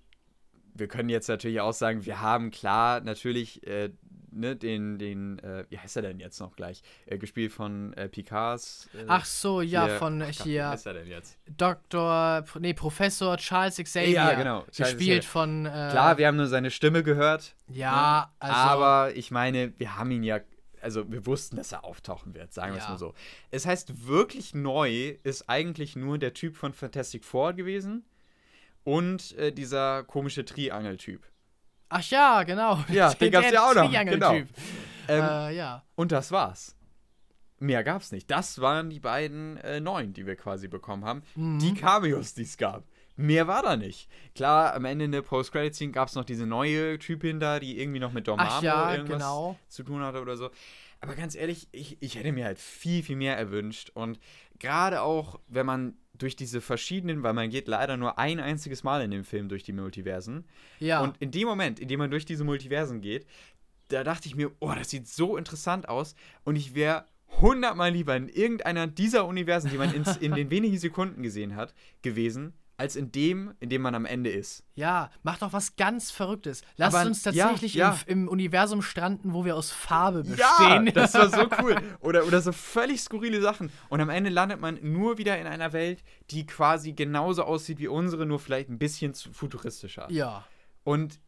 [0.73, 3.91] wir können jetzt natürlich auch sagen, wir haben klar natürlich äh,
[4.35, 6.81] ne, den, den äh, wie heißt er denn jetzt noch gleich?
[7.05, 8.89] Äh, gespielt von äh, Picards.
[8.93, 10.63] Äh, ach so, ja, hier, von ach, hier.
[10.63, 11.37] Wie heißt er denn jetzt?
[11.57, 12.43] Dr.
[12.59, 14.09] Nee, Professor Charles Xavier.
[14.09, 14.65] Ja, genau.
[14.75, 15.65] gespielt von.
[15.65, 17.55] Äh, klar, wir haben nur seine Stimme gehört.
[17.67, 18.35] Ja, ne?
[18.39, 18.55] also.
[18.55, 20.39] Aber ich meine, wir haben ihn ja
[20.81, 23.15] also wir wussten, dass er auftauchen wird, sagen wir es mal so.
[23.49, 28.05] Es heißt, wirklich neu ist eigentlich nur der Typ von Fantastic Four gewesen
[28.83, 31.23] und äh, dieser komische Triangel-Typ.
[31.97, 32.83] Ach ja, genau.
[32.89, 33.91] Ja, den gab's ja auch noch.
[33.91, 34.33] Genau.
[34.33, 34.47] Ähm,
[35.07, 35.83] äh, ja.
[35.95, 36.75] Und das war's.
[37.59, 38.29] Mehr gab's nicht.
[38.29, 41.23] Das waren die beiden äh, neuen, die wir quasi bekommen haben.
[41.35, 41.59] Mhm.
[41.59, 42.83] Die Cameos, die es gab.
[43.15, 44.09] Mehr war da nicht.
[44.35, 48.01] Klar, am Ende in der Post-Credit-Scene gab es noch diese neue Typin da, die irgendwie
[48.01, 49.57] noch mit Dormammu ja, irgendwas genau.
[49.69, 50.49] zu tun hatte oder so.
[51.05, 53.91] Aber ganz ehrlich, ich, ich hätte mir halt viel, viel mehr erwünscht.
[53.93, 54.19] Und
[54.57, 59.03] gerade auch, wenn man durch diese verschiedenen, weil man geht leider nur ein einziges Mal
[59.03, 60.45] in dem Film durch die Multiversen.
[60.79, 61.01] Ja.
[61.01, 63.27] Und in dem Moment, in dem man durch diese Multiversen geht,
[63.89, 67.05] da dachte ich mir, oh, das sieht so interessant aus und ich wäre
[67.39, 71.75] hundertmal lieber in irgendeiner dieser Universen, die man ins, in den wenigen Sekunden gesehen hat,
[72.01, 74.63] gewesen, als in dem, in dem man am Ende ist.
[74.75, 76.61] Ja, mach doch was ganz Verrücktes.
[76.77, 77.99] Lass Aber, uns tatsächlich ja, ja.
[78.07, 80.87] Im, Im, Universum stranden, wo wir aus Farbe bestehen.
[80.87, 81.77] Ja, das war so cool.
[82.01, 83.71] Oder, oder so völlig skurrile Sachen.
[83.89, 87.87] Und am Ende landet man nur wieder in einer Welt, die quasi genauso aussieht wie
[87.87, 90.07] unsere, nur vielleicht ein bisschen futuristischer.
[90.09, 90.45] Ja.
[90.83, 91.19] Und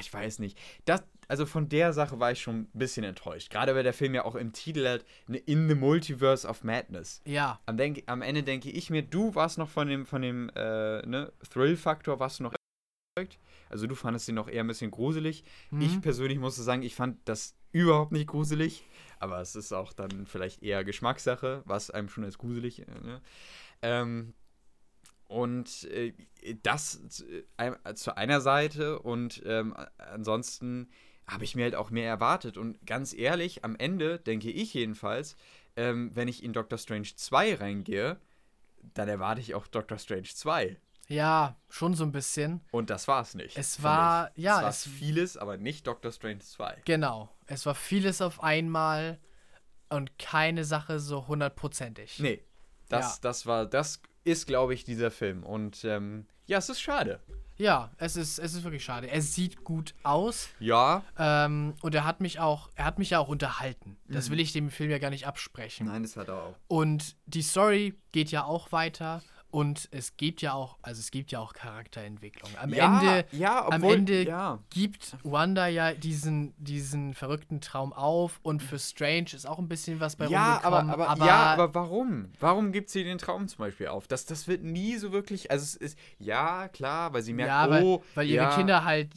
[0.00, 0.58] ich weiß nicht.
[0.84, 3.50] Das, also von der Sache war ich schon ein bisschen enttäuscht.
[3.50, 5.04] Gerade weil der Film ja auch im Titel hat,
[5.46, 7.20] In the Multiverse of Madness.
[7.24, 7.60] Ja.
[7.66, 11.06] Am, denk, am Ende denke ich mir, du warst noch von dem, von dem äh,
[11.06, 12.54] ne, Thrill-Faktor, warst du noch
[13.16, 13.38] überzeugt.
[13.68, 15.44] Also du fandest ihn noch eher ein bisschen gruselig.
[15.70, 15.82] Mhm.
[15.82, 18.84] Ich persönlich musste sagen, ich fand das überhaupt nicht gruselig.
[19.20, 22.80] Aber es ist auch dann vielleicht eher Geschmackssache, was einem schon als gruselig.
[22.80, 23.20] Äh, ne?
[23.82, 24.34] ähm,
[25.30, 26.12] und äh,
[26.62, 27.22] das
[27.56, 30.90] äh, zu einer Seite und ähm, ansonsten
[31.26, 32.56] habe ich mir halt auch mehr erwartet.
[32.56, 35.36] Und ganz ehrlich, am Ende denke ich jedenfalls,
[35.76, 38.18] ähm, wenn ich in Doctor Strange 2 reingehe,
[38.94, 40.76] dann erwarte ich auch Doctor Strange 2.
[41.06, 42.60] Ja, schon so ein bisschen.
[42.72, 43.56] Und das war es nicht.
[43.56, 44.56] Es war, ja.
[44.56, 46.82] Es war es, vieles, aber nicht Doctor Strange 2.
[46.84, 47.30] Genau.
[47.46, 49.20] Es war vieles auf einmal
[49.90, 52.18] und keine Sache so hundertprozentig.
[52.18, 52.42] Nee.
[52.90, 53.18] Das, ja.
[53.22, 55.42] das war, das ist, glaube ich, dieser Film.
[55.42, 57.20] Und ähm, ja, es ist schade.
[57.56, 59.10] Ja, es ist, es ist wirklich schade.
[59.10, 60.48] Er sieht gut aus.
[60.60, 61.04] Ja.
[61.18, 63.98] Ähm, und er hat mich auch, er hat mich ja auch unterhalten.
[64.08, 64.32] Das mhm.
[64.32, 65.86] will ich dem Film ja gar nicht absprechen.
[65.86, 66.54] Nein, das hat er auch.
[66.68, 69.22] Und die Story geht ja auch weiter.
[69.50, 72.50] Und es gibt ja auch, also es gibt ja auch Charakterentwicklung.
[72.60, 74.58] Am ja, Ende, ja, obwohl, am Ende ja.
[74.70, 79.98] gibt Wanda ja diesen, diesen verrückten Traum auf und für Strange ist auch ein bisschen
[79.98, 82.30] was bei ja, aber, aber, aber, Ja, aber warum?
[82.38, 84.06] Warum gibt sie den Traum zum Beispiel auf?
[84.06, 87.70] Das, das wird nie so wirklich, also es ist, ja, klar, weil sie merkt, ja,
[87.70, 89.10] weil, oh, weil ihre Kinder halt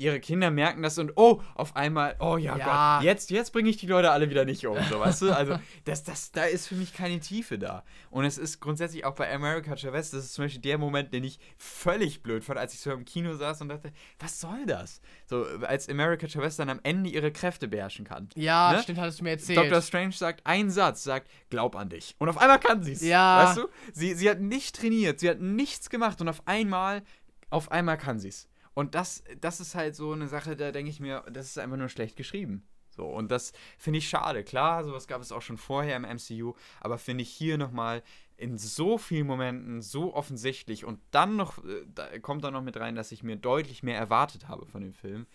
[0.00, 2.98] ihre Kinder merken das und oh, auf einmal, oh ja, ja.
[2.98, 5.30] Gott, jetzt, jetzt bringe ich die Leute alle wieder nicht um, so, weißt du?
[5.30, 7.84] Also, das, das, da ist für mich keine Tiefe da.
[8.10, 11.24] Und es ist grundsätzlich auch bei America Chavez, das ist zum Beispiel der Moment, den
[11.24, 15.00] ich völlig blöd fand, als ich so im Kino saß und dachte, was soll das?
[15.26, 18.28] So, als America Chavez dann am Ende ihre Kräfte beherrschen kann.
[18.34, 18.82] Ja, ne?
[18.82, 19.58] stimmt, hattest du mir erzählt.
[19.58, 19.82] Dr.
[19.82, 22.14] Strange sagt einen Satz, sagt, glaub an dich.
[22.18, 23.02] Und auf einmal kann sie es.
[23.02, 23.46] Ja.
[23.46, 23.68] Weißt du?
[23.92, 27.02] Sie, sie hat nicht trainiert, sie hat nichts gemacht und auf einmal,
[27.50, 28.48] auf einmal kann sie es.
[28.74, 31.76] Und das, das ist halt so eine Sache, da denke ich mir, das ist einfach
[31.76, 32.66] nur schlecht geschrieben.
[32.96, 34.44] So, und das finde ich schade.
[34.44, 38.02] Klar, sowas gab es auch schon vorher im MCU, aber finde ich hier nochmal
[38.40, 42.76] in so vielen Momenten so offensichtlich und dann noch, äh, da kommt da noch mit
[42.78, 45.26] rein, dass ich mir deutlich mehr erwartet habe von dem Film,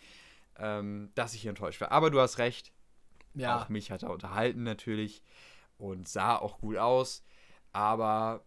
[0.57, 1.91] ähm, dass ich enttäuscht war.
[1.91, 2.73] Aber du hast recht.
[3.36, 3.61] Ja.
[3.61, 5.22] Auch mich hat er unterhalten natürlich
[5.77, 7.23] und sah auch gut aus.
[7.73, 8.44] Aber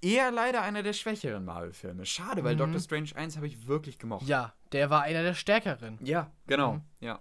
[0.00, 2.06] eher leider einer der schwächeren Marvel-Filme.
[2.06, 2.58] Schade, weil mhm.
[2.58, 4.26] Doctor Strange 1 habe ich wirklich gemocht.
[4.26, 5.98] Ja, der war einer der stärkeren.
[6.02, 6.74] Ja, genau.
[6.74, 6.82] Mhm.
[7.00, 7.20] Ja.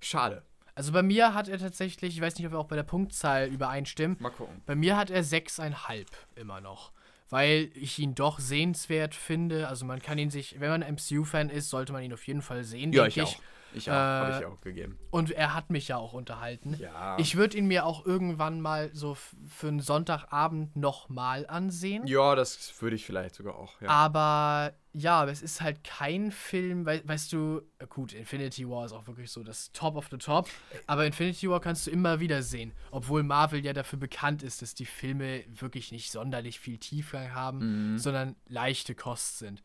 [0.00, 0.44] Schade.
[0.74, 3.48] Also bei mir hat er tatsächlich, ich weiß nicht, ob wir auch bei der Punktzahl
[3.48, 4.16] übereinstimmen.
[4.20, 4.62] Mal gucken.
[4.66, 6.92] Bei mir hat er 6,5 immer noch.
[7.28, 9.68] Weil ich ihn doch sehenswert finde.
[9.68, 12.64] Also man kann ihn sich, wenn man MCU-Fan ist, sollte man ihn auf jeden Fall
[12.64, 13.16] sehen, ja, ich.
[13.16, 13.22] ich.
[13.22, 13.36] Auch.
[13.74, 14.98] Ich auch, äh, habe ich auch gegeben.
[15.10, 16.76] Und er hat mich ja auch unterhalten.
[16.78, 17.16] Ja.
[17.18, 22.06] Ich würde ihn mir auch irgendwann mal so für einen Sonntagabend nochmal ansehen.
[22.06, 23.88] Ja, das würde ich vielleicht sogar auch, ja.
[23.88, 29.06] Aber ja, es ist halt kein Film, we weißt du, gut, Infinity War ist auch
[29.06, 30.48] wirklich so das Top of the Top,
[30.86, 34.74] aber Infinity War kannst du immer wieder sehen, obwohl Marvel ja dafür bekannt ist, dass
[34.74, 37.98] die Filme wirklich nicht sonderlich viel Tiefgang haben, mhm.
[37.98, 39.62] sondern leichte Kost sind.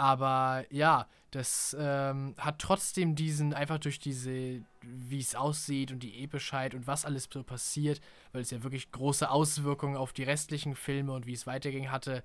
[0.00, 6.24] Aber ja, das ähm, hat trotzdem diesen, einfach durch diese, wie es aussieht und die
[6.24, 8.00] Epischheit und was alles so passiert,
[8.32, 12.24] weil es ja wirklich große Auswirkungen auf die restlichen Filme und wie es weiterging hatte.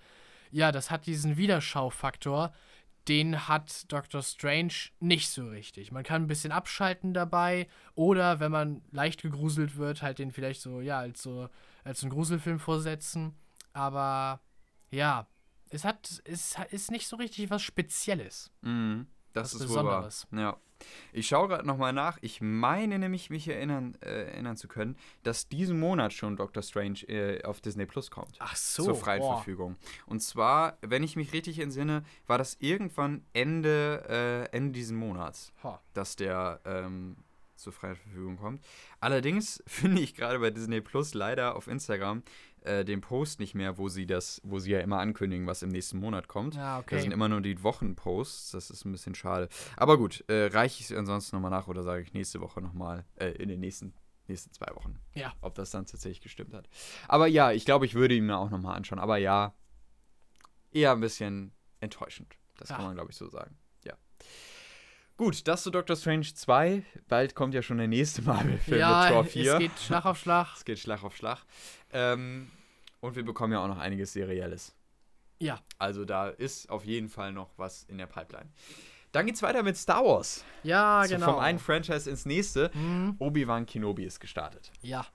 [0.52, 2.53] Ja, das hat diesen Wiederschaufaktor,
[3.10, 5.91] den hat Doctor Strange nicht so richtig.
[5.91, 10.61] Man kann ein bisschen abschalten dabei oder wenn man leicht gegruselt wird, halt den vielleicht
[10.61, 11.49] so, ja, als so,
[11.84, 13.35] als einen Gruselfilm vorsetzen.
[13.73, 14.39] Aber
[14.91, 15.27] ja,
[15.76, 18.52] es hat, es ist nicht so richtig was Spezielles.
[18.61, 20.27] Mhm, das was ist Besonderes.
[20.31, 20.57] Wohl Ja.
[21.14, 22.18] Ich schaue gerade nochmal nach.
[22.22, 27.07] Ich meine nämlich, mich erinnern, äh, erinnern zu können, dass diesen Monat schon Doctor Strange
[27.07, 28.35] äh, auf Disney Plus kommt.
[28.39, 28.84] Ach so.
[28.84, 29.38] Zur freien boah.
[29.38, 29.77] Verfügung.
[30.06, 34.03] Und zwar, wenn ich mich richtig entsinne, war das irgendwann Ende,
[34.52, 35.81] äh, Ende diesen Monats, ha.
[35.93, 37.15] dass der ähm,
[37.56, 38.61] zur freien Verfügung kommt.
[38.99, 42.22] Allerdings finde ich gerade bei Disney Plus leider auf Instagram
[42.65, 45.69] äh, den Post nicht mehr, wo sie das, wo sie ja immer ankündigen, was im
[45.69, 46.55] nächsten Monat kommt.
[46.55, 46.95] Ja, okay.
[46.95, 48.51] Das sind immer nur die Wochenposts.
[48.51, 49.49] Das ist ein bisschen schade.
[49.77, 53.05] Aber gut, äh, reiche ich es ansonsten nochmal nach oder sage ich nächste Woche nochmal,
[53.15, 53.93] äh, in den nächsten
[54.27, 54.99] nächsten zwei Wochen.
[55.13, 55.33] Ja.
[55.41, 56.67] Ob das dann tatsächlich gestimmt hat.
[57.07, 58.99] Aber ja, ich glaube, ich würde ihn mir auch nochmal anschauen.
[58.99, 59.53] Aber ja,
[60.71, 62.35] eher ein bisschen enttäuschend.
[62.57, 62.75] Das ja.
[62.75, 63.55] kann man, glaube ich, so sagen.
[65.17, 66.83] Gut, das zu Doctor Strange 2.
[67.07, 69.53] Bald kommt ja schon der nächste Marvel-Film ja, mit Tor 4.
[69.53, 70.47] Es geht Schlag auf Schlag.
[70.57, 71.39] es geht Schlag auf Schlag.
[71.93, 72.51] Ähm,
[72.99, 74.75] und wir bekommen ja auch noch einiges Serielles.
[75.39, 75.61] Ja.
[75.77, 78.49] Also da ist auf jeden Fall noch was in der Pipeline.
[79.13, 80.43] Dann geht's weiter mit Star Wars.
[80.63, 81.33] Ja, also genau.
[81.33, 82.69] Vom einen Franchise ins nächste.
[82.73, 83.15] Mhm.
[83.19, 84.73] Obi-Wan Kenobi ist gestartet.
[84.81, 85.05] Ja.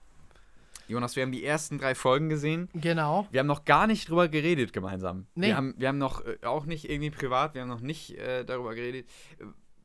[0.87, 2.69] Jonas, wir haben die ersten drei Folgen gesehen.
[2.73, 3.27] Genau.
[3.29, 5.27] Wir haben noch gar nicht drüber geredet gemeinsam.
[5.35, 5.47] Nee.
[5.47, 8.43] Wir haben, wir haben noch, äh, auch nicht irgendwie privat, wir haben noch nicht äh,
[8.43, 9.07] darüber geredet.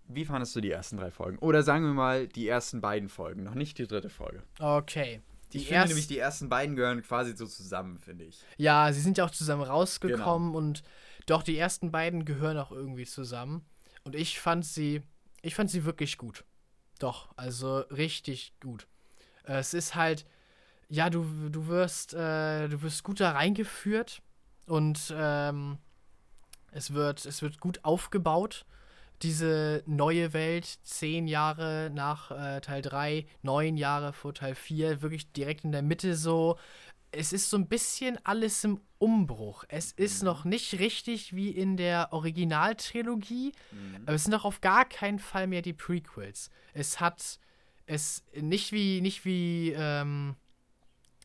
[0.08, 1.38] Wie fandest du die ersten drei Folgen?
[1.38, 4.42] Oder sagen wir mal die ersten beiden Folgen, noch nicht die dritte Folge.
[4.60, 5.20] Okay.
[5.52, 8.42] Die ich finde nämlich, die ersten beiden gehören quasi so zusammen, finde ich.
[8.56, 10.58] Ja, sie sind ja auch zusammen rausgekommen genau.
[10.58, 10.82] und
[11.26, 13.64] doch, die ersten beiden gehören auch irgendwie zusammen.
[14.04, 15.02] Und ich fand sie,
[15.42, 16.44] ich fand sie wirklich gut.
[16.98, 18.86] Doch, also richtig gut.
[19.44, 20.24] Äh, es ist halt,
[20.88, 24.22] ja, du, du wirst, äh, du wirst gut da reingeführt
[24.66, 25.78] und ähm,
[26.70, 28.66] es wird, es wird gut aufgebaut.
[29.22, 35.32] Diese neue Welt, zehn Jahre nach äh, Teil 3, neun Jahre vor Teil 4, wirklich
[35.32, 36.56] direkt in der Mitte so
[37.16, 39.64] es ist so ein bisschen alles im Umbruch.
[39.68, 40.26] Es ist mhm.
[40.26, 44.02] noch nicht richtig wie in der Originaltrilogie, mhm.
[44.02, 46.50] aber es sind auch auf gar keinen Fall mehr die Prequels.
[46.74, 47.38] Es hat
[47.86, 50.36] es nicht wie nicht wie ähm,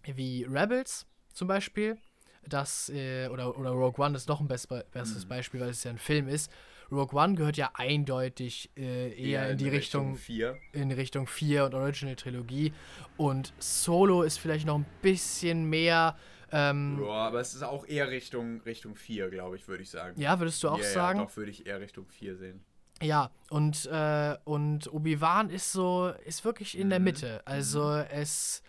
[0.03, 1.97] wie Rebels zum Beispiel,
[2.43, 5.29] das äh, oder oder Rogue One ist noch ein best bestes mhm.
[5.29, 6.51] Beispiel, weil es ja ein Film ist.
[6.91, 10.57] Rogue One gehört ja eindeutig äh, eher in, in die Richtung 4.
[10.73, 12.73] In Richtung 4 und Original Trilogie.
[13.17, 16.17] Und Solo ist vielleicht noch ein bisschen mehr.
[16.51, 20.19] Ähm, ja, aber es ist auch eher Richtung, Richtung 4, glaube ich, würde ich sagen.
[20.19, 21.19] Ja, würdest du auch ja, sagen?
[21.19, 22.63] Ja, doch, würde ich eher Richtung 4 sehen.
[23.01, 26.91] Ja, und, äh, und Obi-Wan ist so, ist wirklich in mhm.
[26.91, 27.41] der Mitte.
[27.45, 28.05] Also mhm.
[28.11, 28.61] es,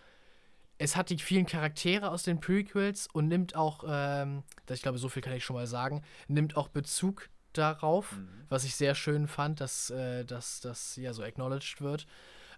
[0.77, 4.97] es hat die vielen Charaktere aus den Prequels und nimmt auch, ähm, das, ich glaube,
[4.97, 8.27] so viel kann ich schon mal sagen, nimmt auch Bezug darauf, mhm.
[8.49, 12.05] was ich sehr schön fand, dass, äh, das ja so acknowledged wird.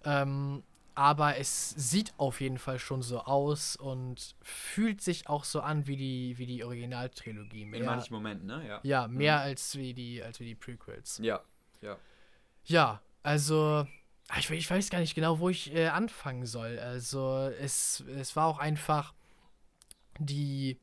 [0.04, 0.64] Ähm,
[0.96, 5.88] aber es sieht auf jeden Fall schon so aus und fühlt sich auch so an
[5.88, 7.66] wie die, wie die Originaltrilogie.
[7.66, 8.66] Mehr, In manchen Momenten, ne?
[8.66, 9.44] Ja, ja mehr mhm.
[9.44, 11.20] als, wie die, als wie die Prequels.
[11.22, 11.42] Ja,
[11.82, 11.98] ja.
[12.64, 13.86] Ja, also
[14.30, 16.80] ah, ich, ich weiß gar nicht genau, wo ich äh, anfangen soll.
[16.80, 19.14] Also es, es war auch einfach
[20.18, 20.80] die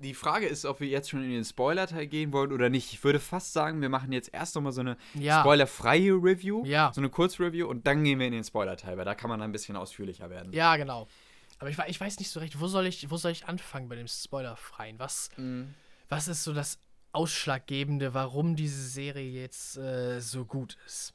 [0.00, 2.92] die Frage ist, ob wir jetzt schon in den Spoiler-Teil gehen wollen oder nicht.
[2.92, 5.40] Ich würde fast sagen, wir machen jetzt erst nochmal so eine ja.
[5.40, 6.90] spoilerfreie Review, ja.
[6.94, 9.50] so eine Kurzreview und dann gehen wir in den Spoiler-Teil, weil da kann man dann
[9.50, 10.52] ein bisschen ausführlicher werden.
[10.52, 11.08] Ja, genau.
[11.58, 13.96] Aber ich, ich weiß nicht so recht, wo soll ich, wo soll ich anfangen bei
[13.96, 14.98] dem Spoilerfreien?
[14.98, 15.74] Was, mhm.
[16.08, 16.78] was ist so das
[17.12, 21.14] Ausschlaggebende, warum diese Serie jetzt äh, so gut ist?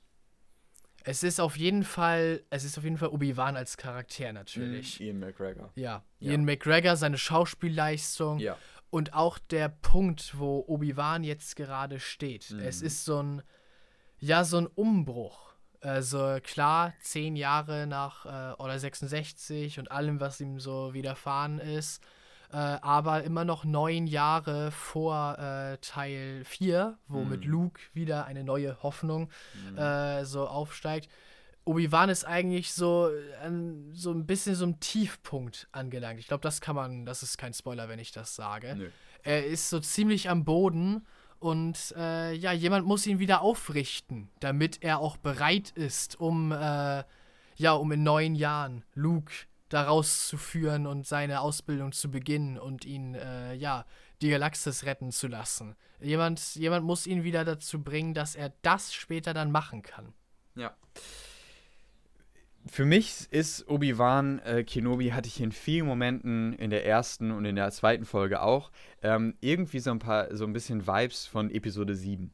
[1.03, 4.99] Es ist auf jeden Fall, es ist auf jeden Fall Obi-Wan als Charakter natürlich.
[4.99, 5.71] Mm, Ian McGregor.
[5.75, 6.31] Ja, ja.
[6.31, 8.39] Ian McGregor, seine Schauspielleistung.
[8.39, 8.57] Ja.
[8.89, 12.51] Und auch der Punkt, wo Obi-Wan jetzt gerade steht.
[12.51, 12.59] Mm.
[12.59, 13.41] Es ist so ein,
[14.19, 15.53] ja, so ein Umbruch.
[15.81, 22.01] Also klar, zehn Jahre nach äh, oder 66 und allem, was ihm so widerfahren ist
[22.51, 27.29] äh, aber immer noch neun Jahre vor äh, Teil 4, wo mhm.
[27.29, 29.29] mit Luke wieder eine neue Hoffnung
[29.69, 29.77] mhm.
[29.77, 31.09] äh, so aufsteigt.
[31.63, 33.09] Obi-Wan ist eigentlich so,
[33.43, 36.19] ähm, so ein bisschen so ein Tiefpunkt angelangt.
[36.19, 38.75] Ich glaube, das kann man, das ist kein Spoiler, wenn ich das sage.
[38.75, 38.89] Nö.
[39.23, 41.05] Er ist so ziemlich am Boden
[41.39, 47.03] und äh, ja, jemand muss ihn wieder aufrichten, damit er auch bereit ist, um, äh,
[47.55, 49.33] ja, um in neun Jahren Luke
[49.73, 53.85] daraus zu führen und seine Ausbildung zu beginnen und ihn, äh, ja,
[54.21, 55.75] die Galaxis retten zu lassen.
[55.99, 60.13] Jemand, jemand muss ihn wieder dazu bringen, dass er das später dann machen kann.
[60.55, 60.75] Ja.
[62.67, 67.45] Für mich ist Obi-Wan äh, Kenobi, hatte ich in vielen Momenten in der ersten und
[67.45, 68.71] in der zweiten Folge auch,
[69.01, 72.31] ähm, irgendwie so ein paar, so ein bisschen Vibes von Episode 7.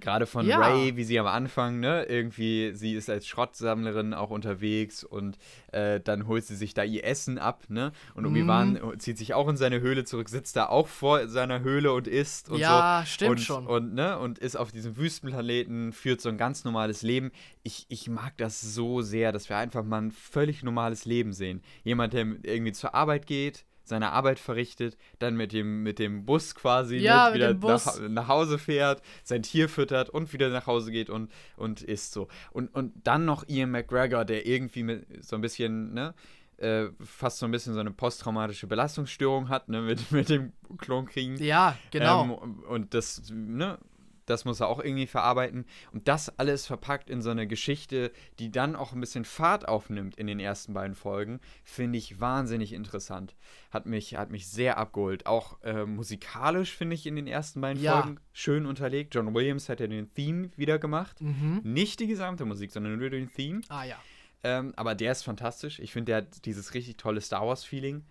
[0.00, 0.58] Gerade von ja.
[0.58, 5.38] Ray, wie sie am Anfang, ne, irgendwie, sie ist als Schrottsammlerin auch unterwegs und
[5.72, 7.92] äh, dann holt sie sich da ihr Essen ab, ne?
[8.14, 8.30] Und mhm.
[8.30, 12.08] Obi-Wan zieht sich auch in seine Höhle zurück, sitzt da auch vor seiner Höhle und
[12.08, 12.74] isst und ja, so.
[12.74, 13.66] Ja, stimmt und, schon.
[13.66, 17.30] Und, ne, und ist auf diesem Wüstenplaneten, führt so ein ganz normales Leben.
[17.62, 21.62] Ich, ich mag das so sehr, dass wir einfach mal ein völlig normales Leben sehen.
[21.84, 26.54] Jemand, der irgendwie zur Arbeit geht, seine Arbeit verrichtet, dann mit dem, mit dem Bus
[26.54, 27.86] quasi ja, ne, wieder Bus.
[27.86, 32.12] Nach, nach, Hause fährt, sein Tier füttert und wieder nach Hause geht und, und isst
[32.12, 32.28] so.
[32.50, 36.14] Und, und dann noch Ian McGregor, der irgendwie mit so ein bisschen, ne,
[36.58, 41.36] äh, fast so ein bisschen so eine posttraumatische Belastungsstörung hat, ne, mit, mit dem Klonkriegen.
[41.42, 42.40] Ja, genau.
[42.42, 43.78] Ähm, und das, ne,
[44.26, 45.64] das muss er auch irgendwie verarbeiten.
[45.92, 50.16] Und das alles verpackt in so eine Geschichte, die dann auch ein bisschen Fahrt aufnimmt
[50.16, 53.34] in den ersten beiden Folgen, finde ich wahnsinnig interessant.
[53.70, 55.26] Hat mich, hat mich sehr abgeholt.
[55.26, 58.02] Auch äh, musikalisch finde ich in den ersten beiden ja.
[58.02, 59.14] Folgen schön unterlegt.
[59.14, 61.20] John Williams hat ja den Theme wieder gemacht.
[61.20, 61.60] Mhm.
[61.62, 63.62] Nicht die gesamte Musik, sondern nur den Theme.
[63.68, 63.96] Ah ja.
[64.42, 65.78] Ähm, aber der ist fantastisch.
[65.78, 68.04] Ich finde, der hat dieses richtig tolle Star Wars-Feeling.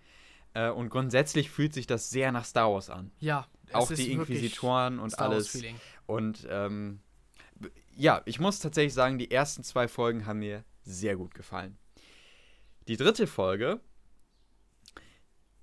[0.53, 3.11] Äh, und grundsätzlich fühlt sich das sehr nach Star Wars an.
[3.19, 3.47] Ja.
[3.73, 5.63] Auch die Inquisitoren und alles.
[6.05, 6.99] Und ähm,
[7.95, 11.77] ja, ich muss tatsächlich sagen, die ersten zwei Folgen haben mir sehr gut gefallen.
[12.87, 13.79] Die dritte Folge,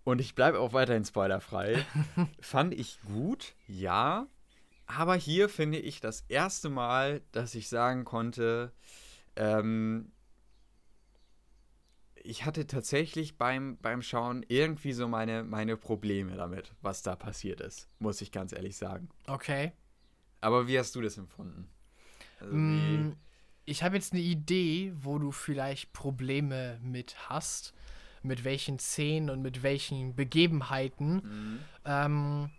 [0.04, 1.84] und ich bleibe auch weiterhin spoilerfrei,
[2.40, 4.26] fand ich gut, ja.
[4.86, 8.72] Aber hier finde ich das erste Mal, dass ich sagen konnte,
[9.36, 10.11] ähm,
[12.24, 17.60] ich hatte tatsächlich beim, beim Schauen irgendwie so meine, meine Probleme damit, was da passiert
[17.60, 19.08] ist, muss ich ganz ehrlich sagen.
[19.26, 19.72] Okay.
[20.40, 21.68] Aber wie hast du das empfunden?
[22.40, 23.16] Also mm,
[23.64, 27.74] ich habe jetzt eine Idee, wo du vielleicht Probleme mit hast,
[28.22, 31.14] mit welchen Szenen und mit welchen Begebenheiten.
[31.14, 31.58] Mhm.
[31.84, 32.50] Ähm,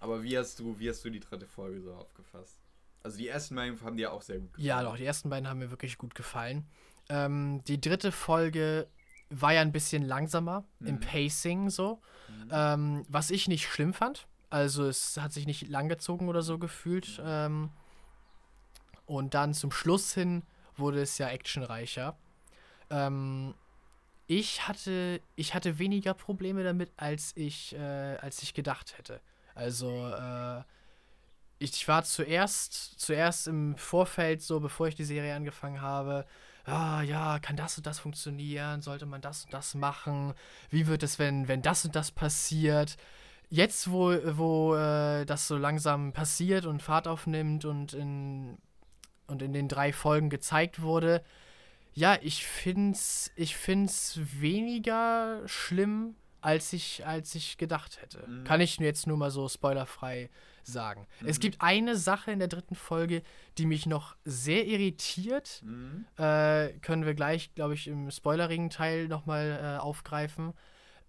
[0.00, 2.60] Aber wie hast du, wie hast du die dritte Folge so aufgefasst?
[3.02, 4.66] Also die ersten beiden haben dir auch sehr gut gefallen.
[4.66, 6.66] Ja, doch, die ersten beiden haben mir wirklich gut gefallen.
[7.08, 8.88] Ähm, die dritte Folge
[9.30, 10.86] war ja ein bisschen langsamer mhm.
[10.86, 12.48] im Pacing so, mhm.
[12.52, 14.26] ähm, was ich nicht schlimm fand.
[14.50, 17.20] Also es hat sich nicht langgezogen oder so gefühlt.
[17.24, 17.70] Ähm,
[19.06, 20.42] und dann zum Schluss hin
[20.76, 22.16] wurde es ja actionreicher.
[22.90, 23.54] Ähm,
[24.26, 29.20] ich hatte, ich hatte weniger Probleme damit, als ich, äh, als ich gedacht hätte.
[29.54, 30.62] Also äh,
[31.58, 36.26] ich war zuerst, zuerst im Vorfeld, so bevor ich die Serie angefangen habe,
[36.66, 38.82] ah, ja, kann das und das funktionieren?
[38.82, 40.34] Sollte man das und das machen?
[40.70, 42.96] Wie wird es, wenn, wenn das und das passiert?
[43.48, 48.58] Jetzt, wo, wo äh, das so langsam passiert und Fahrt aufnimmt und in,
[49.28, 51.22] und in den drei Folgen gezeigt wurde,
[51.92, 58.28] ja, ich find's, ich find's weniger schlimm, als ich, als ich gedacht hätte.
[58.28, 58.44] Mhm.
[58.44, 60.28] Kann ich jetzt nur mal so spoilerfrei
[60.66, 61.06] sagen.
[61.20, 61.28] Mhm.
[61.28, 63.22] Es gibt eine Sache in der dritten Folge,
[63.58, 65.62] die mich noch sehr irritiert.
[65.64, 66.06] Mhm.
[66.16, 70.52] Äh, können wir gleich, glaube ich, im spoilerigen Teil nochmal äh, aufgreifen.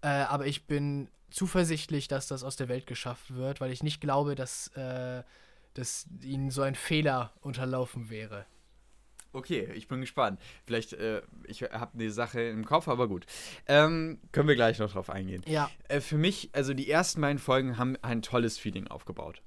[0.00, 4.00] Äh, aber ich bin zuversichtlich, dass das aus der Welt geschafft wird, weil ich nicht
[4.00, 5.22] glaube, dass, äh,
[5.74, 8.46] dass ihnen so ein Fehler unterlaufen wäre.
[9.32, 10.40] Okay, ich bin gespannt.
[10.64, 13.26] Vielleicht, äh, ich habe eine Sache im Kopf, aber gut.
[13.66, 15.42] Ähm, können wir gleich noch drauf eingehen.
[15.46, 15.70] Ja.
[15.88, 19.42] Äh, für mich, also die ersten beiden Folgen haben ein tolles Feeling aufgebaut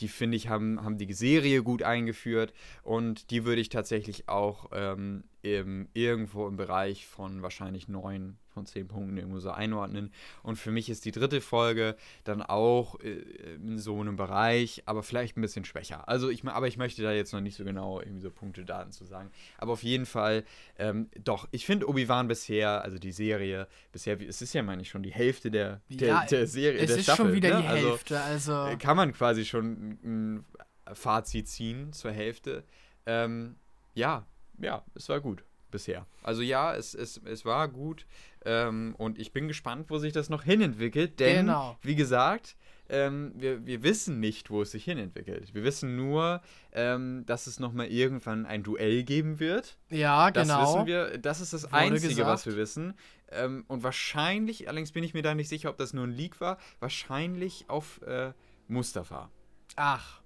[0.00, 2.52] die finde ich haben, haben die Serie gut eingeführt
[2.82, 8.66] und die würde ich tatsächlich auch ähm, im, irgendwo im Bereich von wahrscheinlich neun von
[8.66, 10.12] zehn Punkten irgendwo so einordnen.
[10.42, 13.22] Und für mich ist die dritte Folge dann auch äh,
[13.54, 16.08] in so einem Bereich, aber vielleicht ein bisschen schwächer.
[16.08, 18.92] Also ich, aber ich möchte da jetzt noch nicht so genau irgendwie so Punkte, Daten
[18.92, 19.30] zu sagen.
[19.58, 20.44] Aber auf jeden Fall,
[20.78, 24.88] ähm, doch, ich finde Obi-Wan bisher, also die Serie, bisher, es ist ja, meine ich,
[24.88, 27.26] schon die Hälfte der, der, ja, der Serie, es der ist Staffel.
[27.26, 27.62] schon wieder ne?
[27.62, 28.78] die also, Hälfte, also, also.
[28.78, 30.44] Kann man quasi schon ein
[30.92, 32.64] Fazit ziehen zur Hälfte.
[33.06, 33.54] Ähm,
[33.94, 34.26] ja,
[34.58, 36.06] ja, es war gut bisher.
[36.22, 38.06] Also ja, es, es, es war gut
[38.44, 41.76] ähm, und ich bin gespannt, wo sich das noch hinentwickelt, denn genau.
[41.82, 42.56] wie gesagt,
[42.90, 45.54] ähm, wir, wir wissen nicht, wo es sich hinentwickelt.
[45.54, 46.40] Wir wissen nur,
[46.72, 49.76] ähm, dass es nochmal irgendwann ein Duell geben wird.
[49.90, 50.60] Ja, das genau.
[50.60, 52.28] Das wissen wir, das ist das Wurde Einzige, gesagt.
[52.28, 52.94] was wir wissen.
[53.30, 56.40] Ähm, und wahrscheinlich, allerdings bin ich mir da nicht sicher, ob das nur ein Leak
[56.40, 58.32] war, wahrscheinlich auf äh,
[58.68, 59.30] Mustafa.
[59.76, 60.17] Ach.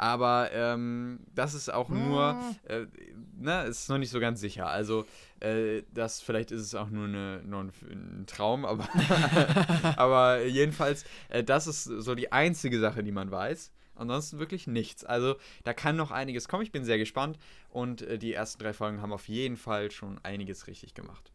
[0.00, 2.56] Aber ähm, das ist auch nur, hm.
[2.68, 2.86] äh,
[3.36, 4.66] ne, ist noch nicht so ganz sicher.
[4.66, 5.04] Also,
[5.40, 8.88] äh, das vielleicht ist es auch nur, eine, nur ein, ein Traum, aber,
[9.98, 13.72] aber jedenfalls, äh, das ist so die einzige Sache, die man weiß.
[13.94, 15.04] Ansonsten wirklich nichts.
[15.04, 16.62] Also da kann noch einiges kommen.
[16.62, 17.36] Ich bin sehr gespannt.
[17.68, 21.30] Und äh, die ersten drei Folgen haben auf jeden Fall schon einiges richtig gemacht.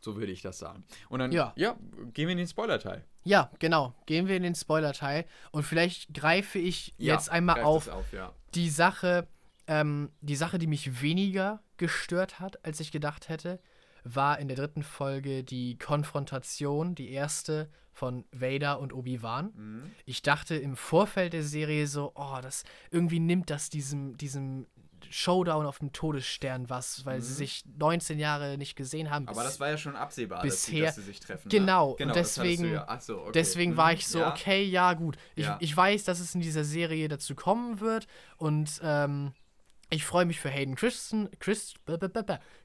[0.00, 0.84] So würde ich das sagen.
[1.08, 1.76] Und dann, ja, ja
[2.12, 3.04] gehen wir in den Spoiler-Teil.
[3.26, 3.92] Ja, genau.
[4.06, 5.26] Gehen wir in den Spoiler-Teil.
[5.50, 8.32] Und vielleicht greife ich ja, jetzt einmal auf, auf ja.
[8.54, 9.26] die Sache,
[9.66, 13.60] ähm, die Sache, die mich weniger gestört hat, als ich gedacht hätte,
[14.04, 19.52] war in der dritten Folge die Konfrontation, die erste von Vader und Obi-Wan.
[19.56, 19.90] Mhm.
[20.04, 24.66] Ich dachte im Vorfeld der Serie so, oh, das irgendwie nimmt das diesem, diesem
[25.10, 27.22] Showdown auf dem Todesstern was, weil mhm.
[27.22, 29.28] sie sich 19 Jahre nicht gesehen haben.
[29.28, 31.48] Aber das war ja schon absehbar, bisher, dass, sie, dass sie sich treffen.
[31.48, 31.96] Genau, ne?
[31.96, 33.00] genau und deswegen, ja.
[33.00, 33.32] so, okay.
[33.34, 33.76] deswegen mhm.
[33.76, 34.30] war ich so, ja.
[34.30, 35.16] okay, ja, gut.
[35.34, 35.56] Ich, ja.
[35.60, 38.06] ich weiß, dass es in dieser Serie dazu kommen wird
[38.36, 39.32] und ähm,
[39.90, 41.76] ich freue mich für Hayden Christen, Christ,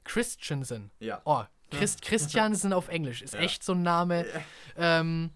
[0.04, 0.90] Christensen.
[0.98, 1.22] Ja.
[1.24, 4.26] Oh, Christ, Christiansen auf Englisch ist echt so ein Name.
[4.74, 5.32] Ähm,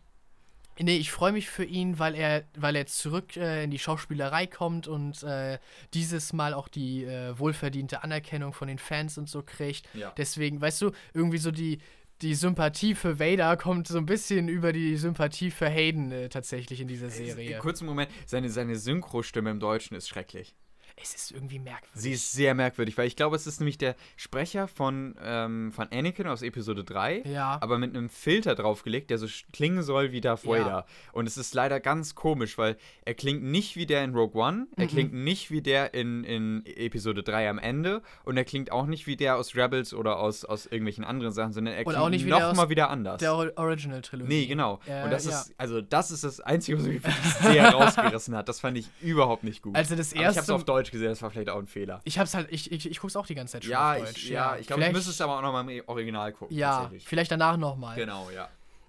[0.78, 4.46] Nee, ich freue mich für ihn, weil er, weil er zurück äh, in die Schauspielerei
[4.46, 5.58] kommt und äh,
[5.94, 9.88] dieses Mal auch die äh, wohlverdiente Anerkennung von den Fans und so kriegt.
[9.94, 10.12] Ja.
[10.16, 11.78] Deswegen, weißt du, irgendwie so die,
[12.22, 16.80] die Sympathie für Vader kommt so ein bisschen über die Sympathie für Hayden äh, tatsächlich
[16.80, 17.58] in dieser Serie.
[17.58, 20.54] Kurzen Moment, seine, seine Synchro-Stimme im Deutschen ist schrecklich
[20.96, 21.90] es ist irgendwie merkwürdig.
[21.92, 25.88] Sie ist sehr merkwürdig, weil ich glaube, es ist nämlich der Sprecher von, ähm, von
[25.92, 27.58] Anakin aus Episode 3, ja.
[27.60, 30.66] aber mit einem Filter draufgelegt, der so klingen soll wie Darth Vader.
[30.66, 30.86] Ja.
[31.12, 34.68] Und es ist leider ganz komisch, weil er klingt nicht wie der in Rogue One,
[34.76, 34.88] er mhm.
[34.88, 39.06] klingt nicht wie der in, in Episode 3 am Ende und er klingt auch nicht
[39.06, 42.26] wie der aus Rebels oder aus, aus irgendwelchen anderen Sachen, sondern er klingt auch nicht
[42.26, 43.18] nochmal wieder anders.
[43.20, 44.28] Der Original-Trilogie.
[44.28, 44.80] Nee, genau.
[44.86, 45.32] Äh, und das ja.
[45.32, 47.02] ist, also das ist das Einzige, was mich
[47.42, 48.48] sehr rausgerissen hat.
[48.48, 49.76] Das fand ich überhaupt nicht gut.
[49.76, 50.20] Also das erste...
[50.20, 52.00] Aber ich hab's auf Deutsch Deutsch gesehen, das war vielleicht auch ein Fehler.
[52.04, 54.24] Ich hab's halt, ich, ich, ich guck's auch die ganze Zeit schon ja, auf Deutsch.
[54.24, 56.56] Ich, ja, ja, ich glaube, ich müsste es aber auch nochmal im Original gucken.
[56.56, 57.96] Ja, vielleicht danach nochmal.
[57.96, 58.48] Genau, ja.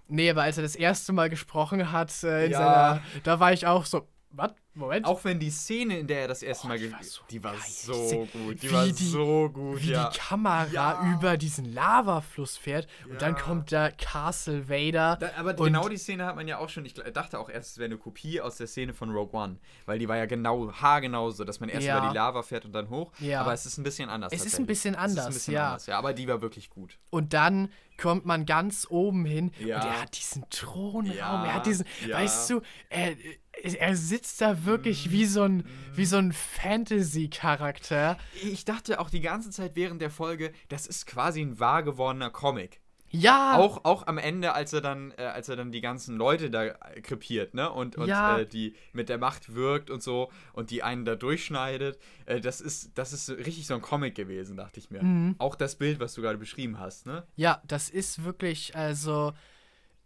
[0.10, 2.58] Nee, aber als er das erste Mal gesprochen hat, äh, ja.
[2.58, 4.52] seiner, da war ich auch so, was?
[4.74, 5.06] Moment.
[5.08, 6.78] Auch wenn die Szene, in der er das erste oh, Mal.
[6.78, 8.62] Die war so, die war so gut.
[8.62, 9.82] Die war die, so gut.
[9.82, 10.10] Wie ja.
[10.10, 11.14] die Kamera ja.
[11.14, 13.12] über diesen Lavafluss fährt ja.
[13.12, 15.18] und dann kommt da Castle Vader.
[15.20, 16.86] Da, aber genau die Szene hat man ja auch schon.
[16.86, 19.58] Ich dachte auch erst, es wäre eine Kopie aus der Szene von Rogue One.
[19.88, 22.74] Weil die war ja genau, haargenau so, dass man erst über die Lava fährt und
[22.74, 23.12] dann hoch.
[23.36, 24.32] Aber es ist ein bisschen anders.
[24.32, 25.68] Es ist ein bisschen anders, ein bisschen ja.
[25.70, 25.98] Anders, ja.
[25.98, 27.00] Aber die war wirklich gut.
[27.10, 29.78] Und dann kommt man ganz oben hin ja.
[29.78, 31.46] und er hat diesen Thronraum, ja.
[31.46, 32.16] er hat diesen, ja.
[32.16, 33.16] weißt du, er,
[33.64, 38.18] er sitzt da wirklich wie so ein, wie so ein Fantasy-Charakter.
[38.44, 42.30] Ich dachte auch die ganze Zeit während der Folge, das ist quasi ein wahr gewordener
[42.30, 42.82] Comic.
[43.10, 43.58] Ja.
[43.58, 46.70] Auch, auch am Ende, als er dann, äh, als er dann die ganzen Leute da
[47.02, 47.72] krepiert, ne?
[47.72, 48.40] Und, und ja.
[48.40, 51.98] äh, die mit der Macht wirkt und so und die einen da durchschneidet.
[52.26, 55.02] Äh, das ist, das ist richtig so ein Comic gewesen, dachte ich mir.
[55.04, 55.36] Mhm.
[55.38, 57.26] Auch das Bild, was du gerade beschrieben hast, ne?
[57.36, 59.34] Ja, das ist wirklich, also.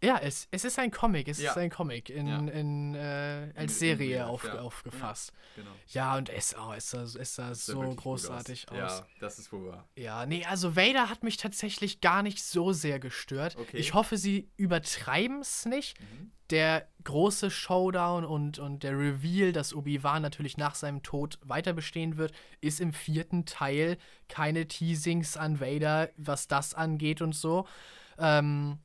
[0.02, 1.52] Ja, es, es ist ein Comic, es ja.
[1.52, 2.38] ist ein Comic in, ja.
[2.38, 4.58] in, äh, als Serie in, auf, ja.
[4.58, 5.32] aufgefasst.
[5.54, 5.70] Genau.
[5.88, 8.78] Ja, und es, oh, es sah, es sah so großartig aus.
[8.78, 8.98] aus.
[8.98, 9.88] Ja, das ist wohl wahr.
[9.94, 13.56] Ja, nee, also Vader hat mich tatsächlich gar nicht so sehr gestört.
[13.56, 13.76] Okay.
[13.76, 16.00] Ich hoffe, sie übertreiben es nicht.
[16.00, 16.32] Mhm.
[16.50, 22.16] Der große Showdown und, und der Reveal, dass Obi-Wan natürlich nach seinem Tod weiter bestehen
[22.16, 23.98] wird, ist im vierten Teil
[24.28, 27.66] keine Teasings an Vader, was das angeht und so.
[28.18, 28.80] Ähm,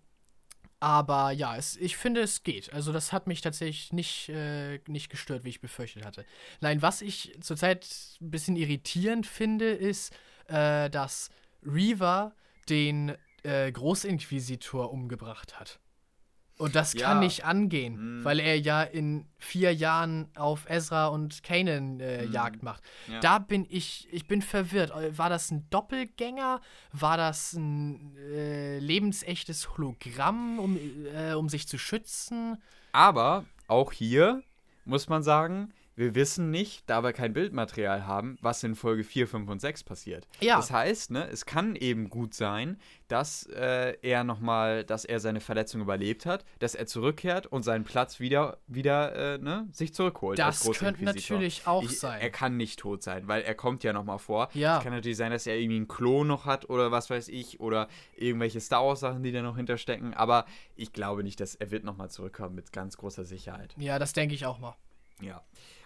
[0.80, 2.72] aber ja, es, ich finde, es geht.
[2.74, 6.26] Also, das hat mich tatsächlich nicht, äh, nicht gestört, wie ich befürchtet hatte.
[6.62, 7.88] Nein, was ich zurzeit
[8.22, 10.14] ein bisschen irritierend finde, ist,
[10.48, 11.30] äh, dass
[11.64, 12.34] Reaver
[12.70, 15.80] den äh, Großinquisitor umgebracht hat.
[16.58, 17.08] Und das ja.
[17.08, 18.26] kann nicht angehen, mhm.
[18.26, 22.34] weil er ja in vier Jahren auf Ezra und Kanan äh, mhm.
[22.34, 22.82] Jagd macht.
[23.08, 23.20] Ja.
[23.20, 24.92] Da bin ich, ich bin verwirrt.
[25.18, 26.62] War das ein Doppelgänger?
[26.92, 30.80] War das ein äh, lebensechtes Hologramm, um,
[31.16, 32.58] äh, um sich zu schützen?
[32.92, 34.42] Aber auch hier
[34.84, 39.28] muss man sagen, wir wissen nicht, da wir kein Bildmaterial haben, was in Folge 4,
[39.28, 40.28] 5 und 6 passiert.
[40.40, 40.58] Ja.
[40.58, 45.40] Das heißt, ne, es kann eben gut sein, dass äh, er nochmal, dass er seine
[45.40, 50.38] Verletzung überlebt hat, dass er zurückkehrt und seinen Platz wieder, wieder äh, ne, sich zurückholt.
[50.38, 52.22] Das könnte natürlich auch ich, sein.
[52.22, 54.50] Er kann nicht tot sein, weil er kommt ja nochmal vor.
[54.54, 54.78] Ja.
[54.78, 57.60] Es kann natürlich sein, dass er irgendwie einen Klon noch hat oder was weiß ich
[57.60, 60.14] oder irgendwelche Star Wars Sachen, die da noch hinterstecken.
[60.14, 60.46] Aber
[60.76, 63.74] ich glaube nicht, dass er wird nochmal zurückkommen mit ganz großer Sicherheit.
[63.78, 64.76] Ja, das denke ich auch mal.
[65.22, 65.42] Ja.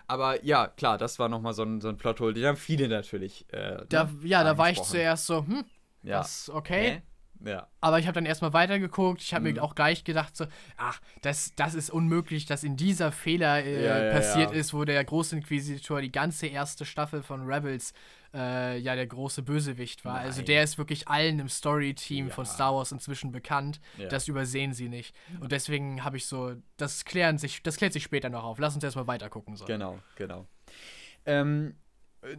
[0.08, 3.46] Aber ja, klar, das war nochmal so ein, so ein Plothole, den haben viele natürlich.
[3.54, 5.66] Äh, da, ne, ja, da war ich zuerst so, hm,
[6.04, 6.20] ja.
[6.20, 7.02] das okay.
[7.46, 7.68] Ja.
[7.80, 9.22] Aber ich habe dann erstmal weitergeguckt.
[9.22, 9.56] Ich habe mhm.
[9.56, 10.46] mir auch gleich gedacht, so,
[10.78, 14.86] ach, das, das ist unmöglich, dass in dieser Fehler äh, ja, ja, passiert ist, wo
[14.86, 17.94] der Großinquisitor die ganze erste Staffel von Rebels
[18.34, 20.14] äh, ja der große Bösewicht war.
[20.14, 20.30] Also Nein.
[20.30, 22.34] Also der ist wirklich allen im Story-Team ja.
[22.34, 23.80] von Star Wars inzwischen bekannt.
[23.98, 24.08] Ja.
[24.08, 25.16] Das übersehen sie nicht.
[25.40, 28.60] Und deswegen habe ich so, das klären sich, das klärt sich später noch auf.
[28.60, 29.56] Lass uns erstmal weiter gucken.
[29.56, 29.66] So.
[29.66, 30.48] Genau, genau.
[31.26, 31.76] Ähm,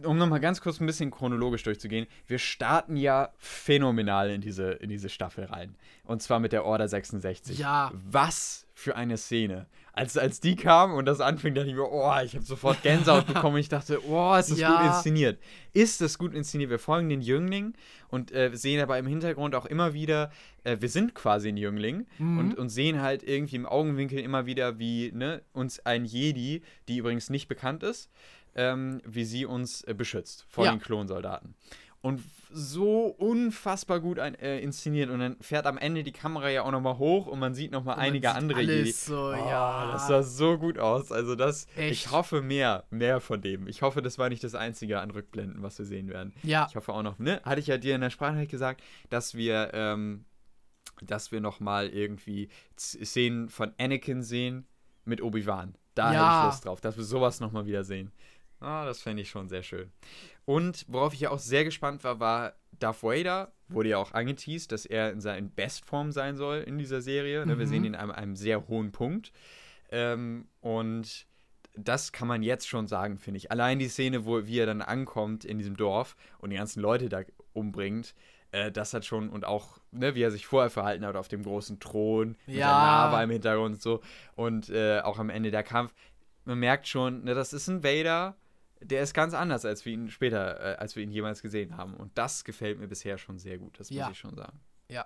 [0.03, 4.89] um nochmal ganz kurz ein bisschen chronologisch durchzugehen, wir starten ja phänomenal in diese, in
[4.89, 5.75] diese Staffel rein.
[6.03, 7.59] Und zwar mit der Order 66.
[7.59, 7.91] Ja.
[7.93, 9.67] Was für eine Szene.
[9.91, 13.27] Als, als die kam und das anfing, dachte ich mir, oh, ich habe sofort Gänsehaut
[13.33, 14.75] bekommen und ich dachte, oh, ist das ja.
[14.75, 15.39] gut inszeniert.
[15.73, 16.71] Ist das gut inszeniert?
[16.71, 17.73] Wir folgen den Jüngling
[18.09, 20.31] und äh, sehen aber im Hintergrund auch immer wieder,
[20.63, 22.39] äh, wir sind quasi ein Jüngling mhm.
[22.39, 26.97] und, und sehen halt irgendwie im Augenwinkel immer wieder, wie ne, uns ein Jedi, die
[26.97, 28.09] übrigens nicht bekannt ist,
[28.55, 30.71] ähm, wie sie uns äh, beschützt vor ja.
[30.71, 31.55] den Klonsoldaten.
[32.01, 32.21] Und
[32.51, 35.09] so unfassbar gut ein, äh, inszeniert.
[35.09, 37.97] Und dann fährt am Ende die Kamera ja auch nochmal hoch und man sieht nochmal
[37.97, 39.91] einige andere alles so, oh, ja.
[39.93, 41.13] Das sah so gut aus.
[41.13, 41.91] Also das, Echt?
[41.91, 43.67] ich hoffe mehr, mehr von dem.
[43.67, 46.33] Ich hoffe, das war nicht das Einzige an Rückblenden, was wir sehen werden.
[46.43, 46.67] Ja.
[46.69, 47.41] Ich hoffe auch noch, ne?
[47.45, 50.25] Hatte ich ja dir in der Sprachnachricht gesagt, dass wir ähm,
[51.01, 54.67] dass wir nochmal irgendwie Szenen von Anakin sehen
[55.05, 55.75] mit Obi-Wan.
[55.95, 56.19] Da Ja.
[56.19, 58.11] hätte ich Lust drauf, dass wir sowas nochmal wieder sehen.
[58.63, 59.91] Ah, das fände ich schon sehr schön.
[60.45, 63.51] Und worauf ich ja auch sehr gespannt war, war Darth Vader.
[63.67, 67.45] Wurde ja auch angeteased, dass er in seiner Bestform sein soll in dieser Serie.
[67.45, 67.57] Ne?
[67.57, 67.69] Wir Mhm.
[67.69, 69.31] sehen ihn an einem, sehr hohen Punkt.
[69.89, 71.25] Ähm, und
[71.75, 73.51] das kann man jetzt schon sagen, finde ich.
[73.51, 77.09] Allein die Szene, wo wie er dann ankommt in diesem Dorf und die ganzen Leute
[77.09, 77.21] da
[77.53, 78.13] umbringt,
[78.51, 81.43] äh, das hat schon und auch, ne, wie er sich vorher verhalten hat auf dem
[81.43, 82.67] großen Thron, mit Ja.
[82.67, 84.01] der Lava im Hintergrund und so
[84.35, 85.93] und äh, auch am Ende der Kampf.
[86.45, 88.35] Man merkt schon, ne, das ist ein Vader,
[88.83, 91.93] der ist ganz anders, als wir ihn später, äh, als wir ihn jemals gesehen haben.
[91.95, 94.05] Und das gefällt mir bisher schon sehr gut, das Ja.
[94.05, 94.59] muss ich schon sagen.
[94.89, 95.05] Ja.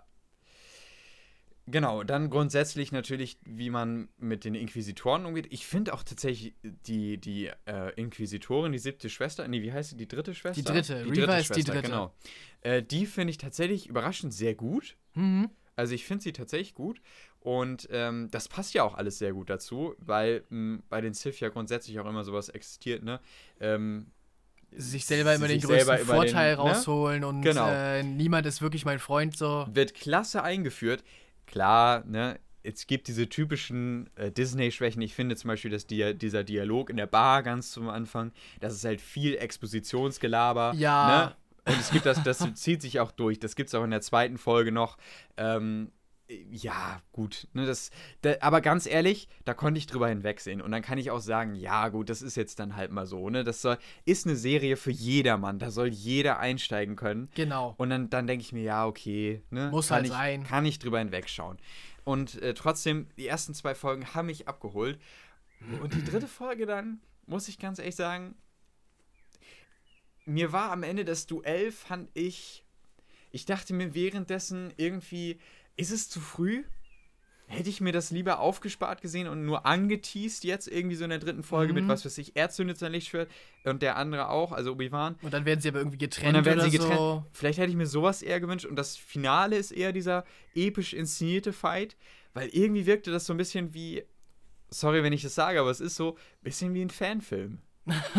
[1.70, 5.48] Genau, dann grundsätzlich natürlich, wie man mit den Inquisitoren umgeht.
[5.52, 9.98] Ich finde auch tatsächlich die, die äh, Inquisitorin, die siebte Schwester, nee, wie heißt sie,
[9.98, 10.62] die dritte Schwester?
[10.62, 11.82] Die dritte, Reva ist die dritte.
[11.82, 12.14] Genau.
[12.62, 14.96] Äh, die finde ich tatsächlich überraschend sehr gut.
[15.14, 15.50] Mhm.
[15.76, 17.02] Also ich finde sie tatsächlich gut.
[17.42, 21.40] Und ähm, das passt ja auch alles sehr gut dazu, weil mh, bei den Sith
[21.40, 23.20] ja grundsätzlich auch immer sowas existiert, ne?
[23.60, 24.08] Ähm,
[24.72, 26.72] Sich selber immer sich den größten Vorteil den, ne?
[26.72, 27.70] rausholen und Genau.
[27.70, 29.66] äh, niemand ist wirklich mein Freund so.
[29.72, 31.04] wird klasse eingeführt.
[31.46, 35.02] Klar, ne, es gibt diese typischen äh, Disney-Schwächen.
[35.02, 38.74] Ich finde zum Beispiel, dass Dia dieser Dialog in der Bar ganz zum Anfang, das
[38.74, 40.74] ist halt viel Expositionsgelaber.
[40.76, 41.36] Ja.
[41.66, 41.72] Ne?
[41.74, 43.40] Und es gibt das, das zieht sich auch durch.
[43.40, 44.98] Das gibt es auch in der zweiten Folge noch.
[45.38, 45.92] Ähm,
[46.30, 47.48] ja, gut.
[47.54, 47.92] Ne, das,
[48.22, 50.62] da, aber ganz ehrlich, da konnte ich drüber hinwegsehen.
[50.62, 53.30] Und dann kann ich auch sagen, ja, gut, das ist jetzt dann halt mal so.
[53.30, 53.44] Ne?
[53.44, 55.60] Das soll, ist eine Serie für jedermann.
[55.60, 57.30] Da soll jeder einsteigen können.
[57.36, 57.76] Genau.
[57.78, 59.70] Und dann, dann denke ich mir, ja, okay, ne?
[59.72, 60.44] Muss halt ich, sein.
[60.44, 61.58] Kann ich drüber hinwegschauen.
[62.04, 65.00] Und äh, trotzdem, die ersten zwei Folgen haben mich abgeholt.
[65.82, 68.36] Und die dritte Folge dann, muss ich ganz ehrlich sagen,
[70.26, 72.64] mir war am Ende das Duell, fand ich,
[73.32, 75.40] ich dachte mir währenddessen irgendwie,
[75.78, 76.64] ist es zu früh?
[77.50, 81.20] Hätte ich mir das lieber aufgespart gesehen und nur angeteased jetzt irgendwie so in der
[81.20, 81.80] dritten Folge Mhm.
[81.80, 83.32] mit was weiß ich, er zündet sein Lichtschwert
[83.64, 85.16] und der andere auch, also Obi-Wan.
[85.22, 86.98] Und dann werden sie aber irgendwie getrennt Und dann werden oder sie getrennt.
[86.98, 87.26] so.
[87.32, 88.66] Vielleicht hätte ich mir sowas eher gewünscht.
[88.66, 90.26] Und das Finale ist eher dieser
[90.56, 91.96] episch inszenierte Fight.
[92.34, 94.04] Weil irgendwie wirkte das so ein bisschen wie.
[94.70, 97.60] Sorry, wenn ich das sage, aber es ist so ein bisschen wie ein Fanfilm.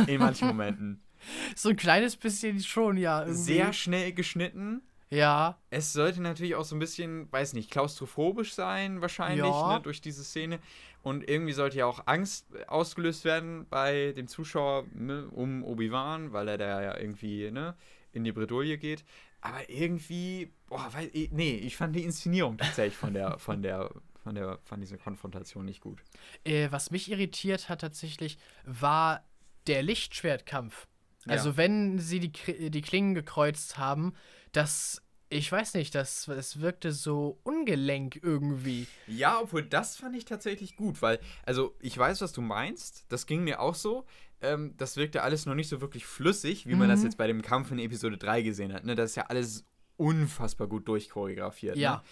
[0.07, 1.03] In manchen Momenten.
[1.57, 3.23] So ein kleines bisschen schon, ja.
[3.23, 3.43] Irgendwie.
[3.43, 4.83] Sehr schnell geschnitten.
[5.11, 5.59] Ja.
[5.71, 9.75] Es sollte natürlich auch so ein bisschen, weiß nicht, klaustrophobisch sein, wahrscheinlich, Ja.
[9.75, 10.59] ne, durch diese Szene.
[11.03, 16.49] Und irgendwie sollte ja auch Angst ausgelöst werden bei dem Zuschauer ne, um Obi-Wan, weil
[16.49, 17.75] er da ja irgendwie ne,
[18.13, 19.05] in die Bredouille geht.
[19.41, 23.91] Aber irgendwie, boah, weil, nee, ich fand die Inszenierung tatsächlich von der, von der,
[24.25, 26.03] von der, von dieser Konfrontation nicht gut.
[26.45, 29.25] Äh, was mich irritiert hat tatsächlich, war
[29.69, 30.87] der Lichtschwertkampf.
[31.27, 31.33] Ja.
[31.33, 34.15] Also wenn sie die, die Klingen gekreuzt haben,
[34.53, 38.87] das, ich weiß nicht, das, es wirkte so ungelenk irgendwie.
[39.07, 43.27] Ja, obwohl das fand ich tatsächlich gut, weil, also ich weiß, was du meinst, das
[43.27, 44.07] ging mir auch so.
[44.41, 47.07] Ähm, das wirkte alles noch nicht so wirklich flüssig, wie man das Mhm.
[47.07, 48.85] jetzt bei dem Kampf in Episode 3 gesehen hat.
[48.85, 48.95] Ne?
[48.95, 49.65] Das ist ja alles
[49.97, 51.77] unfassbar gut durchchoreografiert.
[51.77, 51.97] Ja.
[51.97, 52.03] Ne?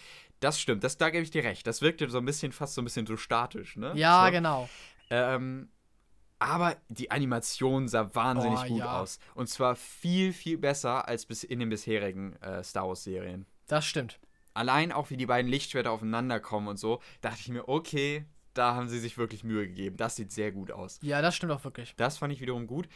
[0.41, 1.67] Das stimmt, das, da gebe ich dir recht.
[1.67, 3.93] Das wirkte so ein bisschen, fast so ein bisschen so statisch, ne?
[3.95, 4.33] Ja, so.
[4.33, 4.69] genau.
[5.09, 5.69] Ähm,
[6.39, 9.01] aber die Animation sah wahnsinnig Oh, gut ja.
[9.01, 9.19] aus.
[9.35, 14.19] Und zwar viel, viel besser als bis in den bisherigen äh, Star Wars-Serien Das stimmt.
[14.55, 18.75] allein auch wie die beiden Lichtschwerter aufeinander kommen und so, dachte ich mir, okay, da
[18.75, 19.97] haben sie sich wirklich Mühe gegeben.
[19.99, 20.99] Das sieht sehr gut aus.
[21.03, 21.95] Ja, das stimmt auch wirklich.
[21.97, 22.89] Das fand ich wiederum gut.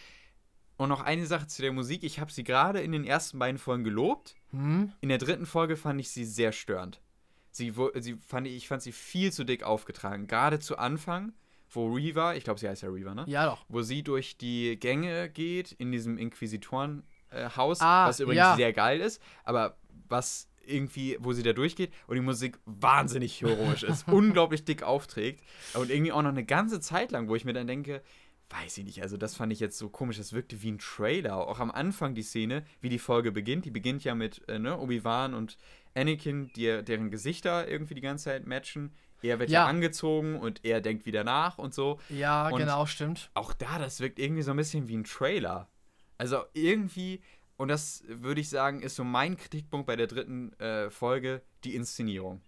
[0.79, 2.03] Und noch eine Sache zu der Musik.
[2.05, 4.37] Ich habe sie gerade in den ersten beiden Folgen gelobt.
[4.53, 4.93] Hm?
[5.03, 7.03] In der dritten Folge fand ich sie sehr störend.
[7.51, 10.27] Sie, sie fand ich fand sie viel zu dick aufgetragen.
[10.27, 11.35] Gerade zu Anfang,
[11.73, 13.25] wo Reaver, ich glaube, sie heißt ja Reaver, ne?
[13.27, 13.65] Ja, doch.
[13.69, 18.57] Wo sie durch die Gänge geht in diesem Inquisitorenhaus, Ah, was übrigens ja.
[18.57, 19.77] sehr geil ist, aber
[20.09, 25.43] was irgendwie, wo sie da durchgeht und die Musik wahnsinnig heroisch ist, unglaublich dick aufträgt
[25.75, 28.03] und irgendwie auch noch eine ganze Zeit lang, wo ich mir dann denke,
[28.51, 31.37] weiß ich nicht, also das fand ich jetzt so komisch, das wirkte wie ein Trailer,
[31.37, 34.77] auch am Anfang die Szene, wie die Folge beginnt, die beginnt ja mit äh, ne,
[34.79, 35.57] Obi-Wan und
[35.95, 38.93] Anakin, die, deren Gesichter irgendwie die ganze Zeit matchen,
[39.23, 39.63] er wird ja.
[39.65, 39.67] Ja.
[39.67, 43.31] angezogen und er denkt wieder nach und so Ja, Und- genau, stimmt.
[43.35, 45.69] auch da, das wirkt irgendwie so ein bisschen wie ein Trailer.
[46.17, 47.21] Also irgendwie,
[47.57, 51.75] und das würde ich sagen, ist so mein Kritikpunkt bei der dritten äh, Folge, die
[51.75, 52.41] Inszenierung.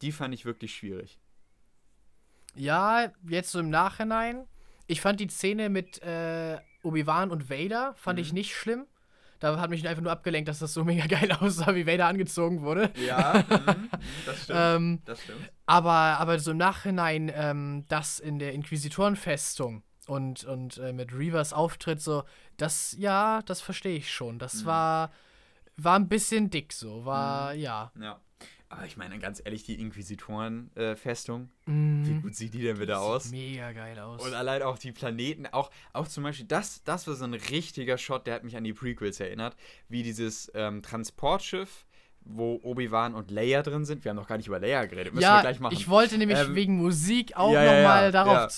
[0.00, 1.20] Die fand ich wirklich schwierig.
[2.54, 4.46] Ja, jetzt so im Nachhinein.
[4.86, 8.22] Ich fand die Szene mit äh, Obi-Wan und Vader, fand Mhm.
[8.24, 8.86] ich nicht schlimm.
[9.42, 12.62] Da hat mich einfach nur abgelenkt, dass das so mega geil aussah, wie Vader angezogen
[12.62, 12.90] wurde.
[13.04, 13.42] Ja,
[14.26, 14.58] das stimmt.
[14.60, 15.50] Ähm, das stimmt.
[15.66, 21.52] aber, aber so im Nachhinein, ähm, das in der Inquisitorenfestung und, und äh, mit Reavers
[21.52, 22.22] Auftritt, so,
[22.56, 24.38] das, ja, das verstehe ich schon.
[24.38, 24.66] Das Mhm.
[24.66, 25.10] war,
[25.76, 27.90] war ein bisschen dick so, war, ja.
[28.00, 28.20] Ja.
[28.72, 32.06] Aber ich meine, ganz ehrlich, die Inquisitoren-Festung, äh, mm.
[32.06, 33.30] wie gut sieht die denn wieder aus?
[33.30, 34.24] Mega geil aus.
[34.24, 37.98] Und allein auch die Planeten, auch, auch zum Beispiel, das, das war so ein richtiger
[37.98, 39.56] Shot, der hat mich an die Prequels erinnert,
[39.90, 41.84] wie dieses ähm, Transportschiff
[42.24, 44.04] wo Obi-Wan und Leia drin sind.
[44.04, 45.14] Wir haben noch gar nicht über Leia geredet.
[45.14, 45.74] Müssen ja, wir gleich machen.
[45.74, 48.48] Ich wollte nämlich ähm, wegen Musik auch ja, nochmal ja, darauf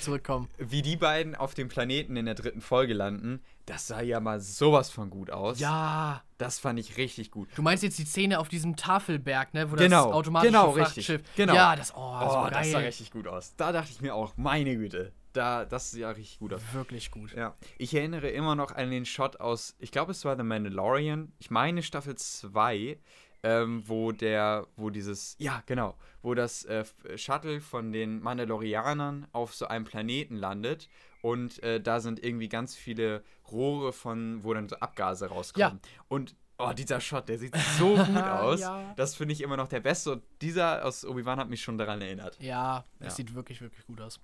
[0.00, 0.48] zurückkommen.
[0.58, 4.40] Wie die beiden auf dem Planeten in der dritten Folge landen, das sah ja mal
[4.40, 5.60] sowas von gut aus.
[5.60, 6.22] Ja.
[6.38, 7.48] Das fand ich richtig gut.
[7.54, 9.70] Du meinst jetzt die Szene auf diesem Tafelberg, ne?
[9.70, 11.20] Wo genau, das automatische genau, Frachtschiff.
[11.20, 11.36] Richtig.
[11.36, 11.54] Genau.
[11.54, 13.54] Ja, das, oh, oh das, das sah richtig gut aus.
[13.56, 16.60] Da dachte ich mir auch, meine Güte, da, das sieht ja richtig gut aus.
[16.72, 17.34] Wirklich gut.
[17.34, 17.56] Ja.
[17.78, 21.32] Ich erinnere immer noch an den Shot aus, ich glaube, es war The Mandalorian.
[21.38, 22.98] Ich meine Staffel 2
[23.42, 26.84] ähm, wo der, wo dieses, ja, genau, wo das äh,
[27.16, 30.88] Shuttle von den Mandalorianern auf so einem Planeten landet
[31.22, 35.80] und äh, da sind irgendwie ganz viele Rohre von, wo dann so Abgase rauskommen.
[35.82, 36.02] Ja.
[36.08, 38.60] Und Oh, dieser Shot, der sieht so gut aus.
[38.60, 38.92] ja.
[38.94, 40.12] Das finde ich immer noch der beste.
[40.12, 42.36] Und dieser aus Obi-Wan hat mich schon daran erinnert.
[42.38, 43.16] Ja, das ja.
[43.16, 44.20] sieht wirklich, wirklich gut aus.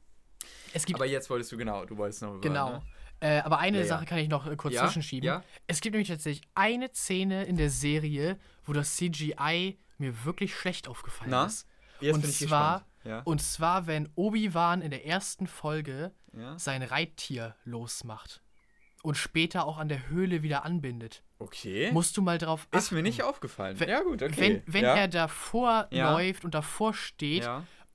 [0.73, 2.41] Es gibt Aber jetzt wolltest du, genau, du wolltest noch.
[2.41, 2.71] Genau.
[2.71, 2.83] ne?
[3.21, 5.27] Äh, aber eine ja, Sache kann ich noch äh, kurz ja, zwischenschieben.
[5.27, 5.43] Ja?
[5.67, 10.89] Es gibt nämlich tatsächlich eine Szene in der Serie, wo das CGI mir wirklich schlecht
[10.89, 11.47] aufgefallen Na?
[11.47, 11.67] ist.
[12.01, 13.21] Jetzt und bin ich zwar, ja.
[13.21, 16.13] Und zwar, wenn Obi-Wan in der ersten Folge
[16.57, 18.43] sein Reittier losmacht
[19.03, 21.23] und später auch an der Höhle wieder anbindet.
[21.39, 21.91] Okay.
[21.93, 22.77] Musst du mal drauf achten.
[22.77, 23.79] Ist mir nicht aufgefallen.
[23.79, 24.35] Wenn, ja, gut, okay.
[24.37, 27.49] Wenn, wenn er davor läuft und davor steht,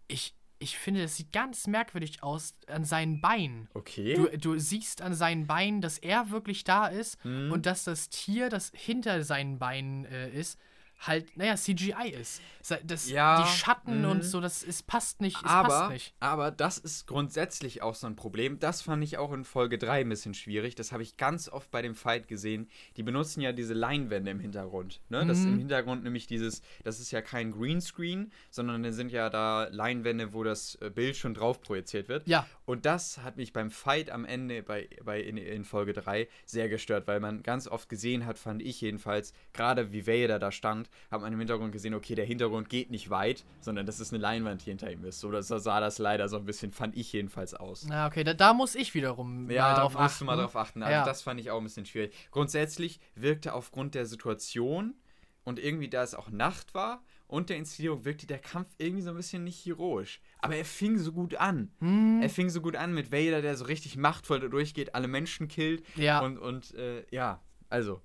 [0.08, 3.68] ich, ich finde, das sieht ganz merkwürdig aus an seinen Beinen.
[3.74, 4.14] Okay.
[4.14, 7.52] Du, du siehst an seinen Beinen, dass er wirklich da ist mhm.
[7.52, 10.60] und dass das Tier, das hinter seinen Beinen äh, ist,
[11.02, 12.42] halt, naja, CGI ist.
[12.84, 14.22] Das, ja, die Schatten und mhm.
[14.22, 15.38] so, das ist, passt nicht.
[15.38, 16.14] Es aber, passt nicht.
[16.20, 18.60] aber das ist grundsätzlich auch so ein Problem.
[18.60, 20.76] Das fand ich auch in Folge 3 ein bisschen schwierig.
[20.76, 22.70] Das habe ich ganz oft bei dem Fight gesehen.
[22.98, 25.02] Die benutzen ja diese Leinwände im Hintergrund.
[25.10, 25.24] Ne?
[25.24, 25.28] Mhm.
[25.28, 29.30] Das ist im Hintergrund nämlich dieses, das ist ja kein Greenscreen, sondern da sind ja
[29.32, 32.28] da Leinwände, wo das äh, Bild schon drauf projiziert wird.
[32.28, 32.46] Ja.
[32.66, 36.70] Und das hat mich beim Fight am Ende bei, bei in, in Folge 3 sehr
[36.70, 40.91] gestört, weil man ganz oft gesehen hat, fand ich jedenfalls, gerade wie Vader da stand,
[41.10, 44.22] hat man im Hintergrund gesehen, okay, der Hintergrund geht nicht weit, sondern das ist eine
[44.22, 45.20] Leinwand, die hinter ihm ist.
[45.20, 47.86] So, das sah das leider so ein bisschen, fand ich jedenfalls aus.
[47.88, 50.26] Na, okay, da, da muss ich wiederum ja, mal drauf achten.
[50.26, 50.84] Ja, mal drauf achten.
[50.84, 51.06] Also ja.
[51.06, 52.14] das fand ich auch ein bisschen schwierig.
[52.32, 54.96] Grundsätzlich wirkte aufgrund der Situation
[55.44, 59.10] und irgendwie, da es auch Nacht war und der Inszenierung, wirkte der Kampf irgendwie so
[59.10, 60.22] ein bisschen nicht heroisch.
[60.40, 61.72] Aber er fing so gut an.
[61.80, 62.22] Hm.
[62.22, 65.48] Er fing so gut an mit Vader, der so richtig machtvoll da durchgeht, alle Menschen
[65.48, 65.84] killt.
[65.96, 66.20] Ja.
[66.20, 68.02] Und, und äh, ja, also,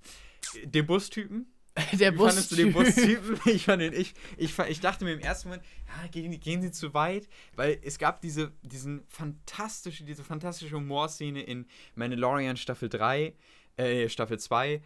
[0.65, 1.53] den Bustypen,
[1.99, 3.39] Der Wie fandest du den Bustypen?
[3.47, 6.71] Ich, fand den, ich, ich, ich dachte mir im ersten Moment, ja, gehen, gehen sie
[6.71, 13.35] zu weit, weil es gab diese, diesen fantastische, diese fantastische Humorszene in Mandalorian Staffel 3,
[13.77, 14.81] äh, Staffel 2,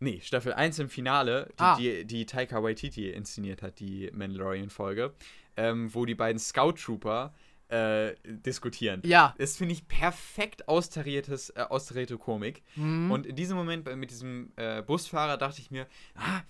[0.00, 1.76] nee, Staffel 1 im Finale, die, ah.
[1.76, 5.12] die, die Taika Waititi inszeniert hat, die Mandalorian-Folge,
[5.56, 7.34] ähm, wo die beiden Scout Trooper
[7.68, 9.00] äh, diskutieren.
[9.04, 9.34] Ja.
[9.38, 12.62] Das finde ich perfekt austariertes, äh, austarierte Komik.
[12.76, 13.10] Mhm.
[13.10, 16.42] Und in diesem Moment mit diesem äh, Busfahrer dachte ich mir, ah,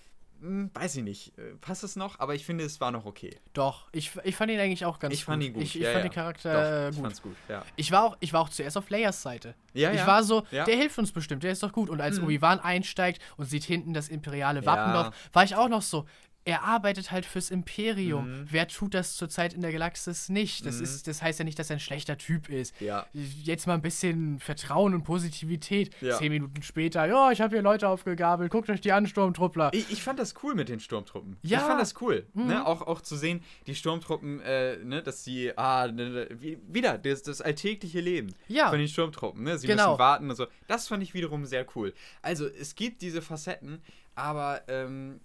[0.45, 3.39] hm, weiß ich nicht, äh, passt es noch, aber ich finde, es war noch okay.
[3.55, 5.27] Doch, ich, ich fand ihn eigentlich auch ganz ich gut.
[5.27, 5.63] Fand ihn gut.
[5.63, 6.09] Ich, ich ja, fand ja.
[6.11, 7.13] den Charakter Doch, gut.
[7.13, 7.65] Ich gut, ja.
[7.77, 9.55] Ich war auch, ich war auch zuerst auf Layers Seite.
[9.73, 10.07] Ja, ich ja.
[10.07, 10.65] war so, ja.
[10.65, 11.89] der hilft uns bestimmt, der ist doch gut.
[11.89, 12.25] Und als mhm.
[12.25, 16.05] Obi-Wan einsteigt und sieht hinten das imperiale Wappen drauf, war ich auch noch so,
[16.45, 18.41] er arbeitet halt fürs Imperium.
[18.41, 18.47] Mhm.
[18.51, 20.67] Wer tut das zurzeit in der Galaxis nicht?
[20.67, 20.85] Das, mhm.
[20.85, 22.79] ist, das heißt ja nicht, dass er ein schlechter Typ ist.
[22.81, 23.07] Ja.
[23.13, 25.95] Jetzt mal ein bisschen Vertrauen und Positivität.
[26.03, 26.19] Ja.
[26.19, 29.71] Zehn Minuten später, ja, ich habe hier Leute aufgegabelt, guckt euch die an, Sturmtruppler.
[29.73, 31.39] Ich, ich fand das cool mit den Sturmtruppen.
[31.43, 31.59] Ja.
[31.59, 32.27] Ich fand das cool.
[32.35, 32.47] Mhm.
[32.47, 32.67] Ne?
[32.67, 37.23] Auch, auch zu sehen, die Sturmtruppen, äh, ne, dass sie, ah, ne, ne wieder, das,
[37.23, 38.69] das alltägliche Leben ja.
[38.69, 39.43] von den Sturmtruppen.
[39.45, 39.57] Ne?
[39.59, 39.93] Sie genau.
[39.93, 40.47] müssen warten und so.
[40.69, 41.95] Das fand ich wiederum sehr cool.
[42.21, 43.81] Also, es gibt diese Facetten,
[44.15, 45.21] aber, ähm,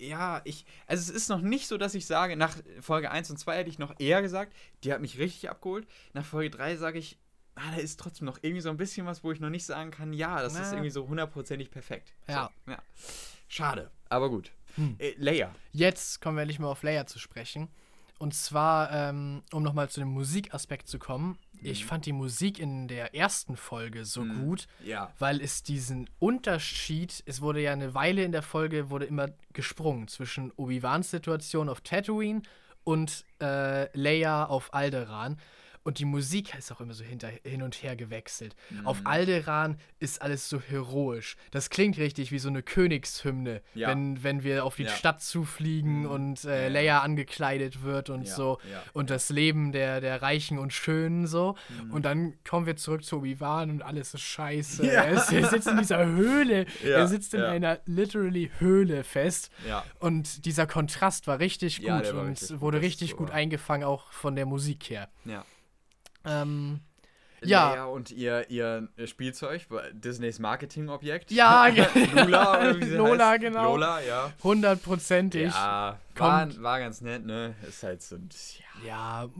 [0.00, 3.36] ja, ich, also es ist noch nicht so, dass ich sage, nach Folge 1 und
[3.36, 5.86] 2 hätte ich noch eher gesagt, die hat mich richtig abgeholt.
[6.14, 7.18] Nach Folge 3 sage ich,
[7.54, 9.90] ah, da ist trotzdem noch irgendwie so ein bisschen was, wo ich noch nicht sagen
[9.90, 10.62] kann, ja, das Na.
[10.62, 12.14] ist irgendwie so hundertprozentig perfekt.
[12.28, 12.50] Ja.
[12.64, 12.78] So, ja.
[13.48, 14.52] Schade, aber gut.
[14.76, 14.96] Hm.
[14.98, 15.54] Äh, Leia.
[15.72, 17.68] Jetzt kommen wir nicht mehr auf Leia zu sprechen.
[18.18, 21.88] Und zwar, ähm, um nochmal zu dem Musikaspekt zu kommen, ich mhm.
[21.88, 24.44] fand die Musik in der ersten Folge so mhm.
[24.44, 25.12] gut, ja.
[25.18, 30.08] weil es diesen Unterschied, es wurde ja eine Weile in der Folge, wurde immer gesprungen
[30.08, 32.42] zwischen Obi-Wans Situation auf Tatooine
[32.84, 35.38] und äh, Leia auf Alderaan.
[35.82, 38.54] Und die Musik ist auch immer so hinter, hin und her gewechselt.
[38.68, 38.86] Mhm.
[38.86, 41.36] Auf Alderan ist alles so heroisch.
[41.52, 43.88] Das klingt richtig wie so eine Königshymne, ja.
[43.88, 44.90] wenn, wenn wir auf die ja.
[44.90, 46.10] Stadt zufliegen mhm.
[46.10, 48.58] und äh, Leia angekleidet wird und so.
[48.92, 51.56] Und das Leben der, der Reichen und Schönen so.
[51.68, 51.90] Mhm.
[51.92, 54.86] Und dann kommen wir zurück zu Obi-Wan und alles ist scheiße.
[54.90, 56.66] Er, ist, er, sitzt in dieser Höhle.
[56.84, 59.50] er sitzt in einer literally Höhle fest.
[59.98, 64.46] Und dieser Kontrast war richtig gut und richtig wurde richtig gut eingefangen, auch von der
[64.46, 65.08] Musik her.
[65.24, 65.44] Ja.
[66.24, 66.80] Ähm,
[67.42, 67.70] ja.
[67.70, 71.30] Leia und ihr, ihr Spielzeug, Disneys Marketingobjekt.
[71.30, 71.94] Ja, oder
[72.80, 73.40] wie Lola, heißt.
[73.40, 73.72] genau.
[73.72, 74.32] Lola, ja.
[74.42, 75.52] Hundertprozentig.
[75.52, 77.54] Ja, war, war ganz nett, ne?
[77.66, 78.16] Ist halt so.
[78.84, 79.30] Ja, ja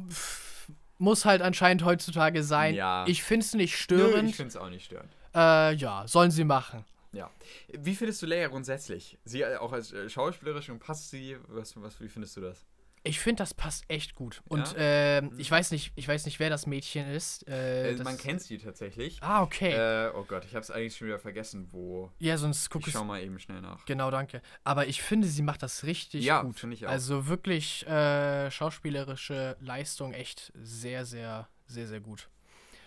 [1.01, 2.75] muss halt anscheinend heutzutage sein.
[2.75, 3.05] Ja.
[3.09, 4.25] Ich finde es nicht störend.
[4.25, 5.11] Nö, ich finde es auch nicht störend.
[5.35, 6.85] Äh, ja, sollen sie machen.
[7.13, 7.31] Ja.
[7.69, 9.19] Wie findest du Leia grundsätzlich?
[9.25, 11.37] Sie auch als äh, Schauspielerin passt sie?
[11.49, 12.67] Was, was, wie findest du das?
[13.03, 14.43] Ich finde, das passt echt gut.
[14.49, 15.19] Und ja?
[15.19, 17.49] äh, ich weiß nicht, ich weiß nicht, wer das Mädchen ist.
[17.49, 19.23] Äh, äh, man kennt sie tatsächlich.
[19.23, 19.73] Ah, okay.
[19.73, 22.11] Äh, oh Gott, ich habe es eigentlich schon wieder vergessen, wo.
[22.19, 22.93] Ja, sonst guck ich.
[22.93, 23.87] Schau mal eben schnell nach.
[23.87, 24.43] Genau, danke.
[24.65, 26.59] Aber ich finde, sie macht das richtig ja, gut.
[26.59, 26.91] finde ich auch.
[26.91, 32.29] Also wirklich äh, schauspielerische Leistung echt sehr, sehr, sehr, sehr gut.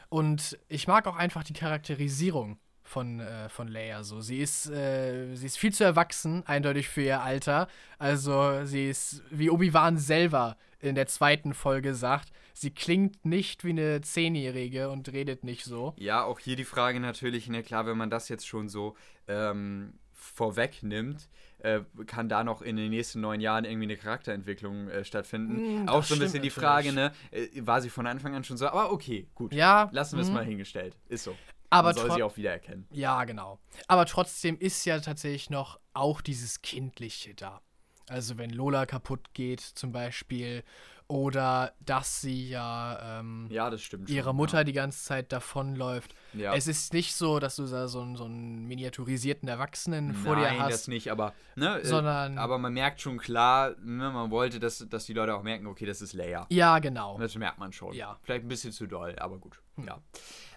[0.10, 4.22] Und ich mag auch einfach die Charakterisierung von, äh, von Leia so.
[4.22, 7.68] Sie ist, äh, sie ist viel zu erwachsen, eindeutig für ihr Alter.
[7.97, 13.69] Also sie ist, wie Obi-Wan selber in der zweiten Folge sagt, sie klingt nicht wie
[13.69, 15.93] eine Zehnjährige und redet nicht so.
[15.97, 18.95] Ja, auch hier die Frage natürlich, ne, klar, wenn man das jetzt schon so
[19.27, 21.30] ähm, vorwegnimmt,
[21.60, 25.84] äh, kann da noch in den nächsten neun Jahren irgendwie eine Charakterentwicklung äh, stattfinden.
[25.85, 28.57] Mm, auch so ein bisschen die Frage, ne, äh, war sie von Anfang an schon
[28.57, 29.53] so, aber okay, gut.
[29.53, 29.89] Ja.
[29.93, 30.34] Lassen wir es mm.
[30.34, 30.97] mal hingestellt.
[31.07, 31.35] Ist so.
[31.73, 32.87] Aber Man soll sie auch wiedererkennen.
[32.91, 33.59] Ja, genau.
[33.87, 37.61] Aber trotzdem ist ja tatsächlich noch auch dieses Kindliche da.
[38.09, 40.63] Also wenn Lola kaputt geht zum Beispiel
[41.07, 44.05] oder dass sie ja, ähm, ja schon,
[44.35, 44.63] Mutter ja.
[44.63, 46.15] die ganze Zeit davonläuft.
[46.33, 46.53] Ja.
[46.53, 50.35] Es ist nicht so, dass du da so, einen, so einen miniaturisierten Erwachsenen Nein, vor
[50.35, 50.57] dir hast.
[50.57, 54.31] Nein, das nicht, aber ne, äh, sondern, äh, aber man merkt schon klar, ne, man
[54.31, 56.47] wollte, dass, dass die Leute auch merken, okay, das ist Leia.
[56.49, 57.17] Ja, genau.
[57.19, 57.93] Das merkt man schon.
[57.93, 58.17] Ja.
[58.23, 59.61] Vielleicht ein bisschen zu doll, aber gut.
[59.75, 59.85] Hm.
[59.85, 59.99] Ja.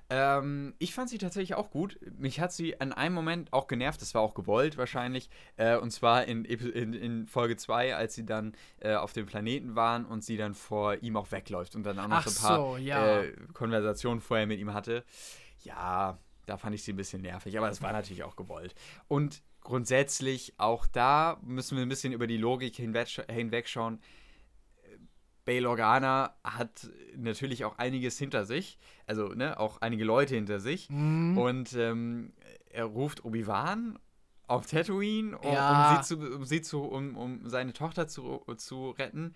[0.08, 1.98] Ähm, ich fand sie tatsächlich auch gut.
[2.18, 5.28] Mich hat sie an einem Moment auch genervt, das war auch gewollt wahrscheinlich.
[5.56, 9.74] Äh, und zwar in, in, in Folge 2, als sie dann äh, auf dem Planeten
[9.74, 12.48] waren und sie dann vor ihm auch wegläuft und dann auch noch Ach so ein
[12.48, 13.22] paar so, ja.
[13.22, 15.04] äh, Konversationen vorher mit ihm hatte.
[15.62, 18.74] Ja, da fand ich sie ein bisschen nervig, aber das war natürlich auch gewollt.
[19.08, 24.00] Und grundsätzlich, auch da müssen wir ein bisschen über die Logik hinwegschauen.
[25.46, 30.90] Bail Organa hat natürlich auch einiges hinter sich, also ne, auch einige Leute hinter sich.
[30.90, 31.38] Mhm.
[31.38, 32.34] Und ähm,
[32.68, 33.98] er ruft Obi-Wan
[34.48, 35.96] auf Tatooine, um, ja.
[35.96, 39.34] um, sie zu, um, sie zu um, um seine Tochter zu, zu retten.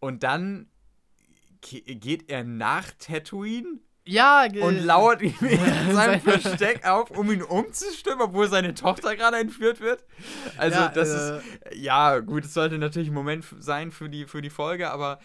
[0.00, 0.68] Und dann
[1.60, 8.22] geht er nach Tatooine ja, und lauert ihm in seinem Versteck auf, um ihn umzustimmen,
[8.22, 10.04] obwohl seine Tochter gerade entführt wird.
[10.56, 11.44] Also, ja, das äh, ist.
[11.76, 15.20] Ja, gut, es sollte natürlich ein Moment sein für die, für die Folge, aber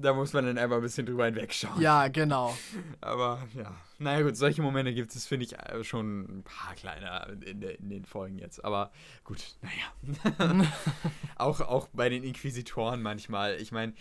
[0.00, 1.80] da muss man dann einfach ein bisschen drüber hinwegschauen.
[1.80, 2.56] Ja, genau.
[3.00, 3.72] Aber ja.
[3.98, 7.88] Naja, gut, solche Momente gibt es, finde ich, äh, schon ein paar kleine in, in,
[7.88, 8.62] den Folgen jetzt.
[8.62, 8.90] Aber
[9.24, 10.66] gut, naja.
[11.36, 13.56] auch, auch bei den Inquisitoren manchmal.
[13.56, 13.94] Ich meine,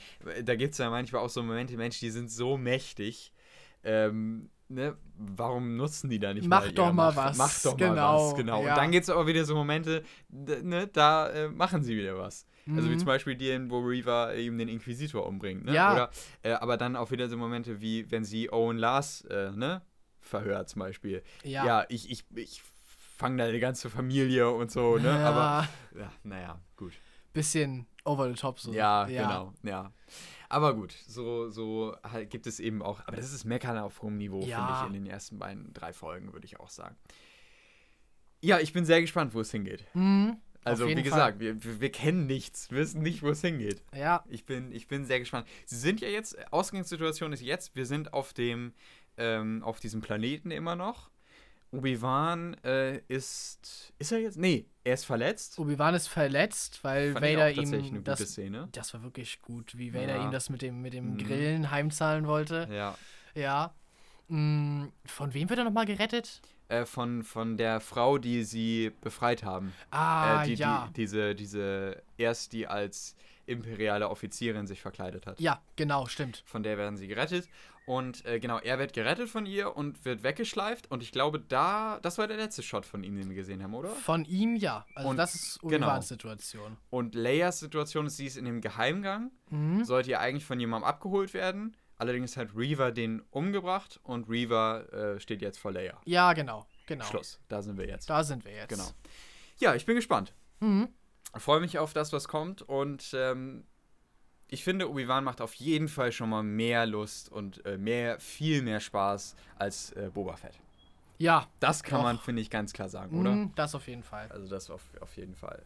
[0.43, 3.31] da gibt es ja manchmal auch so Momente, Mensch, die sind so mächtig
[3.85, 7.17] ähm, ne, warum nutzen die da nicht Mach mal doch mal Macht?
[7.17, 7.37] was.
[7.37, 7.95] Mach doch genau.
[7.95, 8.63] mal was, genau.
[8.63, 8.69] Ja.
[8.69, 12.45] Und dann gibt es aber wieder so Momente, ne, da äh, machen sie wieder was.
[12.65, 12.77] Mhm.
[12.77, 12.99] Also wie mhm.
[12.99, 15.65] zum Beispiel die, wo Reaver eben den Inquisitor umbringt.
[15.65, 15.73] Ne?
[15.73, 15.93] Ja.
[15.93, 16.09] Oder,
[16.43, 19.81] äh, aber dann auch wieder so Momente, wie wenn sie Owen Lars äh, ne,
[20.19, 21.23] verhört zum Beispiel.
[21.43, 22.61] Ja, ja ich, ich, ich
[23.17, 25.09] fange da die ganze Familie und so, ne?
[25.09, 25.29] Ja.
[25.29, 25.67] Aber
[25.97, 26.93] ja, naja, gut.
[27.33, 28.73] Bisschen over the top so.
[28.73, 29.23] Ja, ja.
[29.23, 29.91] genau, ja.
[30.49, 34.17] Aber gut, so, so halt gibt es eben auch, aber das ist Meckern auf hohem
[34.17, 34.57] Niveau, ja.
[34.57, 36.95] finde ich, in den ersten beiden, drei Folgen, würde ich auch sagen.
[38.41, 39.85] Ja, ich bin sehr gespannt, wo es hingeht.
[39.93, 43.83] Mhm, also, wie gesagt, wir, wir, wir, kennen nichts, wissen nicht, wo es hingeht.
[43.95, 44.23] Ja.
[44.27, 45.47] Ich bin, ich bin sehr gespannt.
[45.65, 48.73] Sie sind ja jetzt, Ausgangssituation ist jetzt, wir sind auf dem,
[49.17, 51.11] ähm, auf diesem Planeten immer noch.
[51.75, 53.93] Obi-Wan äh, ist.
[53.99, 54.37] Ist er jetzt?
[54.37, 55.59] Nee, er ist verletzt.
[55.59, 57.73] Obi-Wan ist verletzt, weil Fand Vader ihm.
[57.73, 58.69] Eine das, gute Szene.
[58.71, 60.25] das war wirklich gut, wie Vader ja.
[60.25, 61.17] ihm das mit dem, mit dem mhm.
[61.17, 62.67] Grillen heimzahlen wollte.
[62.71, 62.97] Ja.
[63.33, 63.73] Ja.
[64.27, 64.91] Mhm.
[65.05, 66.41] Von wem wird er nochmal gerettet?
[66.67, 69.73] Äh, von, von der Frau, die sie befreit haben.
[69.91, 70.87] Ah, äh, die, ja.
[70.87, 73.15] Die, diese, diese, erst die als
[73.45, 75.39] imperiale Offizierin sich verkleidet hat.
[75.39, 76.43] Ja, genau, stimmt.
[76.45, 77.47] Von der werden sie gerettet.
[77.85, 80.89] Und äh, genau, er wird gerettet von ihr und wird weggeschleift.
[80.89, 83.75] Und ich glaube, da, das war der letzte Shot von ihm, den wir gesehen haben,
[83.75, 83.89] oder?
[83.89, 84.85] Von ihm ja.
[84.95, 85.87] Also und, das ist genau.
[85.87, 86.77] Obi-Wans Situation.
[86.89, 89.83] Und Leias Situation ist, sie ist in dem Geheimgang, mhm.
[89.85, 91.77] sollte ja eigentlich von jemandem abgeholt werden.
[91.97, 96.01] Allerdings hat Reaver den umgebracht und Reaver äh, steht jetzt vor Leia.
[96.05, 97.05] Ja, genau, genau.
[97.05, 97.39] Schluss.
[97.47, 98.09] Da sind wir jetzt.
[98.09, 98.69] Da sind wir jetzt.
[98.69, 98.89] Genau.
[99.57, 100.33] Ja, ich bin gespannt.
[100.59, 100.89] Mhm.
[101.37, 103.65] Freue mich auf das, was kommt und ähm,
[104.47, 108.61] ich finde, Obi-Wan macht auf jeden Fall schon mal mehr Lust und äh, mehr, viel
[108.61, 110.59] mehr Spaß als äh, Boba Fett.
[111.17, 111.47] Ja.
[111.59, 112.03] Das kann doch.
[112.03, 113.31] man, finde ich, ganz klar sagen, oder?
[113.31, 114.29] Mhm, das auf jeden Fall.
[114.31, 115.63] Also das auf, auf jeden Fall.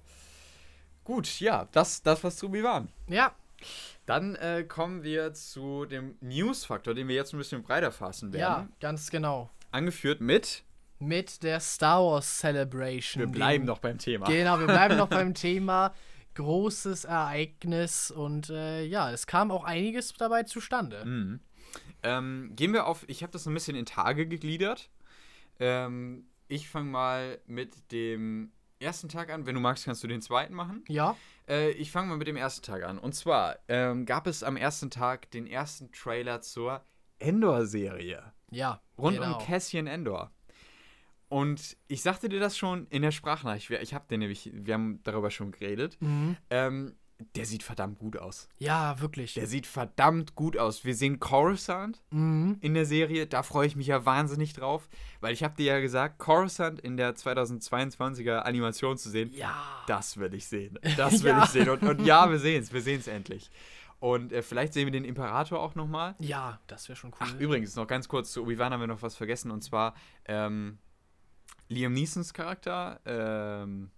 [1.03, 2.89] Gut, ja, das, das was zu Obi-Wan.
[3.07, 3.33] Ja.
[4.05, 8.69] Dann äh, kommen wir zu dem News-Faktor, den wir jetzt ein bisschen breiter fassen werden.
[8.69, 9.49] Ja, ganz genau.
[9.71, 10.63] Angeführt mit
[10.99, 13.23] mit der Star Wars Celebration.
[13.23, 14.27] Wir bleiben noch beim Thema.
[14.27, 15.93] Genau, wir bleiben noch beim Thema.
[16.39, 21.03] Großes Ereignis und äh, ja, es kam auch einiges dabei zustande.
[21.03, 21.39] Mhm.
[22.01, 24.89] Ähm, gehen wir auf, ich habe das ein bisschen in Tage gegliedert.
[25.59, 29.45] Ähm, ich fange mal mit dem ersten Tag an.
[29.45, 30.85] Wenn du magst, kannst du den zweiten machen.
[30.87, 31.17] Ja.
[31.45, 32.97] Äh, ich fange mal mit dem ersten Tag an.
[32.97, 36.85] Und zwar ähm, gab es am ersten Tag den ersten Trailer zur
[37.19, 38.31] Endor-Serie.
[38.49, 38.81] Ja.
[38.97, 39.37] Rund genau.
[39.37, 40.31] um Cassian Endor.
[41.29, 43.69] Und ich sagte dir das schon in der Sprachnachricht.
[43.81, 45.97] Ich habe den nämlich, wir haben darüber schon geredet.
[46.01, 46.35] Mhm.
[46.49, 46.95] Ähm,
[47.35, 48.47] der sieht verdammt gut aus.
[48.57, 49.33] Ja, wirklich.
[49.33, 50.85] Der sieht verdammt gut aus.
[50.85, 52.57] Wir sehen Coruscant mhm.
[52.61, 53.27] in der Serie.
[53.27, 54.87] Da freue ich mich ja wahnsinnig drauf,
[55.19, 59.31] weil ich habe dir ja gesagt, Coruscant in der 2022er Animation zu sehen.
[59.33, 59.83] Ja.
[59.87, 60.79] Das will ich sehen.
[60.97, 61.43] Das will ja.
[61.43, 61.69] ich sehen.
[61.69, 62.73] Und, und ja, wir sehen es.
[62.73, 63.51] Wir sehen es endlich.
[63.99, 66.15] Und äh, vielleicht sehen wir den Imperator auch nochmal.
[66.19, 67.17] Ja, das wäre schon cool.
[67.19, 69.51] Ach, übrigens, noch ganz kurz zu Obi-Wan haben wir noch was vergessen.
[69.51, 69.93] Und zwar,
[70.25, 70.77] ähm,
[71.69, 73.91] Liam Neesons Charakter, ähm,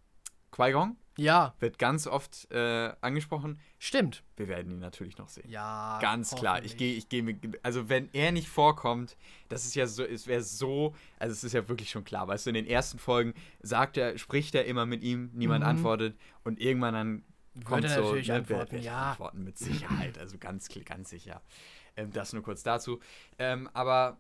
[0.52, 1.54] Qui-Gon, ja.
[1.60, 3.60] wird ganz oft äh, angesprochen.
[3.80, 4.24] Stimmt.
[4.36, 5.50] Wir werden ihn natürlich noch sehen.
[5.50, 6.00] Ja.
[6.02, 6.64] Ganz klar.
[6.64, 9.18] Ich gehe, ich gehe, also wenn er nicht vorkommt,
[9.50, 12.46] das ist ja so, es wäre so, also es ist ja wirklich schon klar, weißt
[12.46, 15.70] du, in den ersten Folgen sagt er, spricht er immer mit ihm, niemand mhm.
[15.70, 17.24] antwortet und irgendwann dann
[17.64, 19.12] kommt Würde so, natürlich ne, antworten, wer, ja.
[19.12, 21.42] antworten mit Sicherheit, also ganz, ganz sicher.
[21.96, 23.00] Ähm, das nur kurz dazu.
[23.38, 24.18] Ähm, aber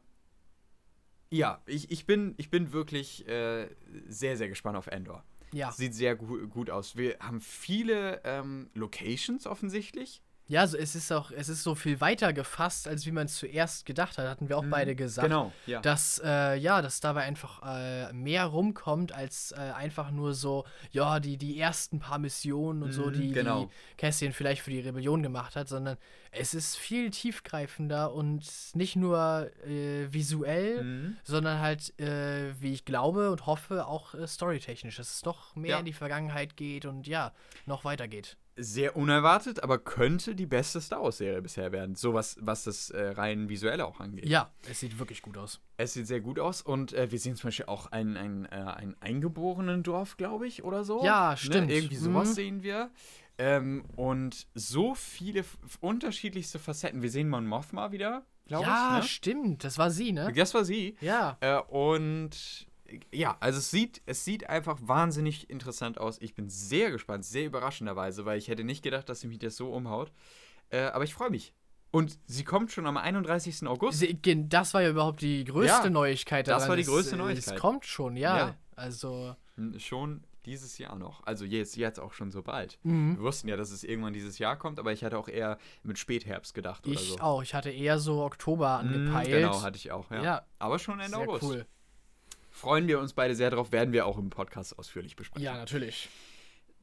[1.31, 3.67] ja, ich, ich, bin, ich bin wirklich äh,
[4.07, 5.23] sehr, sehr gespannt auf Endor.
[5.53, 5.71] Ja.
[5.71, 6.95] Sieht sehr gu gut aus.
[6.95, 10.21] Wir haben viele ähm, Locations offensichtlich.
[10.51, 13.37] Ja, also es ist auch, es ist so viel weiter gefasst, als wie man es
[13.37, 15.29] zuerst gedacht hat, hatten wir auch mhm, beide gesagt.
[15.29, 15.79] Genau, ja.
[15.79, 21.21] Dass, äh, ja, dass dabei einfach äh, mehr rumkommt, als äh, einfach nur so, ja,
[21.21, 23.63] die, die ersten paar Missionen und mhm, so, die, genau.
[23.63, 25.95] die Cassian vielleicht für die Rebellion gemacht hat, sondern
[26.31, 31.17] es ist viel tiefgreifender und nicht nur äh, visuell, mhm.
[31.23, 35.71] sondern halt, äh, wie ich glaube und hoffe, auch äh, storytechnisch, dass es doch mehr
[35.71, 35.79] Ja.
[35.79, 37.31] in die Vergangenheit geht und ja,
[37.65, 38.35] noch weitergeht.
[38.57, 41.95] Sehr unerwartet, aber könnte die beste Star Wars-Serie bisher werden.
[41.95, 44.25] So was, was das äh, rein visuelle auch angeht.
[44.27, 45.61] Ja, es sieht wirklich gut aus.
[45.77, 48.55] Es sieht sehr gut aus und äh, wir sehen zum Beispiel auch ein, ein, äh,
[48.55, 51.03] ein eingeborenen Dorf, glaube ich, oder so.
[51.03, 51.67] Ja, stimmt.
[51.67, 51.75] Ne?
[51.75, 52.33] Irgendwie sowas Mhm.
[52.33, 52.91] sehen wir.
[53.37, 55.45] Ähm, und so viele
[55.79, 57.01] unterschiedlichste Facetten.
[57.01, 59.11] Wir sehen Mon Mothma wieder, glaube ja, ich.
[59.11, 59.63] stimmt.
[59.63, 60.25] Das war sie, Ne?
[60.25, 60.33] ne?
[60.33, 60.95] Das war sie.
[61.01, 61.37] Ja.
[61.39, 62.67] Äh, und
[63.13, 66.17] ja, also es sieht, es sieht einfach wahnsinnig interessant aus.
[66.21, 69.55] Ich bin sehr gespannt, sehr überraschenderweise, weil ich hätte nicht gedacht, dass sie mich das
[69.55, 70.11] so umhaut.
[70.69, 71.53] Äh, aber ich freue mich.
[71.91, 73.67] Und sie kommt schon am 31.
[73.67, 73.99] August.
[73.99, 76.47] Sie, das war ja überhaupt die größte Ja, Neuigkeit.
[76.47, 76.69] das daran.
[76.69, 77.55] war die Es, größte äh, Neuigkeit.
[77.55, 78.37] Es kommt schon, ja.
[78.37, 78.55] Ja.
[78.75, 79.35] Also.
[79.77, 81.21] Schon dieses Jahr noch.
[81.25, 82.79] Also jetzt, jetzt auch schon so bald.
[82.83, 83.17] Mhm.
[83.17, 85.99] Wir wussten ja, dass es irgendwann dieses Jahr kommt, aber ich hatte auch eher mit
[85.99, 87.19] Spätherbst gedacht oder Ich so.
[87.19, 87.43] auch.
[87.43, 89.27] Ich hatte eher so Oktober Mm, angepeilt.
[89.29, 90.23] Genau, hatte ich auch, ja.
[90.23, 90.45] Ja.
[90.57, 91.43] Aber schon Ende Sehr August.
[91.43, 91.65] cool.
[92.61, 95.43] Freuen wir uns beide sehr drauf, werden wir auch im Podcast ausführlich besprechen.
[95.43, 96.09] Ja, natürlich.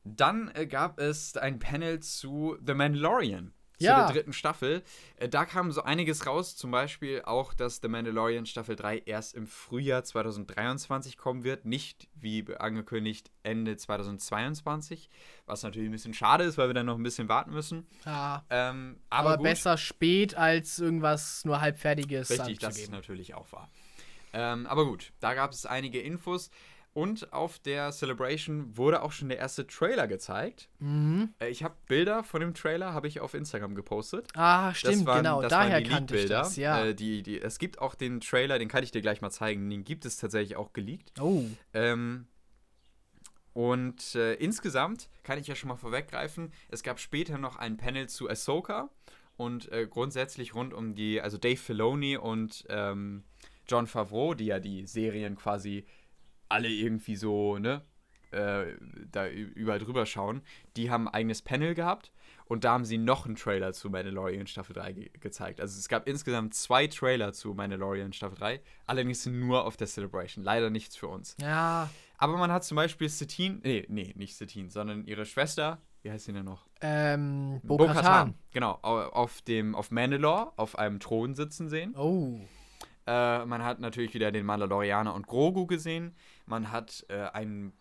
[0.02, 3.52] Dann äh, gab es ein Panel zu The Mandalorian.
[3.78, 4.06] Zu Ja.
[4.06, 4.82] der dritten Staffel.
[5.18, 9.34] Äh, da kam so einiges raus, zum Beispiel auch, dass The Mandalorian Staffel 3 erst
[9.34, 15.08] im Frühjahr 2023 kommen wird, nicht wie angekündigt Ende 2022,
[15.46, 17.86] was natürlich ein bisschen schade ist, weil wir dann noch ein bisschen warten müssen.
[18.04, 18.44] Ja.
[18.50, 23.70] Ähm, aber Aber, besser spät als irgendwas nur halbfertiges Richtig, das ist natürlich auch wahr.
[24.32, 26.50] Ähm, aber gut, da gab es einige Infos.
[26.94, 30.68] Und auf der Celebration wurde auch schon der erste Trailer gezeigt.
[30.80, 31.32] Mhm.
[31.38, 34.26] Äh, ich habe Bilder von dem Trailer, habe ich auf Instagram gepostet.
[34.34, 35.40] Ah, stimmt, waren- genau.
[35.42, 36.86] das waren Daher kannte ich das, ja.
[36.86, 39.70] Äh, die, die, es gibt auch den Trailer, den kann ich dir gleich mal zeigen.
[39.70, 41.12] Den gibt es tatsächlich auch geleakt.
[41.20, 41.44] oh.
[41.72, 42.26] Ähm,
[43.52, 48.08] und äh, insgesamt kann ich ja schon mal vorweggreifen, es gab später noch ein Panel
[48.08, 48.88] zu Ahsoka
[49.36, 53.24] und äh, grundsätzlich rund um die, also Dave Filoni und ähm,
[53.68, 55.86] John Favreau, die ja die Serien quasi
[56.48, 57.82] alle irgendwie so, ne,
[58.30, 58.74] äh,
[59.10, 60.42] da überall drüber schauen,
[60.76, 62.12] die haben ein eigenes Panel gehabt
[62.46, 65.60] und da haben sie noch einen Trailer zu Mandalorian Staffel 3 ge gezeigt.
[65.60, 70.44] Also es gab insgesamt zwei Trailer zu Mandalorian Staffel 3, allerdings nur auf der Celebration.
[70.44, 71.36] Leider nichts für uns.
[71.40, 71.90] Ja.
[72.16, 76.24] Aber man hat zum Beispiel Satine, nee, nee, nicht Satine, sondern ihre Schwester, wie heißt
[76.24, 76.66] sie denn noch?
[76.80, 78.32] Ähm, Bo-Katan.
[78.32, 81.94] Bo genau, auf dem, auf Mandalore, auf einem Thron sitzen sehen.
[81.96, 82.40] Oh.
[83.08, 86.14] Äh, man hat natürlich wieder den Mandalorianer und Grogu gesehen.
[86.44, 87.72] Man hat äh, einen.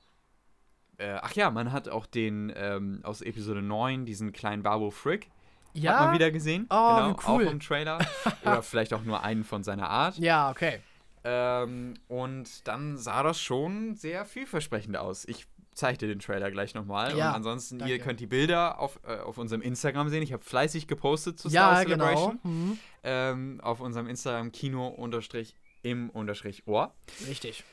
[0.98, 5.30] Äh, ach ja, man hat auch den ähm, aus Episode 9, diesen kleinen Babu Frick.
[5.74, 6.00] Ja?
[6.00, 6.66] Hat man wieder gesehen.
[6.70, 7.46] Oh, genau, cool.
[7.46, 8.00] Auch im Trailer.
[8.42, 10.18] Oder vielleicht auch nur einen von seiner Art.
[10.18, 10.80] Ja, okay.
[11.26, 15.26] Ähm, und dann sah das schon sehr vielversprechend aus.
[15.26, 15.46] Ich
[15.78, 17.16] zeige dir den Trailer gleich nochmal.
[17.18, 17.94] Ja, und ansonsten, danke.
[17.94, 20.24] ihr könnt die Bilder auf, äh, auf unserem Instagram sehen.
[20.24, 22.06] Ich habe fleißig gepostet zu Star ja, genau.
[22.06, 22.40] Celebration.
[22.42, 22.56] Genau.
[22.56, 22.80] Mhm.
[23.10, 26.94] Ähm, auf unserem Instagram Kino unterstrich im unterstrich Ohr.
[27.26, 27.64] Richtig.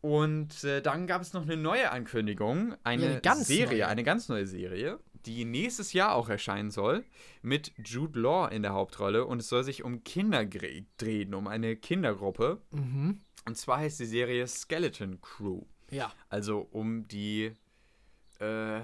[0.00, 3.88] Und äh, dann gab es noch eine neue Ankündigung, eine ja, Serie, neue.
[3.88, 7.04] eine ganz neue Serie, die nächstes Jahr auch erscheinen soll,
[7.42, 9.24] mit Jude Law in der Hauptrolle.
[9.26, 12.62] Und es soll sich um Kinder drehen, um eine Kindergruppe.
[12.70, 13.20] Mhm.
[13.46, 15.62] Und zwar heißt die Serie Skeleton Crew.
[15.90, 16.12] Ja.
[16.28, 17.52] Also um die.
[18.38, 18.82] Äh,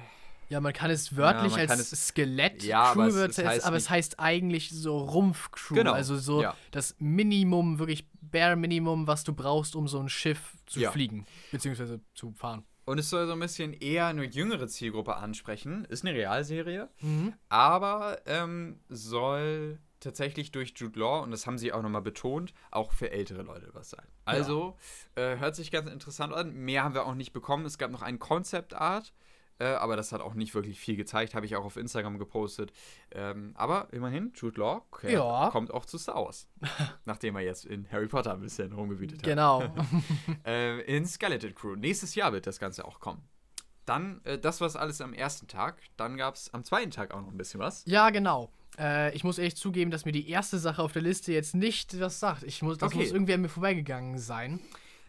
[0.49, 3.77] ja, man kann es wörtlich ja, als Skelett ja, Crew aber, es, es heißt, aber
[3.77, 5.93] es heißt eigentlich so Rumpf Crew, genau.
[5.93, 6.57] also so ja.
[6.71, 10.91] das Minimum, wirklich bare Minimum, was du brauchst, um so ein Schiff zu ja.
[10.91, 12.65] fliegen beziehungsweise zu fahren.
[12.85, 15.87] Und es soll so ein bisschen eher eine jüngere Zielgruppe ansprechen.
[15.87, 17.33] Ist eine Realserie, mhm.
[17.49, 22.93] aber ähm, soll tatsächlich durch Jude Law, und das haben sie auch nochmal betont, auch
[22.93, 24.07] für ältere Leute was sein.
[24.27, 24.77] Also,
[25.17, 25.33] ja.
[25.33, 26.53] äh, hört sich ganz interessant an.
[26.53, 27.65] Mehr haben wir auch nicht bekommen.
[27.65, 29.15] Es gab noch ein Concept Art,
[29.59, 31.35] äh, aber das hat auch nicht wirklich viel gezeigt.
[31.35, 32.73] Habe ich auch auf Instagram gepostet.
[33.13, 35.49] Ähm, aber immerhin, Jude Law okay, ja.
[35.51, 36.49] kommt auch zu Star Wars.
[37.05, 39.25] nachdem er jetzt in Harry Potter ein bisschen rumgewütet hat.
[39.25, 39.63] Genau.
[40.47, 41.77] äh, in Skeleton Crew.
[41.77, 43.23] Nächstes Jahr wird das Ganze auch kommen.
[43.87, 45.83] Dann, äh, das war alles am ersten Tag.
[45.97, 47.85] Dann gab es am zweiten Tag auch noch ein bisschen was.
[47.87, 48.51] Ja, genau.
[48.79, 51.99] Äh, ich muss ehrlich zugeben, dass mir die erste Sache auf der Liste jetzt nicht
[52.01, 52.43] was sagt.
[52.43, 52.99] Ich muss, das okay.
[52.99, 54.61] muss irgendwie an mir vorbeigegangen sein.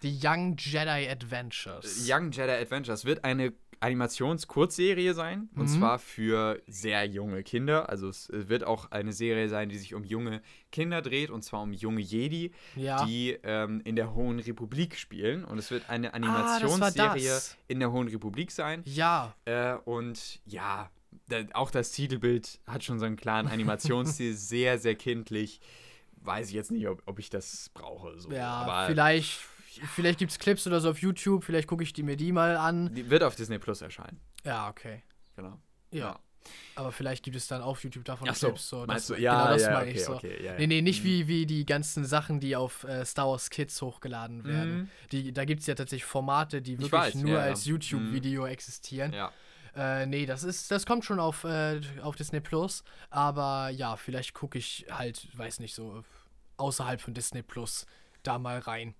[0.03, 2.05] Die Young Jedi Adventures.
[2.07, 5.49] Young Jedi Adventures wird eine Animationskurzserie sein.
[5.55, 5.79] Und mhm.
[5.79, 7.89] zwar für sehr junge Kinder.
[7.89, 10.41] Also es wird auch eine Serie sein, die sich um junge
[10.71, 11.29] Kinder dreht.
[11.29, 13.05] Und zwar um junge Jedi, ja.
[13.05, 15.45] die ähm, in der Hohen Republik spielen.
[15.45, 18.81] Und es wird eine Animationsserie ah, in der Hohen Republik sein.
[18.85, 19.35] Ja.
[19.45, 20.89] Äh, und ja,
[21.53, 25.59] auch das Titelbild hat schon so einen klaren Animationsstil, sehr, sehr kindlich.
[26.17, 28.19] Weiß ich jetzt nicht, ob, ob ich das brauche.
[28.19, 28.31] So.
[28.31, 29.39] Ja, Aber, vielleicht,
[29.77, 29.83] ja.
[29.87, 32.57] vielleicht gibt es Clips oder so auf YouTube, vielleicht gucke ich die mir die mal
[32.57, 32.93] an.
[32.93, 34.19] Die wird auf Disney Plus erscheinen.
[34.43, 35.03] Ja, okay.
[35.35, 35.59] Genau.
[35.91, 35.99] Ja.
[35.99, 36.19] ja.
[36.75, 38.69] Aber vielleicht gibt es dann auf YouTube davon Ach so, Clips.
[38.69, 39.15] So, das, du?
[39.15, 40.15] Ja, genau das ja, meine okay, ich so.
[40.15, 41.07] Okay, ja, nee, nee, nicht mhm.
[41.07, 44.77] wie, wie die ganzen Sachen, die auf äh, Star Wars Kids hochgeladen werden.
[44.77, 44.89] Mhm.
[45.11, 48.49] Die, da gibt es ja tatsächlich Formate, die wirklich weiß, nur als YouTube-Video mhm.
[48.49, 49.13] existieren.
[49.13, 49.31] Ja.
[49.75, 52.83] Äh, nee, das ist, das kommt schon auf, äh, auf Disney Plus.
[53.09, 56.03] Aber ja, vielleicht gucke ich halt, weiß nicht, so
[56.57, 57.85] außerhalb von Disney Plus
[58.23, 58.95] da mal rein.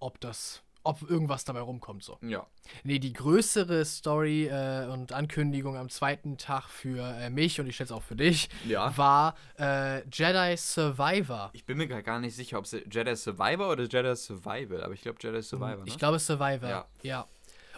[0.00, 2.18] Ob das, ob irgendwas dabei rumkommt, so.
[2.22, 2.46] Ja.
[2.82, 7.76] Nee, die größere Story äh, und Ankündigung am zweiten Tag für äh, mich und ich
[7.76, 8.96] schätze auch für dich ja.
[8.96, 11.50] war äh, Jedi Survivor.
[11.52, 15.02] Ich bin mir gar nicht sicher, ob es Jedi Survivor oder Jedi Survival, aber ich
[15.02, 15.84] glaube Jedi Survivor.
[15.84, 15.84] Ne?
[15.86, 16.86] Ich glaube Survivor, ja.
[17.02, 17.26] ja.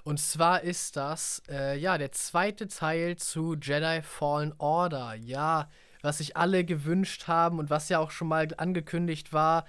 [0.04, 5.14] Und zwar ist das, äh, ja, der zweite Teil zu Jedi Fallen Order.
[5.14, 5.68] Ja,
[6.02, 9.64] was sich alle gewünscht haben und was ja auch schon mal angekündigt war.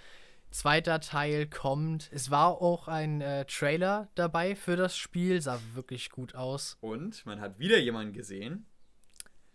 [0.53, 2.11] Zweiter Teil kommt.
[2.13, 6.77] Es war auch ein äh, Trailer dabei für das Spiel, sah wirklich gut aus.
[6.80, 8.67] Und man hat wieder jemanden gesehen.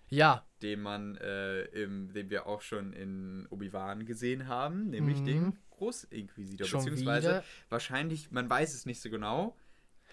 [0.08, 0.44] Ja.
[0.60, 5.24] Den man, äh, im, den wir auch schon in Obi-Wan gesehen haben, nämlich mhm.
[5.24, 6.66] den Großinquisitor.
[6.66, 7.44] Schon beziehungsweise wieder?
[7.68, 9.56] wahrscheinlich, man weiß es nicht so genau,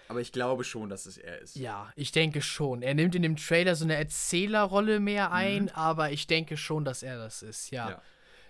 [0.06, 1.56] aber ich glaube schon, dass es er ist.
[1.56, 2.82] Ja, ich denke schon.
[2.82, 5.70] Er nimmt in dem Trailer so eine Erzählerrolle mehr ein, mhm.
[5.70, 7.90] aber ich denke schon, dass er das ist, ja.
[7.90, 8.02] ja.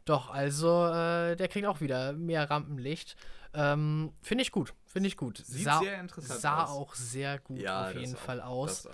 [0.07, 3.16] Doch, also äh, der kriegt auch wieder mehr Rampenlicht.
[3.53, 5.39] Ähm, Finde ich gut, finde ich gut.
[5.39, 6.70] Sieht sah, sehr interessant sah aus.
[6.70, 8.87] auch sehr gut ja, auf jeden auch, Fall aus.
[8.87, 8.93] Auch,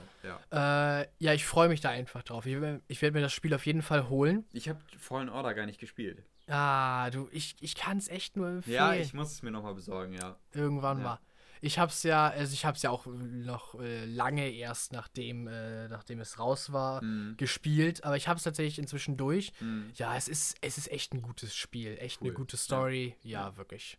[0.51, 1.01] ja.
[1.01, 2.47] Äh, ja, ich freue mich da einfach drauf.
[2.47, 2.57] Ich,
[2.89, 4.45] ich werde mir das Spiel auf jeden Fall holen.
[4.53, 6.23] Ich habe Fallen Order gar nicht gespielt.
[6.49, 8.75] Ah, du, ich, ich kann es echt nur empfehlen.
[8.75, 10.37] Ja, ich muss es mir nochmal besorgen, ja.
[10.53, 11.05] Irgendwann ja.
[11.05, 11.19] mal.
[11.65, 16.19] Ich hab's ja, also ich hab's ja auch noch äh, lange erst nachdem, äh, nachdem
[16.19, 17.37] es raus war, mhm.
[17.37, 19.53] gespielt, aber ich hab's tatsächlich inzwischen durch.
[19.61, 19.93] Mhm.
[19.95, 22.29] Ja, es ist, es ist echt ein gutes Spiel, echt cool.
[22.29, 23.15] eine gute Story.
[23.23, 23.97] Ja, ja, wirklich.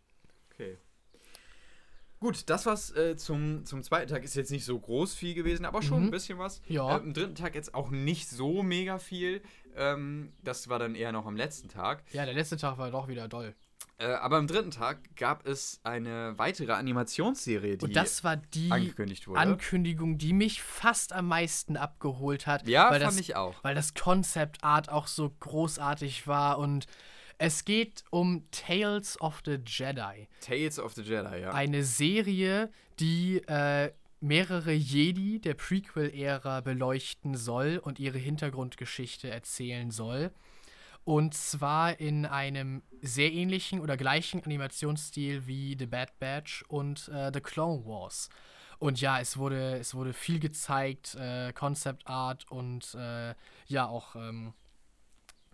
[0.52, 0.76] Okay.
[2.20, 5.64] Gut, das was äh, zum, zum zweiten Tag ist jetzt nicht so groß viel gewesen,
[5.64, 6.08] aber schon mhm.
[6.08, 6.60] ein bisschen was.
[6.68, 6.90] Ja.
[6.90, 9.40] Äh, am dritten Tag jetzt auch nicht so mega viel.
[9.74, 12.02] Ähm, das war dann eher noch am letzten Tag.
[12.12, 13.54] Ja, der letzte Tag war doch wieder doll.
[13.98, 18.70] Äh, aber am dritten Tag gab es eine weitere Animationsserie, die Und das war die
[18.70, 19.38] angekündigt wurde.
[19.38, 22.66] Ankündigung, die mich fast am meisten abgeholt hat.
[22.66, 23.62] Ja, weil fand das, ich auch.
[23.62, 26.86] Weil das Concept Art auch so großartig war und
[27.38, 30.28] es geht um Tales of the Jedi.
[30.40, 31.52] Tales of the Jedi, ja.
[31.52, 40.32] Eine Serie, die äh, mehrere Jedi der Prequel-Ära beleuchten soll und ihre Hintergrundgeschichte erzählen soll.
[41.04, 47.30] Und zwar in einem sehr ähnlichen oder gleichen Animationsstil wie The Bad Batch und äh,
[47.32, 48.30] The Clone Wars.
[48.78, 53.34] Und ja, es wurde, es wurde viel gezeigt, äh, Concept Art und äh,
[53.66, 54.54] ja auch ähm,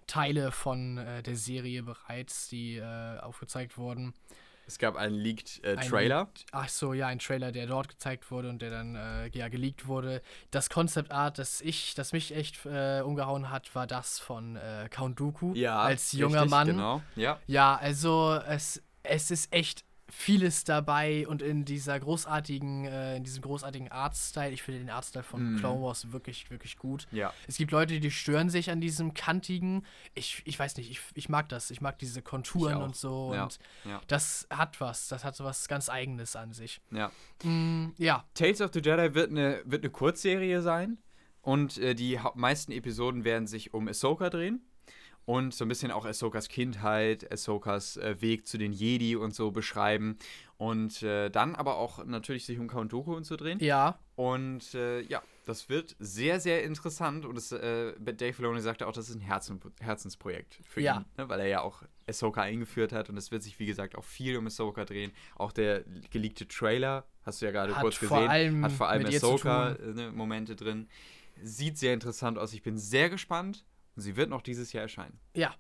[0.07, 4.15] Teile von äh, der Serie bereits, die äh, aufgezeigt wurden.
[4.71, 5.77] Es gab einen leaked äh,
[6.53, 9.89] ach so, ja, ein Trailer, der dort gezeigt wurde und der dann äh, ja geleakt
[9.89, 10.23] wurde.
[10.53, 14.89] Das Concept Art, das ich, das mich echt äh, umgehauen hat, war das von äh,
[14.89, 16.67] Count Dooku ja, als junger richtig, Mann.
[16.69, 17.03] Genau.
[17.17, 17.41] Ja.
[17.49, 23.43] ja, also es, es ist echt vieles dabei und in dieser großartigen, äh, in diesem
[23.43, 24.51] großartigen Artstyle.
[24.51, 25.57] Ich finde den Artstyle von mm.
[25.59, 27.07] Clone Wars wirklich, wirklich gut.
[27.13, 27.33] Ja.
[27.47, 29.85] Es gibt Leute, die stören sich an diesem kantigen.
[30.15, 31.71] Ich, ich weiß nicht, ich, ich mag das.
[31.71, 33.33] Ich mag diese Konturen und so.
[33.35, 33.45] Ja.
[33.45, 34.01] Und ja.
[34.07, 35.09] das hat was.
[35.09, 36.81] Das hat so was ganz Eigenes an sich.
[36.91, 37.11] Ja.
[37.43, 38.25] Mm, ja.
[38.35, 40.99] Tales of the Jedi wird eine, wird eine Kurzserie sein.
[41.43, 44.63] Und äh, die meisten Episoden werden sich um Ahsoka drehen
[45.25, 49.51] und so ein bisschen auch Ahsokas Kindheit, Ahsokas äh, Weg zu den Jedi und so
[49.51, 50.19] beschreiben.
[50.57, 53.59] Und äh, dann aber auch natürlich sich um Count Dooku und so drehen.
[53.61, 53.99] Ja.
[54.17, 57.25] Und äh, ja, das wird sehr, sehr interessant.
[57.25, 60.99] Und das, äh, Dave Filoni sagte auch, das ist ein Herzen, Herzensprojekt für ja.
[60.99, 61.29] ihn, ne?
[61.29, 63.09] weil er ja auch Ahsoka eingeführt hat.
[63.09, 65.13] Und es wird sich, wie gesagt, auch viel um Ahsoka drehen.
[65.37, 70.57] Auch der geleakte Trailer, hast du ja gerade kurz gesehen, hat vor allem Ahsoka-Momente äh,
[70.57, 70.89] drin.
[71.43, 72.53] Sieht sehr interessant aus.
[72.53, 73.65] Ich bin sehr gespannt.
[73.97, 75.19] Sie wird noch dieses Jahr erscheinen.
[75.35, 75.55] Ja.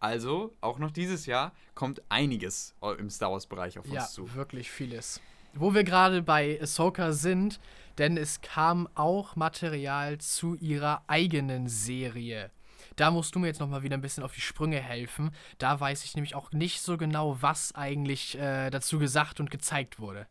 [0.00, 4.26] Also, auch noch dieses Jahr kommt einiges im Star Wars-Bereich auf uns ja, zu.
[4.26, 5.20] Ja, wirklich vieles.
[5.54, 7.60] Wo wir gerade bei Ahsoka sind,
[7.98, 12.50] denn es kam auch Material zu ihrer eigenen Serie.
[12.96, 15.30] Da musst du mir jetzt noch mal wieder ein bisschen auf die Sprünge helfen.
[15.58, 19.98] Da weiß ich nämlich auch nicht so genau, was eigentlich äh, dazu gesagt und gezeigt
[19.98, 20.26] wurde.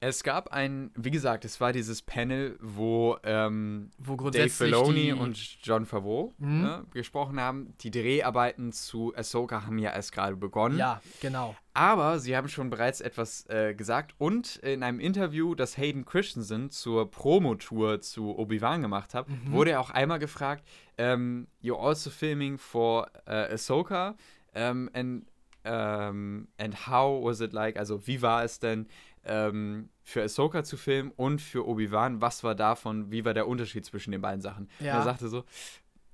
[0.00, 5.36] Es gab ein, wie gesagt, es war dieses Panel, wo, ähm, wo Dave Filoni und
[5.64, 6.60] John Favreau mhm.
[6.60, 7.74] ne, gesprochen haben.
[7.80, 10.78] Die Dreharbeiten zu Ahsoka haben ja erst gerade begonnen.
[10.78, 11.56] Ja, genau.
[11.74, 16.70] Aber sie haben schon bereits etwas äh, gesagt und in einem Interview, das Hayden Christensen
[16.70, 19.52] zur Promotour zu Obi-Wan gemacht hat, mhm.
[19.52, 20.64] wurde er auch einmal gefragt,
[20.96, 24.16] um, ähm, you're also filming for uh, Ahsoka
[24.54, 25.26] um, and,
[25.64, 28.86] um, and how was it like, also wie war es denn,
[29.24, 32.20] ähm, für Ahsoka zu filmen und für Obi-Wan.
[32.20, 34.68] Was war davon, wie war der Unterschied zwischen den beiden Sachen?
[34.80, 34.98] Ja.
[34.98, 35.44] er sagte so,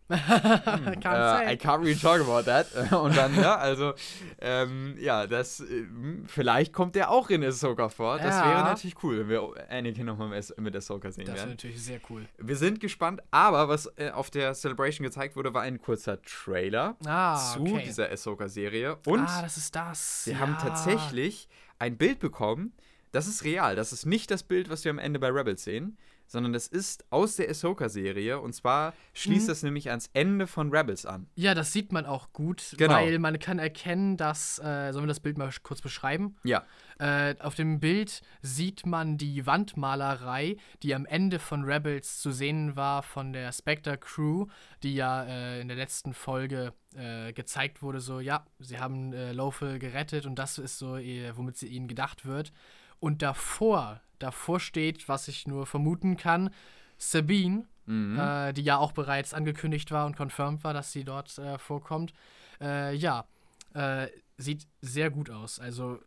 [0.11, 2.67] hm, uh, I can't really talk about that.
[2.93, 3.95] Und dann, ja, also,
[4.39, 5.87] ähm, ja, das, äh,
[6.27, 8.19] vielleicht kommt der auch in Ahsoka vor.
[8.19, 8.51] Das ja.
[8.51, 10.29] wäre natürlich cool, wenn wir Anakin nochmal
[10.59, 11.37] mit Ahsoka sehen das werden.
[11.37, 12.27] Das wäre natürlich sehr cool.
[12.37, 16.97] Wir sind gespannt, aber was äh, auf der Celebration gezeigt wurde, war ein kurzer Trailer
[17.07, 17.85] ah, zu okay.
[17.87, 18.99] dieser Ahsoka-Serie.
[19.07, 20.25] Und ah, das ist das.
[20.25, 20.39] Sie ja.
[20.39, 21.49] haben tatsächlich
[21.79, 22.75] ein Bild bekommen,
[23.15, 23.77] das ist real.
[23.77, 25.97] Das ist nicht das Bild, was wir am Ende bei Rebels sehen,
[26.27, 28.41] sondern das ist aus der Ahsoka-Serie.
[28.41, 29.49] Und zwar schließt mhm.
[29.49, 31.29] das nämlich ans Ende von Rebels an.
[31.37, 32.95] Ja, das sieht man auch gut, genau.
[32.95, 36.37] weil man kann erkennen, dass, äh, sollen wir das Bild mal kurz beschreiben?
[36.43, 36.65] Ja.
[36.99, 42.75] Äh, auf dem Bild sieht man die Wandmalerei, die am Ende von Rebels zu sehen
[42.75, 44.47] war von der Spectre Crew,
[44.83, 49.33] die ja äh, in der letzten Folge äh, gezeigt wurde, so, ja, sie haben äh,
[49.33, 52.53] Lothal gerettet und das ist so, womit sie ihnen gedacht wird.
[53.01, 56.51] Und davor, davor steht, was ich nur vermuten kann,
[56.97, 58.19] Sabine, mhm.
[58.19, 62.13] äh, die ja auch bereits angekündigt war und confirmed war, dass sie dort äh, vorkommt.
[62.61, 63.27] Äh, ja,
[63.75, 65.59] äh, sieht sehr gut aus.
[65.59, 66.01] Also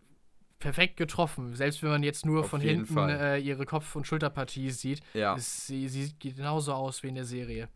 [0.59, 1.55] perfekt getroffen.
[1.55, 5.35] Selbst wenn man jetzt nur Auf von hinten äh, ihre Kopf- und Schulterpartie sieht, ja.
[5.35, 7.69] ist, sie, sie sieht genauso aus wie in der Serie.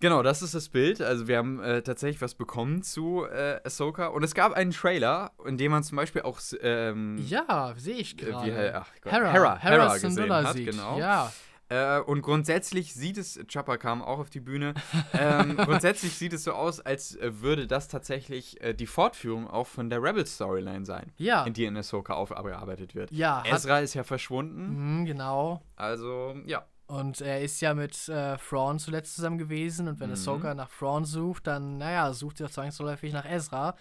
[0.00, 1.02] Genau, das ist das Bild.
[1.02, 4.06] Also wir haben äh, tatsächlich was bekommen zu äh, Ahsoka.
[4.06, 8.16] Und es gab einen Trailer, in dem man zum Beispiel auch ähm, Ja, sehe ich
[8.16, 8.50] gerade.
[8.50, 10.70] Hera, Hera, Hera, Hera gesehen hat, sieht.
[10.70, 10.98] genau.
[10.98, 11.30] Ja.
[11.68, 14.74] Äh, und grundsätzlich sieht es, Chopper kam auch auf die Bühne,
[15.12, 19.68] ähm, grundsätzlich sieht es so aus, als äh, würde das tatsächlich äh, die Fortführung auch
[19.68, 21.12] von der Rebel-Storyline sein.
[21.16, 21.44] Ja.
[21.44, 23.12] In die in Ahsoka aufgearbeitet wird.
[23.12, 23.44] Ja.
[23.46, 25.02] Ezra ist ja verschwunden.
[25.02, 25.62] Mh, genau.
[25.76, 26.64] Also, ja.
[26.90, 29.86] Und er ist ja mit äh, Thrawn zuletzt zusammen gewesen.
[29.86, 30.14] Und wenn mhm.
[30.14, 33.76] Ahsoka nach Thrawn sucht, dann, naja, sucht er zwangsläufig nach Ezra.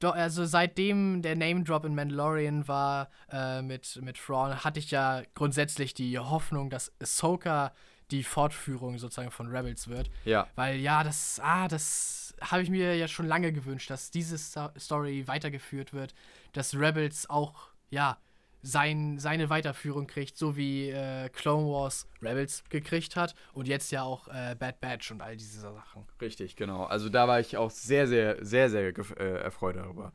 [0.00, 5.22] Doch, also seitdem der Name-Drop in Mandalorian war äh, mit, mit Thrawn, hatte ich ja
[5.34, 7.72] grundsätzlich die Hoffnung, dass Ahsoka
[8.10, 10.10] die Fortführung sozusagen von Rebels wird.
[10.26, 10.46] Ja.
[10.54, 15.26] Weil ja, das, ah, das habe ich mir ja schon lange gewünscht, dass diese Story
[15.26, 16.12] weitergeführt wird,
[16.52, 18.18] dass Rebels auch, ja,
[18.62, 24.02] sein, seine Weiterführung kriegt, so wie äh, Clone Wars Rebels gekriegt hat und jetzt ja
[24.02, 26.06] auch äh, Bad Batch und all diese Sachen.
[26.20, 26.84] Richtig, genau.
[26.84, 30.12] Also da war ich auch sehr, sehr, sehr, sehr äh, erfreut darüber.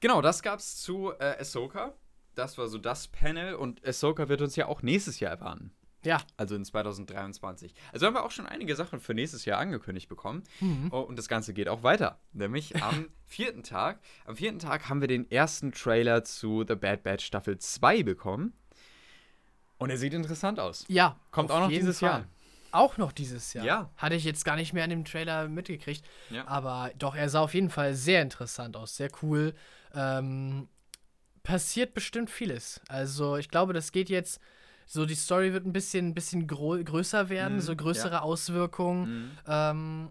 [0.00, 1.92] Genau, das gab's zu äh, Ahsoka.
[2.34, 5.72] das war so das Panel und Ahsoka wird uns ja auch nächstes Jahr erwarten.
[6.04, 6.20] Ja.
[6.36, 7.74] Also in 2023.
[7.92, 10.42] Also haben wir auch schon einige Sachen für nächstes Jahr angekündigt bekommen.
[10.60, 10.88] Mhm.
[10.90, 12.18] Oh, und das Ganze geht auch weiter.
[12.32, 14.00] Nämlich am vierten Tag.
[14.24, 18.52] Am vierten Tag haben wir den ersten Trailer zu The Bad Batch Staffel 2 bekommen.
[19.78, 20.84] Und er sieht interessant aus.
[20.88, 21.18] Ja.
[21.30, 22.08] Kommt auch noch dieses Fall.
[22.10, 22.26] Jahr.
[22.72, 23.64] Auch noch dieses Jahr.
[23.64, 23.90] Ja.
[23.96, 26.04] Hatte ich jetzt gar nicht mehr an dem Trailer mitgekriegt.
[26.30, 26.46] Ja.
[26.46, 28.96] Aber doch, er sah auf jeden Fall sehr interessant aus.
[28.96, 29.54] Sehr cool.
[29.94, 30.68] Ähm,
[31.42, 32.80] passiert bestimmt vieles.
[32.88, 34.40] Also ich glaube, das geht jetzt
[34.86, 38.20] so die Story wird ein bisschen, ein bisschen größer werden, mhm, so größere ja.
[38.20, 39.04] Auswirkungen.
[39.04, 39.30] Mhm.
[39.46, 40.08] Ähm,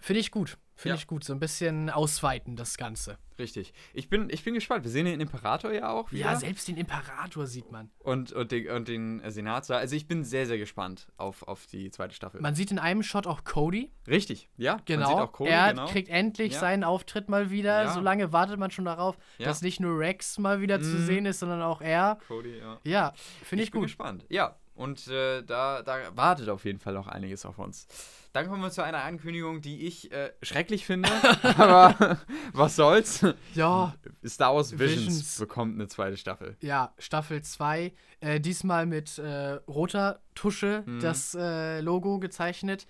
[0.00, 0.58] Finde ich gut.
[0.74, 1.00] Finde ja.
[1.00, 1.24] ich gut.
[1.24, 3.18] So ein bisschen ausweiten, das Ganze.
[3.38, 3.72] Richtig.
[3.92, 4.84] Ich bin, ich bin gespannt.
[4.84, 6.26] Wir sehen den Imperator ja auch wieder.
[6.26, 7.90] Ja, selbst den Imperator sieht man.
[7.98, 9.76] Und, und, den, und den Senator.
[9.76, 12.40] Also ich bin sehr, sehr gespannt auf, auf die zweite Staffel.
[12.40, 13.90] Man sieht in einem Shot auch Cody.
[14.06, 14.78] Richtig, ja.
[14.84, 15.26] Genau.
[15.26, 15.86] Cody, er genau.
[15.86, 16.60] kriegt endlich ja.
[16.60, 17.84] seinen Auftritt mal wieder.
[17.84, 17.92] Ja.
[17.92, 19.46] So lange wartet man schon darauf, ja.
[19.46, 20.82] dass nicht nur Rex mal wieder mm.
[20.82, 21.06] zu mhm.
[21.06, 22.18] sehen ist, sondern auch er.
[22.28, 22.80] Cody, ja.
[22.84, 23.12] Ja,
[23.42, 23.78] finde ich, ich gut.
[23.78, 24.26] Ich bin gespannt.
[24.28, 27.86] Ja, und äh, da, da wartet auf jeden Fall noch einiges auf uns.
[28.32, 31.08] Dann kommen wir zu einer Ankündigung, die ich äh, schrecklich finde,
[31.56, 32.18] aber
[32.52, 33.24] was soll's?
[33.54, 33.94] Ja.
[34.26, 36.56] Star Wars Visions, Visions, bekommt eine zweite Staffel.
[36.60, 37.92] Ja, Staffel 2.
[38.18, 41.00] Äh, diesmal mit äh, roter Tusche mhm.
[41.00, 42.88] das äh, Logo gezeichnet.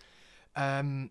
[0.56, 1.10] Ähm,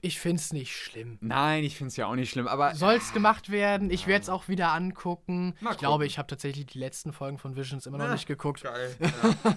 [0.00, 1.18] ich find's nicht schlimm.
[1.20, 2.74] Nein, ich find's ja auch nicht schlimm, aber.
[2.74, 3.90] Soll's gemacht werden.
[3.90, 5.54] Ich werde es auch wieder angucken.
[5.60, 8.26] Mal ich glaube, ich habe tatsächlich die letzten Folgen von Visions immer noch ja, nicht
[8.26, 8.62] geguckt.
[8.62, 8.96] Geil.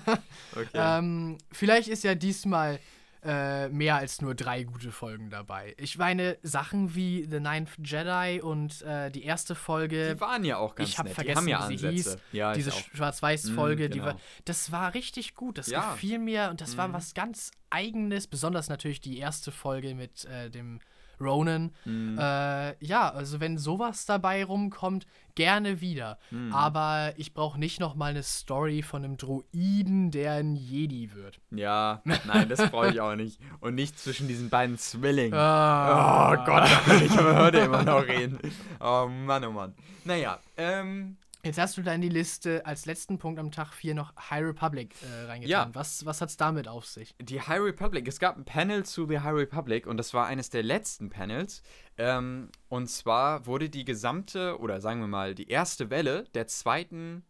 [0.05, 0.17] Ja.
[0.55, 0.69] okay.
[0.73, 2.79] ähm, vielleicht ist ja diesmal
[3.23, 5.75] äh, mehr als nur drei gute Folgen dabei.
[5.77, 10.15] Ich meine, Sachen wie The Ninth Jedi und äh, die erste Folge.
[10.15, 12.17] Die waren ja auch ganz Ich habe vergessen, ja wie sie hieß.
[12.31, 13.89] Ja, diese Schwarz-Weiß-Folge.
[13.89, 14.05] Mm, genau.
[14.05, 15.59] war, das war richtig gut.
[15.59, 15.91] Das ja.
[15.91, 16.77] gefiel mir und das mm.
[16.77, 16.93] war mhm.
[16.93, 18.27] was ganz Eigenes.
[18.27, 20.79] Besonders natürlich die erste Folge mit äh, dem
[21.21, 21.71] Ronan.
[21.85, 22.17] Mhm.
[22.17, 26.17] Äh, ja, also wenn sowas dabei rumkommt, gerne wieder.
[26.31, 26.53] Mhm.
[26.53, 31.39] Aber ich brauche nicht noch mal eine Story von einem Druiden, der ein Jedi wird.
[31.51, 33.39] Ja, nein, das brauche ich auch nicht.
[33.59, 35.33] Und nicht zwischen diesen beiden Zwillingen.
[35.33, 36.31] Ah.
[36.31, 36.69] Oh Gott,
[37.01, 38.39] ich heute immer noch reden.
[38.79, 39.73] Oh Mann, oh Mann.
[40.03, 43.95] Naja, ähm, Jetzt hast du da in die Liste als letzten Punkt am Tag 4
[43.95, 45.69] noch High Republic äh, reingetan.
[45.69, 45.69] Ja.
[45.73, 47.15] Was, was hat es damit auf sich?
[47.19, 50.51] Die High Republic, es gab ein Panel zu The High Republic und das war eines
[50.51, 51.63] der letzten Panels.
[51.97, 57.25] Ähm, und zwar wurde die gesamte, oder sagen wir mal, die erste Welle der zweiten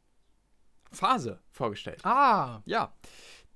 [0.91, 2.05] Phase vorgestellt.
[2.05, 2.61] Ah.
[2.65, 2.93] Ja.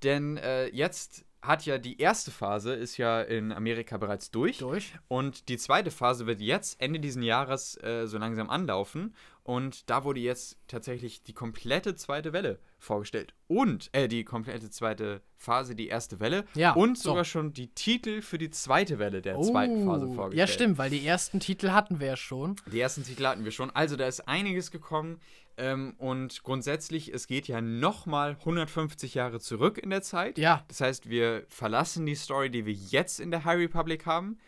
[0.02, 4.58] Denn äh, jetzt hat ja die erste Phase ist ja in Amerika bereits durch.
[4.58, 4.92] Durch.
[5.08, 9.14] Und die zweite Phase wird jetzt Ende diesen Jahres äh, so langsam anlaufen.
[9.42, 13.32] Und da wurde jetzt tatsächlich die komplette zweite Welle vorgestellt.
[13.46, 16.44] Und, äh, die komplette zweite Phase, die erste Welle.
[16.54, 17.30] Ja, und sogar so.
[17.30, 20.34] schon die Titel für die zweite Welle der oh, zweiten Phase vorgestellt.
[20.34, 22.56] Ja, stimmt, weil die ersten Titel hatten wir ja schon.
[22.72, 23.70] Die ersten Titel hatten wir schon.
[23.70, 25.20] Also da ist einiges gekommen.
[25.58, 30.38] Ähm, und grundsätzlich, es geht ja nochmal 150 Jahre zurück in der Zeit.
[30.38, 30.64] Ja.
[30.68, 34.38] Das heißt, wir verlassen die Story, die wir jetzt in der High Republic haben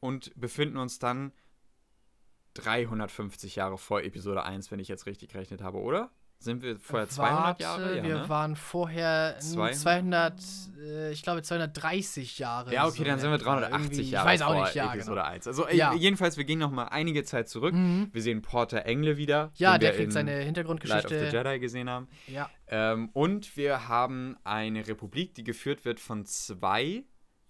[0.00, 1.32] und befinden uns dann
[2.54, 6.10] 350 Jahre vor Episode 1, wenn ich jetzt richtig gerechnet habe, oder?
[6.42, 7.96] Sind wir vorher 200 Warte, Jahre?
[7.96, 8.28] Ja, wir ne?
[8.28, 10.42] waren vorher 200, 200
[10.82, 12.72] äh, ich glaube 230 Jahre.
[12.72, 15.32] Ja, okay, dann sind wir 380 Jahre ich weiß auch nicht, ja, Episode genau.
[15.32, 15.46] 1.
[15.46, 15.94] Also ja.
[15.94, 17.74] jedenfalls, wir gehen noch mal einige Zeit zurück.
[17.74, 18.08] Mhm.
[18.12, 19.52] Wir sehen Porter Engle wieder.
[19.54, 21.14] Ja, der kriegt seine Hintergrundgeschichte.
[21.14, 22.08] Light of the Jedi gesehen haben.
[22.26, 22.50] Ja.
[22.66, 27.04] Ähm, und wir haben eine Republik, die geführt wird von zwei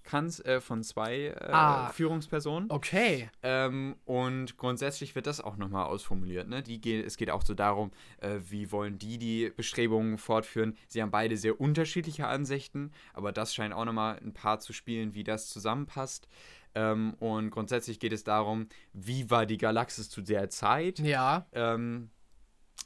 [0.04, 2.70] Kanz, äh, von zwei äh, ah, Führungspersonen.
[2.70, 3.30] Okay.
[3.42, 6.48] Ähm, und grundsätzlich wird das auch nochmal ausformuliert.
[6.48, 6.62] Ne?
[6.62, 10.76] Die geht, es geht auch so darum, äh, wie wollen die die Bestrebungen fortführen.
[10.88, 15.14] Sie haben beide sehr unterschiedliche Ansichten, aber das scheint auch nochmal ein paar zu spielen,
[15.14, 16.28] wie das zusammenpasst.
[16.74, 20.98] Ähm, und grundsätzlich geht es darum, wie war die Galaxis zu der Zeit.
[20.98, 21.46] Ja.
[21.52, 22.10] Ähm,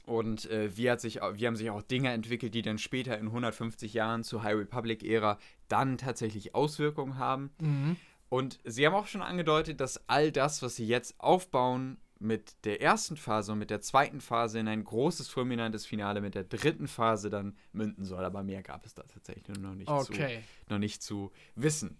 [0.06, 3.26] und äh, wie, hat sich, wie haben sich auch Dinge entwickelt, die dann später in
[3.26, 5.38] 150 Jahren zur High Republic-Ära
[5.68, 7.50] dann tatsächlich Auswirkungen haben.
[7.60, 7.96] Mhm.
[8.28, 12.80] Und sie haben auch schon angedeutet, dass all das, was sie jetzt aufbauen, mit der
[12.80, 16.88] ersten Phase und mit der zweiten Phase in ein großes fulminantes Finale mit der dritten
[16.88, 18.24] Phase dann münden soll.
[18.24, 20.38] Aber mehr gab es da tatsächlich noch nicht, okay.
[20.66, 21.98] zu, noch nicht zu wissen.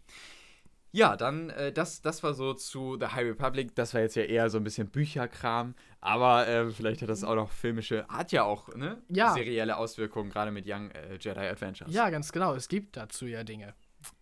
[0.96, 3.74] Ja, dann, äh, das, das war so zu The High Republic.
[3.74, 5.74] Das war jetzt ja eher so ein bisschen Bücherkram.
[6.00, 9.02] Aber äh, vielleicht hat das auch noch filmische, hat ja auch, ne?
[9.08, 9.34] Ja.
[9.34, 11.92] Serielle Auswirkungen, gerade mit Young äh, Jedi Adventures.
[11.92, 12.54] Ja, ganz genau.
[12.54, 13.74] Es gibt dazu ja Dinge.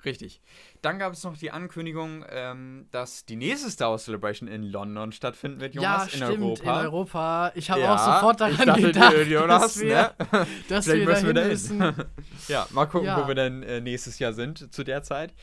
[0.04, 0.40] Richtig.
[0.82, 5.12] Dann gab es noch die Ankündigung, ähm, dass die nächste Star Wars Celebration in London
[5.12, 6.62] stattfinden wird, Jonas, ja, in Europa.
[6.80, 7.52] in Europa.
[7.54, 10.46] Ich habe ja, auch sofort daran ich dachte, gedacht, Jonas, dass wir, ne?
[10.68, 11.94] dass wir müssen wir müssen.
[12.48, 13.22] ja, mal gucken, ja.
[13.22, 15.34] wo wir denn äh, nächstes Jahr sind zu der Zeit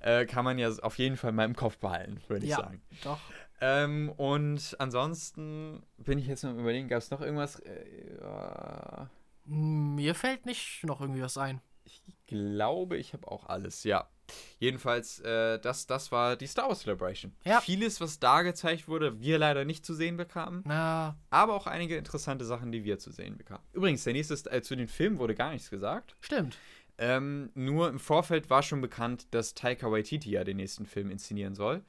[0.00, 2.82] äh, kann man ja auf jeden Fall mal im Kopf behalten, würde ich ja, sagen.
[3.04, 3.18] Doch.
[3.60, 7.60] Ähm, und ansonsten bin ich jetzt noch überlegen, gab es noch irgendwas?
[7.60, 9.06] Äh.
[9.44, 11.60] Mir fällt nicht noch irgendwie was ein.
[11.84, 14.08] Ich glaube, ich habe auch alles, ja.
[14.58, 17.34] Jedenfalls, äh, das, das war die Star Wars Celebration.
[17.44, 17.60] Ja.
[17.62, 20.62] Vieles, was da gezeigt wurde, wir leider nicht zu sehen bekamen.
[20.66, 21.16] Na.
[21.30, 23.62] Aber auch einige interessante Sachen, die wir zu sehen bekamen.
[23.72, 26.14] Übrigens, der nächste, äh, zu den Filmen wurde gar nichts gesagt.
[26.20, 26.58] Stimmt.
[26.98, 31.54] Ähm, nur im Vorfeld war schon bekannt, dass Taika Waititi ja den nächsten Film inszenieren
[31.54, 31.84] soll.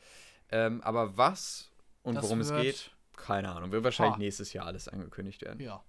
[0.51, 1.71] Ähm, aber was
[2.03, 3.71] und das worum es geht, keine Ahnung.
[3.71, 4.19] Wird wahrscheinlich ha.
[4.19, 5.59] nächstes Jahr alles angekündigt werden.
[5.59, 5.83] Ja.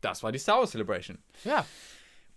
[0.00, 1.18] Das war die Star Wars Celebration.
[1.44, 1.64] Ja.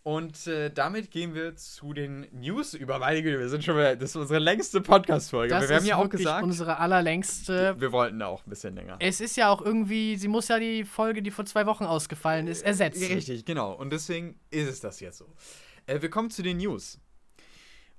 [0.03, 3.37] Und äh, damit gehen wir zu den News über meine Güte.
[3.37, 5.53] Wir sind schon mal, das ist unsere längste Podcast-Folge.
[5.53, 7.79] Wir haben ja auch gesagt, unsere allerlängste.
[7.79, 8.97] Wir wollten auch ein bisschen länger.
[8.99, 12.47] Es ist ja auch irgendwie, sie muss ja die Folge, die vor zwei Wochen ausgefallen
[12.47, 13.13] ist, ersetzen.
[13.13, 13.73] Richtig, genau.
[13.73, 15.27] Und deswegen ist es das jetzt so.
[15.91, 16.99] Äh, wir kommen zu den News.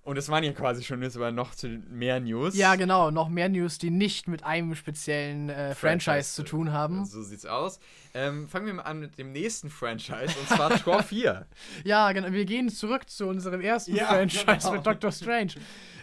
[0.05, 2.57] Und es waren ja quasi schon jetzt aber noch zu mehr News.
[2.57, 6.73] Ja, genau, noch mehr News, die nicht mit einem speziellen äh, Franchise, Franchise, zu tun
[6.73, 7.05] haben.
[7.05, 7.79] So sieht's aus.
[8.13, 11.47] Ähm, fangen wir mal an mit dem nächsten Franchise, und zwar Tor 4.
[11.85, 14.73] Ja, genau, wir gehen zurück zu unserem ersten ja, Franchise genau.
[14.73, 15.53] mit Doctor Strange.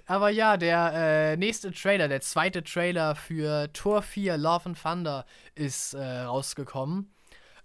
[0.06, 5.26] Aber ja, der äh, nächste Trailer, der zweite Trailer für Tor 4 Love and Thunder
[5.56, 7.12] ist äh, rausgekommen.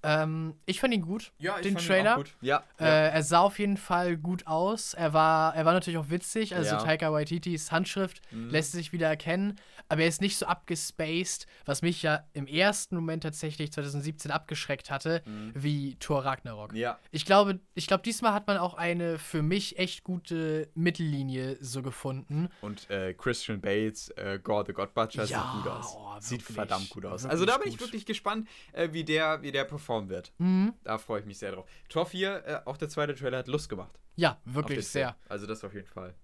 [0.05, 2.17] Ähm, ich fand ihn gut, ja, den Trailer.
[2.17, 2.35] Gut.
[2.41, 4.95] Ja, äh, ja, Er sah auf jeden Fall gut aus.
[4.95, 6.55] Er war, er war natürlich auch witzig.
[6.55, 6.83] Also ja.
[6.83, 8.51] Taika Waititis Handschrift mhm.
[8.51, 9.59] lässt sich wieder erkennen.
[9.89, 14.91] Aber er ist nicht so abgespaced, was mich ja im ersten Moment tatsächlich 2017 abgeschreckt
[14.91, 15.53] hatte, mhm.
[15.55, 16.75] wie Thor Ragnarok.
[16.75, 16.99] Ja.
[17.11, 21.83] Ich glaube, ich glaube, diesmal hat man auch eine für mich echt gute Mittellinie so
[21.83, 22.49] gefunden.
[22.61, 25.97] Und äh, Christian Bates, äh, God the God Butcher, sieht gut aus.
[25.97, 27.25] Oh, sieht verdammt gut aus.
[27.27, 30.33] Also da bin ich wirklich gespannt, äh, wie, der, wie der performt performen wird.
[30.39, 30.75] Mhm.
[30.83, 31.67] Da freue ich mich sehr drauf.
[31.89, 33.99] Tor 4, äh, auch der zweite Trailer hat Lust gemacht.
[34.17, 35.17] Ja, wirklich sehr.
[35.29, 36.15] Also das auf jeden Fall.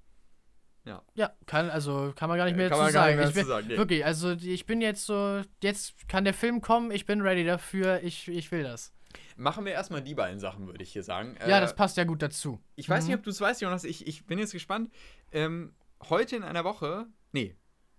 [0.85, 1.03] Ja.
[1.15, 3.17] Ja, kann, also kann man gar nicht mehr, dazu, sagen.
[3.17, 3.77] Mehr bin, sagen nee.
[3.77, 8.03] Wirklich, also ich bin jetzt so, jetzt kann der Film kommen, ich bin ready dafür,
[8.03, 8.93] ich, ich will das.
[9.37, 11.37] Machen wir erstmal die beiden Sachen, würde ich hier sagen.
[11.41, 12.61] Ja, äh, das passt ja gut dazu.
[12.77, 13.11] Ich weiß mhm.
[13.11, 14.91] nicht, ob du es weißt, Jonas, ich, ich bin jetzt gespannt.
[15.33, 15.75] Ähm,
[16.09, 17.57] heute in einer Woche, nee,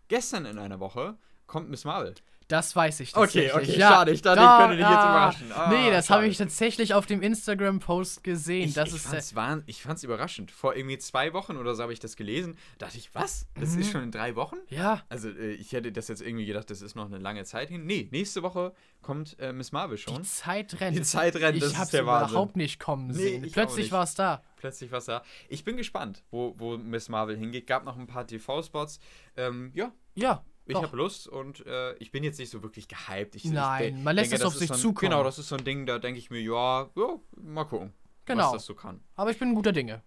[0.08, 2.16] gestern in einer Woche kommt Miss Marvel.
[2.52, 3.54] Das weiß ich tatsächlich.
[3.54, 4.12] Okay, okay, ja, schade.
[4.12, 5.52] Ich dachte, da, ich könnte dich jetzt überraschen.
[5.54, 8.68] Ah, nee, das habe ich tatsächlich auf dem Instagram-Post gesehen.
[8.68, 10.52] Ich, das ich, ist fand's wahn, ich fand's überraschend.
[10.52, 12.58] Vor irgendwie zwei Wochen oder so habe ich das gelesen.
[12.78, 13.48] Da dachte ich, was?
[13.58, 13.82] Das mhm.
[13.82, 14.58] ist schon in drei Wochen?
[14.68, 15.02] Ja.
[15.08, 17.86] Also, äh, ich hätte das jetzt irgendwie gedacht, das ist noch eine lange Zeit hin.
[17.86, 20.16] Nee, nächste Woche kommt äh, Miss Marvel schon.
[20.16, 20.98] Die Zeit rennt.
[20.98, 22.32] Die Zeit rennt, das ich ist der Wahnsinn.
[22.32, 23.44] überhaupt nicht kommen sehen.
[23.44, 24.44] Nee, Plötzlich war es da.
[24.58, 25.24] Plötzlich war es da.
[25.48, 27.66] Ich bin gespannt, wo, wo Miss Marvel hingeht.
[27.66, 29.00] Gab noch ein paar TV-Spots.
[29.38, 29.94] Ähm, ja.
[30.14, 33.36] Ja, ich habe Lust und äh, ich bin jetzt nicht so wirklich gehypt.
[33.36, 35.12] Ich, Nein, ich man lässt denke, es auf sich so ein, zukommen.
[35.12, 37.94] Genau, das ist so ein Ding, da denke ich mir, ja, ja, mal gucken,
[38.26, 38.46] genau.
[38.46, 39.02] was das so kann.
[39.16, 40.02] Aber ich bin ein guter Dinge.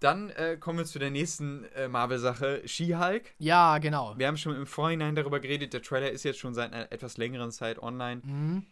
[0.00, 3.34] Dann äh, kommen wir zu der nächsten äh, Marvel-Sache, She-Hulk.
[3.38, 4.14] Ja, genau.
[4.18, 7.16] Wir haben schon im Vorhinein darüber geredet, der Trailer ist jetzt schon seit einer etwas
[7.16, 8.20] längeren Zeit online.
[8.22, 8.66] Mhm.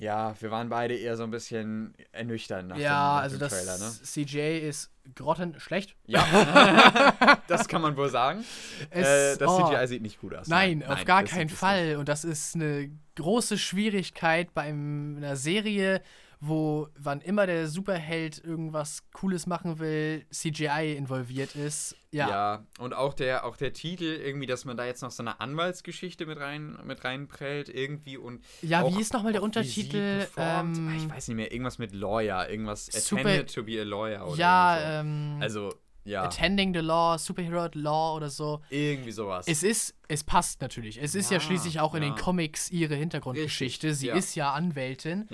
[0.00, 3.48] Ja, wir waren beide eher so ein bisschen ernüchtert nach ja, dem, nach also dem
[3.48, 3.64] Trailer.
[3.64, 5.94] Ja, also das CJ ist grottenschlecht.
[6.06, 8.42] Ja, das kann man wohl sagen.
[8.88, 10.48] Es, äh, das oh, CGI sieht nicht gut aus.
[10.48, 11.96] Nein, nein auf gar keinen Fall.
[11.96, 16.00] Und das ist eine große Schwierigkeit bei einer Serie,
[16.40, 21.96] wo wann immer der Superheld irgendwas Cooles machen will, CGI involviert ist.
[22.12, 22.28] Ja.
[22.28, 25.38] Ja, und auch der, auch der Titel, irgendwie, dass man da jetzt noch so eine
[25.38, 28.42] Anwaltsgeschichte mit rein mit reinprellt, irgendwie und.
[28.62, 30.26] Ja, auch, wie ist nochmal der Untertitel?
[30.36, 33.84] Ähm, ah, ich weiß nicht mehr, irgendwas mit Lawyer, irgendwas Super, attended to be a
[33.84, 34.86] lawyer oder Ja, so.
[34.86, 35.36] ähm.
[35.40, 35.74] Also.
[36.02, 36.24] Ja.
[36.24, 38.62] Attending the Law, Superhero Law oder so.
[38.70, 39.46] Irgendwie sowas.
[39.46, 41.00] Es ist, es passt natürlich.
[41.00, 43.88] Es ist ja, ja schließlich auch in den Comics ihre Hintergrundgeschichte.
[43.88, 44.00] Richtig.
[44.00, 44.14] Sie ja.
[44.16, 45.28] ist ja Anwältin.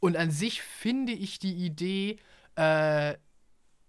[0.00, 2.18] Und an sich finde ich die Idee,
[2.56, 3.14] äh,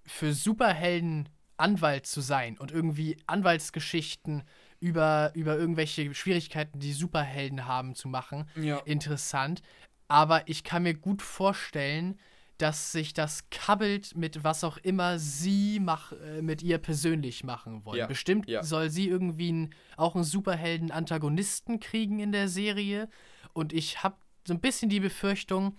[0.06, 4.44] für Superhelden Anwalt zu sein und irgendwie Anwaltsgeschichten
[4.80, 8.80] über, über irgendwelche Schwierigkeiten, die Superhelden haben, zu machen, ja.
[8.80, 9.62] interessant.
[10.08, 12.20] Aber ich kann mir gut vorstellen,
[12.58, 17.86] dass sich das kabbelt mit was auch immer sie mach, äh, mit ihr persönlich machen
[17.86, 18.00] wollen.
[18.00, 18.08] Ja.
[18.08, 18.64] Bestimmt ja.
[18.64, 23.08] soll sie irgendwie ein, auch einen Superhelden-Antagonisten kriegen in der Serie.
[23.54, 24.16] Und ich habe
[24.48, 25.78] so ein bisschen die Befürchtung,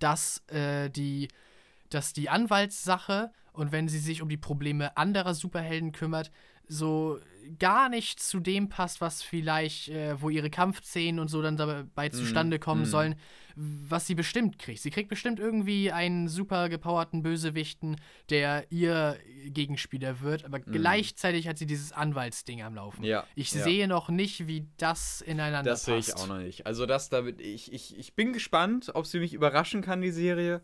[0.00, 1.28] dass äh, die
[1.90, 6.30] dass die Anwaltssache und wenn sie sich um die Probleme anderer Superhelden kümmert,
[6.68, 7.18] so
[7.58, 12.08] gar nicht zu dem passt, was vielleicht, äh, wo ihre Kampfszenen und so dann dabei
[12.08, 12.12] mhm.
[12.12, 12.86] zustande kommen mm.
[12.86, 13.14] sollen,
[13.56, 14.80] was sie bestimmt kriegt.
[14.80, 17.96] Sie kriegt bestimmt irgendwie einen super gepowerten Bösewichten,
[18.30, 20.72] der ihr Gegenspieler wird, aber mm.
[20.72, 23.04] gleichzeitig hat sie dieses Anwaltsding am Laufen.
[23.04, 23.62] Ja, ich ja.
[23.62, 25.88] sehe noch nicht, wie das ineinander das passt.
[25.88, 26.66] Das sehe ich auch noch nicht.
[26.66, 30.62] Also das damit, ich, ich, ich bin gespannt, ob sie mich überraschen kann, die Serie.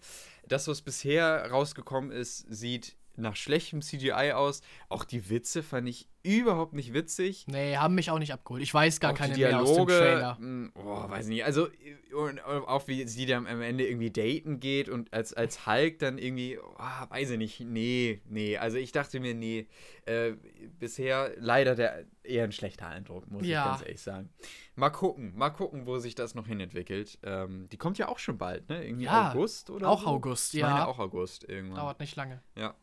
[0.49, 4.61] Das, was bisher rausgekommen ist, sieht nach schlechtem CGI aus.
[4.89, 7.47] Auch die Witze fand ich überhaupt nicht witzig.
[7.47, 8.63] Nee, haben mich auch nicht abgeholt.
[8.63, 10.39] Ich weiß gar auch keine Dialoge, mehr aus dem Trailer.
[10.39, 11.45] Hm, oh, weiß nicht.
[11.45, 11.69] Also,
[12.15, 16.19] und auch wie sie dann am Ende irgendwie daten geht und als, als Hulk dann
[16.19, 18.57] irgendwie, oh, weiß ich nicht, nee, nee.
[18.57, 19.67] Also ich dachte mir, nee,
[20.05, 20.33] äh,
[20.79, 23.63] bisher leider der, eher ein schlechter Eindruck, muss ja.
[23.63, 24.31] ich ganz ehrlich sagen.
[24.75, 27.19] Mal gucken, mal gucken, wo sich das noch hinentwickelt.
[27.23, 28.85] Ähm, die kommt ja auch schon bald, ne?
[28.85, 30.09] Irgendwie ja, August oder Auch so?
[30.09, 30.69] August, ich ja.
[30.69, 31.77] Meine auch August irgendwann.
[31.77, 32.43] Dauert nicht lange.
[32.57, 32.75] Ja.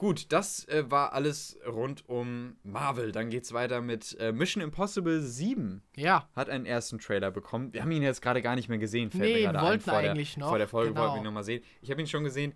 [0.00, 3.12] Gut, das äh, war alles rund um Marvel.
[3.12, 5.82] Dann geht's weiter mit äh, Mission Impossible 7.
[5.94, 6.26] Ja.
[6.34, 7.74] Hat einen ersten Trailer bekommen.
[7.74, 9.10] Wir haben ihn jetzt gerade gar nicht mehr gesehen.
[9.10, 10.08] Fällt nee, wir wollten ein.
[10.08, 10.48] eigentlich der, noch.
[10.48, 11.02] Vor der Folge genau.
[11.02, 11.62] wollten wir ihn nochmal sehen.
[11.82, 12.54] Ich habe ihn schon gesehen.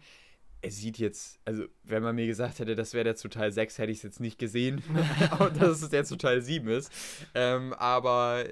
[0.62, 3.77] Er sieht jetzt, also wenn man mir gesagt hätte, das wäre der zu Teil 6,
[3.77, 4.83] hätte ich es jetzt nicht gesehen,
[5.59, 6.91] dass es der zu Teil 7 ist.
[7.35, 8.47] Ähm, aber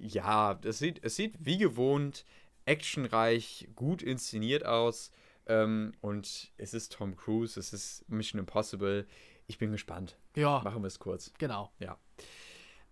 [0.00, 2.24] ja, es sieht, es sieht wie gewohnt
[2.64, 5.10] actionreich, gut inszeniert aus.
[5.48, 9.06] Ähm, und es ist Tom Cruise, es ist Mission Impossible.
[9.46, 10.18] Ich bin gespannt.
[10.36, 10.60] Ja.
[10.62, 11.32] Machen wir es kurz.
[11.38, 11.72] Genau.
[11.78, 11.98] Ja.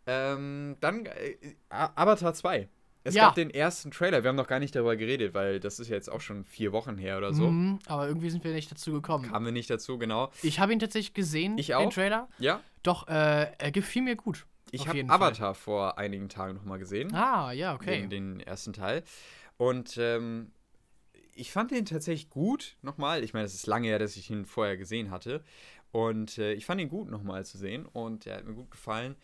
[0.06, 1.36] Ähm, dann äh,
[1.68, 2.68] Avatar 2.
[3.04, 3.26] Es ja.
[3.26, 4.24] gab den ersten Trailer.
[4.24, 6.72] Wir haben noch gar nicht darüber geredet, weil das ist ja jetzt auch schon vier
[6.72, 7.48] Wochen her oder so.
[7.48, 9.30] Mhm, aber irgendwie sind wir nicht dazu gekommen.
[9.30, 10.32] Kamen wir nicht dazu, genau.
[10.42, 11.82] Ich habe ihn tatsächlich gesehen, ich auch.
[11.82, 12.28] den Trailer.
[12.38, 12.60] Ja.
[12.82, 14.46] Doch, äh, er gefiel mir gut.
[14.72, 15.62] Ich habe Avatar Fall.
[15.62, 17.14] vor einigen Tagen nochmal gesehen.
[17.14, 18.00] Ah, ja, okay.
[18.00, 19.04] Den, den ersten Teil.
[19.56, 20.50] Und ähm,
[21.36, 23.22] ich fand den tatsächlich gut, nochmal.
[23.22, 25.44] Ich meine, es ist lange her, dass ich ihn vorher gesehen hatte.
[25.92, 27.86] Und äh, ich fand ihn gut, nochmal zu sehen.
[27.86, 29.16] Und er hat mir gut gefallen.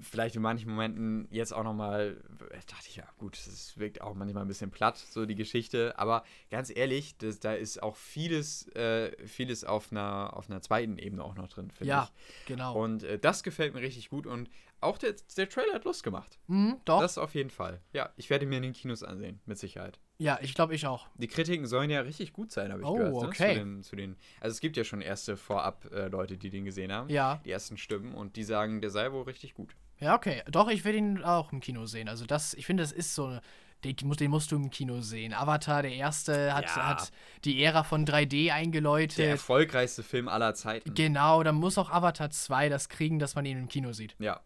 [0.00, 2.20] Vielleicht in manchen Momenten jetzt auch nochmal,
[2.66, 5.96] dachte ich, ja, gut, es wirkt auch manchmal ein bisschen platt, so die Geschichte.
[5.96, 10.98] Aber ganz ehrlich, das, da ist auch vieles, äh, vieles auf einer, auf einer zweiten
[10.98, 12.48] Ebene auch noch drin, finde ja, ich.
[12.48, 12.82] Ja, genau.
[12.82, 14.26] Und äh, das gefällt mir richtig gut.
[14.26, 16.38] Und auch der, der Trailer hat Lust gemacht.
[16.46, 17.00] Mhm, doch.
[17.00, 17.80] Das auf jeden Fall.
[17.92, 19.98] Ja, ich werde mir in den Kinos ansehen, mit Sicherheit.
[20.18, 21.08] Ja, ich glaube, ich auch.
[21.16, 23.14] Die Kritiken sollen ja richtig gut sein, habe ich oh, gehört.
[23.14, 23.54] Oh, okay.
[23.54, 27.08] Zu den, zu den, also es gibt ja schon erste Vorab-Leute, die den gesehen haben.
[27.08, 27.40] Ja.
[27.44, 29.74] Die ersten Stimmen und die sagen, der sei wohl richtig gut.
[30.00, 30.42] Ja, okay.
[30.50, 32.08] Doch, ich werde ihn auch im Kino sehen.
[32.08, 33.40] Also das, ich finde, das ist so eine
[33.84, 35.32] den, den, musst du im Kino sehen.
[35.32, 36.88] Avatar, der erste, hat, ja.
[36.88, 37.12] hat
[37.44, 39.18] die Ära von 3D eingeläutet.
[39.18, 40.94] Der erfolgreichste Film aller Zeiten.
[40.94, 44.16] Genau, dann muss auch Avatar 2 das kriegen, dass man ihn im Kino sieht.
[44.18, 44.40] Ja.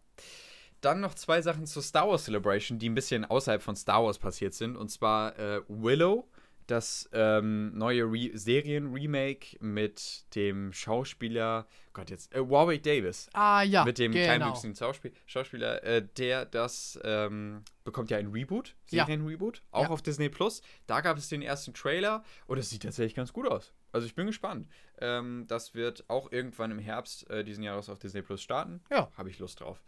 [0.83, 4.19] Dann noch zwei Sachen zur Star Wars Celebration, die ein bisschen außerhalb von Star Wars
[4.19, 4.75] passiert sind.
[4.75, 6.27] Und zwar äh, Willow,
[6.67, 13.29] das ähm, neue Re Serien-Remake mit dem Schauspieler, Gott jetzt, äh, Warwick Davis.
[13.31, 14.25] Ah ja, Mit dem genau.
[14.25, 19.63] kleinwüchsigen Schauspiel Schauspieler, äh, der das ähm, bekommt ja ein Reboot, Serien-Reboot, ja.
[19.71, 19.89] auch ja.
[19.89, 20.61] auf Disney Plus.
[20.85, 23.71] Da gab es den ersten Trailer und es sieht tatsächlich ganz gut aus.
[23.93, 24.67] Also ich bin gespannt.
[24.99, 28.81] Ähm, das wird auch irgendwann im Herbst äh, diesen Jahres auf Disney Plus starten.
[28.89, 29.09] Ja.
[29.15, 29.81] Habe ich Lust drauf.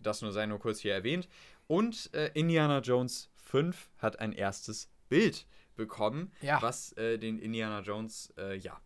[0.00, 1.28] Das nur sei nur kurz hier erwähnt.
[1.66, 5.46] Und äh, Indiana Jones 5 hat ein erstes Bild
[5.76, 6.60] bekommen, ja.
[6.62, 8.80] was äh, den Indiana Jones, äh, ja,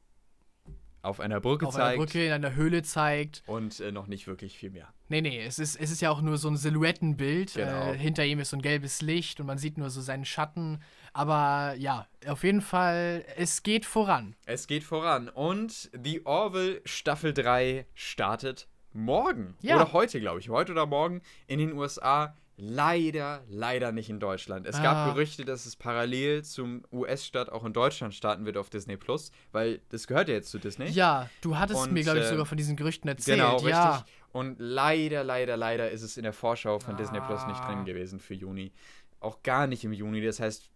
[1.02, 1.84] auf einer Brücke auf zeigt.
[1.84, 3.42] Auf einer Brücke in einer Höhle zeigt.
[3.46, 4.92] Und äh, noch nicht wirklich viel mehr.
[5.08, 7.54] Nee, nee, es ist, es ist ja auch nur so ein Silhouettenbild.
[7.54, 7.92] Genau.
[7.92, 10.82] Äh, hinter ihm ist so ein gelbes Licht und man sieht nur so seinen Schatten.
[11.12, 14.36] Aber ja, auf jeden Fall, es geht voran.
[14.44, 15.28] Es geht voran.
[15.28, 19.54] Und The Orville Staffel 3 startet morgen.
[19.60, 19.76] Ja.
[19.76, 20.48] Oder heute, glaube ich.
[20.48, 22.34] Heute oder morgen in den USA.
[22.62, 24.66] Leider, leider nicht in Deutschland.
[24.66, 24.82] Es ah.
[24.82, 29.32] gab Gerüchte, dass es parallel zum US-Start auch in Deutschland starten wird auf Disney Plus,
[29.50, 30.90] weil das gehört ja jetzt zu Disney.
[30.90, 33.38] Ja, du hattest Und, mir, glaube ich, sogar von diesen Gerüchten erzählt.
[33.38, 33.92] Genau, ja.
[33.92, 34.14] richtig.
[34.32, 36.98] Und leider, leider, leider ist es in der Vorschau von ah.
[36.98, 38.72] Disney Plus nicht drin gewesen für Juni.
[39.20, 40.20] Auch gar nicht im Juni.
[40.20, 40.69] Das heißt,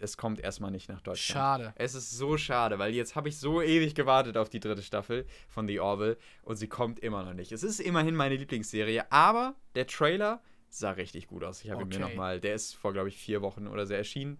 [0.00, 1.62] es kommt erstmal nicht nach Deutschland.
[1.62, 1.74] Schade.
[1.76, 5.26] Es ist so schade, weil jetzt habe ich so ewig gewartet auf die dritte Staffel
[5.48, 7.52] von The Orville und sie kommt immer noch nicht.
[7.52, 11.62] Es ist immerhin meine Lieblingsserie, aber der Trailer sah richtig gut aus.
[11.64, 11.94] Ich habe okay.
[11.94, 14.38] ihn mir nochmal, der ist vor, glaube ich, vier Wochen oder so erschienen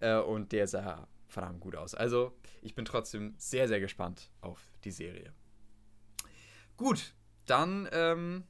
[0.00, 1.94] äh, und der sah verdammt gut aus.
[1.94, 5.32] Also, ich bin trotzdem sehr, sehr gespannt auf die Serie.
[6.76, 7.14] Gut,
[7.46, 8.44] dann ähm,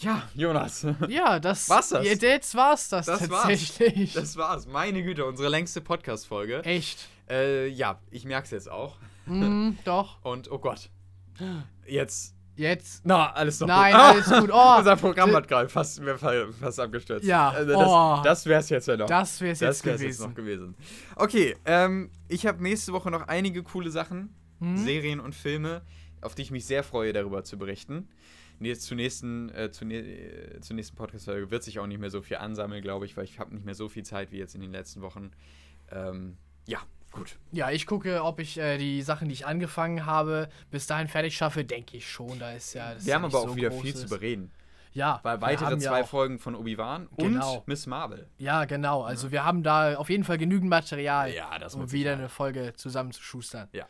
[0.00, 0.86] ja, Jonas.
[1.08, 2.04] Ja, das war's das.
[2.04, 4.14] Jetzt war's das, das tatsächlich.
[4.14, 4.24] War's.
[4.24, 4.66] Das war's.
[4.66, 6.64] Meine Güte, unsere längste Podcast-Folge.
[6.64, 7.08] Echt?
[7.28, 8.96] Äh, ja, ich merk's jetzt auch.
[9.26, 10.24] Mm, doch.
[10.24, 10.90] Und oh Gott.
[11.86, 12.34] Jetzt.
[12.56, 13.02] Jetzt.
[13.04, 14.00] Na, alles noch Nein, gut.
[14.00, 14.50] alles gut.
[14.52, 16.00] Oh, Unser Programm hat gerade fast,
[16.60, 17.24] fast abgestürzt.
[17.24, 17.50] Ja.
[17.50, 19.06] Also das, oh, das wär's jetzt ja noch.
[19.06, 20.20] Das wär's jetzt, das wär's gewesen.
[20.20, 20.74] jetzt noch gewesen.
[21.14, 24.76] Okay, ähm, ich habe nächste Woche noch einige coole Sachen, hm?
[24.76, 25.82] Serien und Filme,
[26.20, 28.08] auf die ich mich sehr freue, darüber zu berichten
[28.66, 32.22] jetzt zur nächsten, äh, zur, äh, zur nächsten Podcast-Folge wird sich auch nicht mehr so
[32.22, 34.60] viel ansammeln, glaube ich, weil ich habe nicht mehr so viel Zeit wie jetzt in
[34.60, 35.30] den letzten Wochen.
[35.90, 36.36] Ähm,
[36.66, 36.78] ja,
[37.12, 37.38] gut.
[37.52, 41.36] Ja, ich gucke, ob ich äh, die Sachen, die ich angefangen habe, bis dahin fertig
[41.36, 42.38] schaffe, denke ich schon.
[42.38, 42.94] Da ist ja.
[42.98, 44.50] Wir ja haben aber auch so wieder viel zu bereden.
[44.92, 45.20] Ja.
[45.22, 47.58] Weil weitere zwei ja Folgen von Obi-Wan genau.
[47.58, 48.26] und Miss Marvel.
[48.38, 49.02] Ja, genau.
[49.02, 53.68] Also wir haben da auf jeden Fall genügend Material, ja, um wieder eine Folge zusammenzuschustern.
[53.72, 53.86] Ja.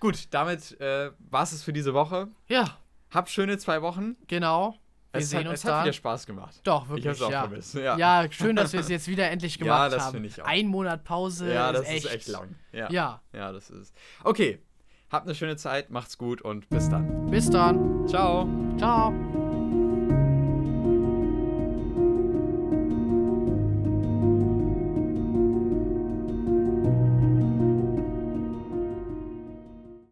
[0.00, 2.28] Gut, damit äh, war es für diese Woche.
[2.46, 2.78] Ja.
[3.10, 4.16] Hab schöne zwei Wochen.
[4.26, 4.76] Genau.
[5.12, 5.76] Wir es sehen hat, uns es dann.
[5.76, 6.60] hat wieder Spaß gemacht.
[6.64, 7.06] Doch, wirklich.
[7.06, 7.40] Ich hab's auch ja.
[7.40, 7.74] vermisst.
[7.74, 7.96] Ja.
[7.96, 9.92] ja, schön, dass wir es jetzt wieder endlich gemacht haben.
[9.92, 10.46] ja, das finde ich auch.
[10.46, 11.52] Ein Monat Pause.
[11.52, 12.54] Ja, das ist echt, ist echt lang.
[12.72, 12.90] Ja.
[12.90, 13.22] ja.
[13.32, 13.94] Ja, das ist.
[14.22, 14.58] Okay.
[15.10, 17.30] Habt eine schöne Zeit, macht's gut und bis dann.
[17.30, 18.06] Bis dann.
[18.06, 18.46] Ciao.
[18.76, 19.37] Ciao.